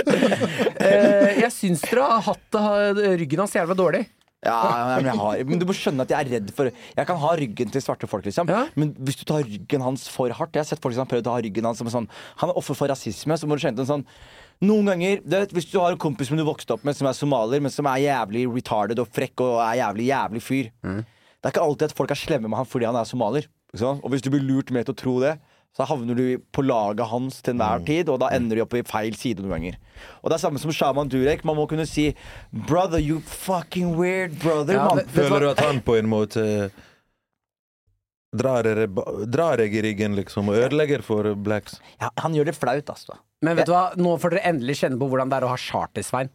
[0.79, 4.05] Eh, jeg syns dere har hatt eh, ryggen hans jævla dårlig.
[4.43, 7.29] Ja, men, har, men du må skjønne at jeg er redd for Jeg kan ha
[7.39, 8.49] ryggen til svarte folk, liksom.
[8.51, 8.65] Ja.
[8.75, 11.31] Men hvis du tar ryggen hans for hardt Jeg har sett folk som har prøvd
[11.31, 12.09] å ha ryggen hans som sånn
[12.41, 14.07] Han er offer for rasisme, så må du skjønne en sånn
[14.63, 17.07] noen ganger, du vet, Hvis du har en kompis som du vokste opp med som
[17.11, 20.69] er somalier, men som er jævlig retarded og frekk og er jævlig jævlig fyr
[21.03, 23.49] Det er ikke alltid at folk er slemme med han fordi han er somalier.
[24.03, 25.33] Og hvis du blir lurt med til å tro det,
[25.73, 28.85] så havner du på laget hans til enhver tid, og da ender du opp i
[28.85, 29.79] feil side noen ganger.
[30.21, 31.47] Og det er samme som Shaman Durek.
[31.49, 32.11] Man må kunne si
[32.53, 34.77] 'brother, you fucking weird brother'.
[34.77, 35.09] Ja, vet?
[35.09, 36.71] Føler du at han på en måte
[38.37, 38.87] drar dere
[39.29, 41.81] drar deg i ryggen, liksom, og ødelegger for blacks?
[42.01, 43.17] Ja, han gjør det flaut, altså.
[43.43, 45.59] Men vet du hva, nå får dere endelig kjenne på hvordan det er å ha
[45.59, 46.31] chartersvein.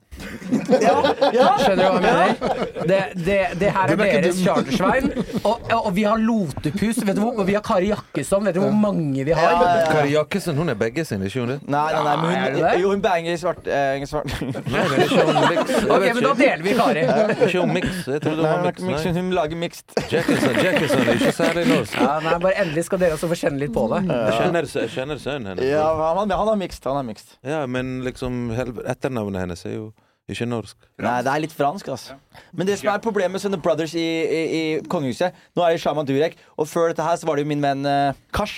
[0.81, 0.95] Ja,
[1.31, 1.47] ja.
[1.61, 2.63] Skjønner du hva jeg mener?
[2.87, 5.07] Det, det, det her er er deres chartersvein.
[5.47, 8.43] Og, og vi har Lotepus, vet du hvor, og vi har Kari Jakkesson.
[8.47, 9.61] Vet du hvor mange vi har?
[9.91, 11.57] Kari Jakkesson hun er begge sine, ikke hun det?
[11.63, 12.73] Nei, nei, nei, men er hun, det det?
[12.81, 14.33] jo, hun banger svart, eh, svart.
[14.41, 15.77] Nei, men ikke hun mix.
[15.85, 17.05] Ok, men da deler vi Kari.
[17.37, 17.93] Ikke hun mix.
[18.03, 19.07] Jeg trodde hun var er mix.
[19.21, 19.95] Hun lager mixed.
[20.11, 21.97] Jackson, Jackson er ikke særlig norsk.
[22.01, 24.03] Ja, nei, bare Endelig skal dere også få kjenne litt på det.
[24.09, 25.67] Jeg kjenner, jeg kjenner sønnen hennes.
[25.69, 25.85] Ja,
[26.17, 26.83] han, han er mixed.
[26.87, 27.37] Han er mixed.
[27.45, 29.87] Ja, men liksom etternavnet hennes er jo
[30.27, 30.75] ikke norsk.
[30.99, 32.17] Nei, det er litt fransk, altså.
[32.51, 35.79] Men det som er problemet med Sønne Brothers i, i, i kongehuset Nå er det
[35.79, 38.57] Shaman Durek, og før dette her så var det jo min venn uh, Kars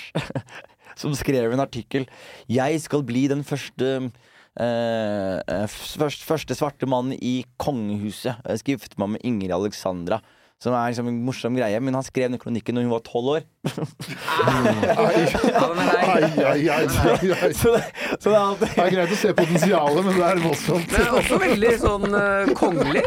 [1.00, 2.08] som skrev en artikkel.
[2.50, 3.86] Jeg skal bli den første
[4.60, 8.42] eh, eh, først, første svarte mannen i kongehuset.
[8.44, 10.20] Jeg skal gifte meg med Ingrid Alexandra.
[10.60, 13.30] Som er liksom en morsom greie, men han skrev den kronikken når hun var tolv
[13.38, 13.46] år.
[13.60, 13.72] Er.
[16.00, 17.52] Ai, ai, ai.
[17.52, 17.82] Så det,
[18.20, 20.94] så det er alltid Det er greit å se potensialet, men det er voldsomt.
[20.94, 23.02] Men også veldig sånn eh, kongelig.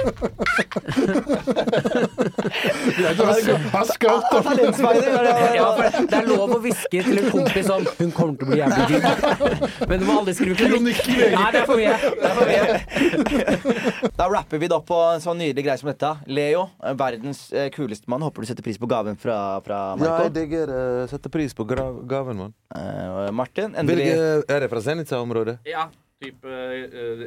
[2.99, 4.41] Greit å ha- ha scout, da.
[4.45, 5.09] Talentspeider!
[5.09, 8.37] er det- Ja, for Det er lov å hviske til en kompis om Hun kommer
[8.37, 9.03] til å bli jævlig digg.
[9.89, 11.01] Men du må aldri skrive kronikk.
[11.07, 11.33] I VG.
[11.33, 11.97] Nei, det er for mye.
[11.97, 14.11] Det er for mye.
[14.21, 16.13] Da rapper vi det opp på en sånn nydelig greie som dette.
[16.29, 18.21] Leo, eh, verdens eh, kuleste mann.
[18.21, 20.23] Håper du setter pris på gaven fra, fra Ja, Marco.
[20.29, 22.55] jeg digger uh, setter pris på gra gaven, mann.
[22.75, 25.59] Uh, Martin, endelig Hvilke Er det fra Zenica-området?
[25.67, 25.87] Ja,
[26.23, 27.23] type uh,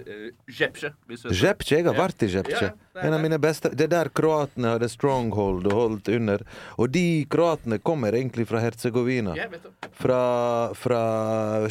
[0.48, 0.93] Jepsje.
[1.30, 2.70] Jepce, jeg har vært i Jepce.
[2.70, 6.44] Ja, En av mine beste Det er der kroatene hadde stronghold og holdt under.
[6.80, 9.36] Og de kroatene kommer egentlig fra Herzegovina.
[9.97, 10.22] Fra,
[10.76, 11.02] fra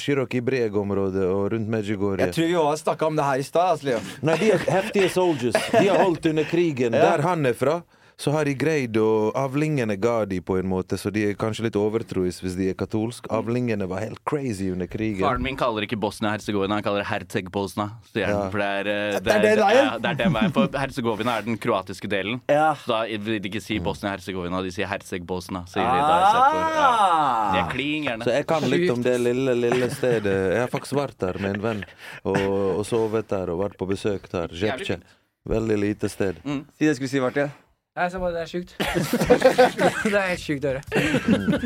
[0.01, 2.29] Shiroki Breg-området og rundt Medjugorje.
[2.29, 3.85] Jeg tror vi har snakka om det her i stad.
[4.25, 5.57] Nei, de er heftige soldiers.
[5.73, 6.95] De har holdt under krigen.
[6.95, 7.79] Der han er fra,
[8.17, 11.65] så har de greid å Avlingene ga de på en måte, så de er kanskje
[11.67, 13.27] litt overtroiske hvis de er katolske.
[13.33, 15.25] Avlingene var helt crazy under krigen.
[15.25, 17.89] Faren min kaller ikke Bosnia-Hercegovina, han kaller det Herceg-Bosna.
[18.15, 18.29] Ja.
[18.53, 19.55] For det er, eh, Det er det?
[19.57, 20.53] Ja, det er den veien.
[20.55, 22.39] For Herzegovina er den kroatiske delen.
[22.47, 22.69] Ja.
[22.79, 25.65] Så da vil de ikke si Bosnia-Hercegovina, de sier Herzegbosna.
[25.67, 27.51] Sier de da, ja.
[27.51, 30.37] De er klin Så jeg kan litt om det lille, lille stedet.
[30.55, 31.85] Jeg har faktisk vært der med en venn
[32.23, 32.39] og,
[32.79, 34.55] og sovet der og vært på besøk der.
[35.45, 36.39] Veldig lite sted.
[36.45, 37.51] Si det skulle si, Martin.
[37.95, 38.71] Nei, så bare, det er sjukt.
[40.11, 40.81] det er helt sjukt å høre.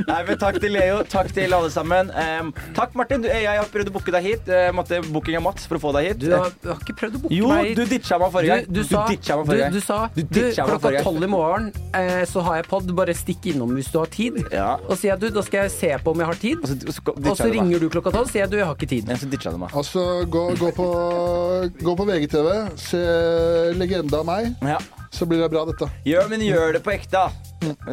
[0.06, 1.00] Nei, men Takk til Leo.
[1.10, 2.12] Takk til alle sammen.
[2.14, 3.24] Um, takk, Martin.
[3.24, 4.52] Du, jeg har prøvd å booke deg hit.
[4.54, 6.20] Jeg måtte booking av Mats for å få deg hit.
[6.22, 7.82] Du har, du har ikke prøvd å booke jo, meg hit.
[7.82, 8.70] Jo, du ditcha meg forrige gang.
[8.70, 9.74] Du, du, sa, ditcha meg du, forrige gang.
[9.74, 12.94] du sa Du du, ditcha meg klokka tolv i morgen eh, så har jeg pod,
[13.02, 14.38] bare stikk innom hvis du har tid.
[14.54, 14.70] Ja.
[14.86, 16.62] Og sier jeg du, da skal jeg se på om jeg har tid.
[16.62, 18.78] Og så, så, Og så ringer du klokka tolv og sier jeg du, jeg har
[18.78, 19.10] ikke tid.
[19.10, 19.74] Ja, så ditcha du meg.
[19.74, 20.90] Altså, gå, gå, på,
[21.82, 23.06] gå på VGTV, se
[23.82, 24.78] legende av meg, Ja.
[25.12, 25.90] Så blir det bra, dette.
[26.06, 27.30] Gjør, men gjør det på ekte, da.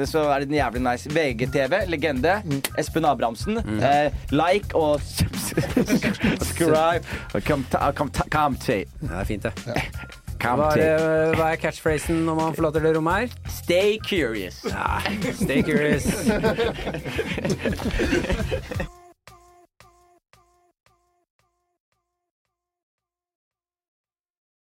[0.06, 1.08] Så er det den jævlig nice.
[1.10, 2.36] VGTV, legende.
[2.78, 3.56] Espen Abrahamsen.
[3.82, 7.02] Eh, like og subscribe.
[7.46, 8.84] Kom ta- kom ta- kom til.
[9.00, 9.52] Det er fint, det.
[10.46, 13.28] Hva er, hva er catchphrasen når man forlater det rommet her?
[13.50, 14.54] Stay curious.
[15.40, 16.06] Stay curious.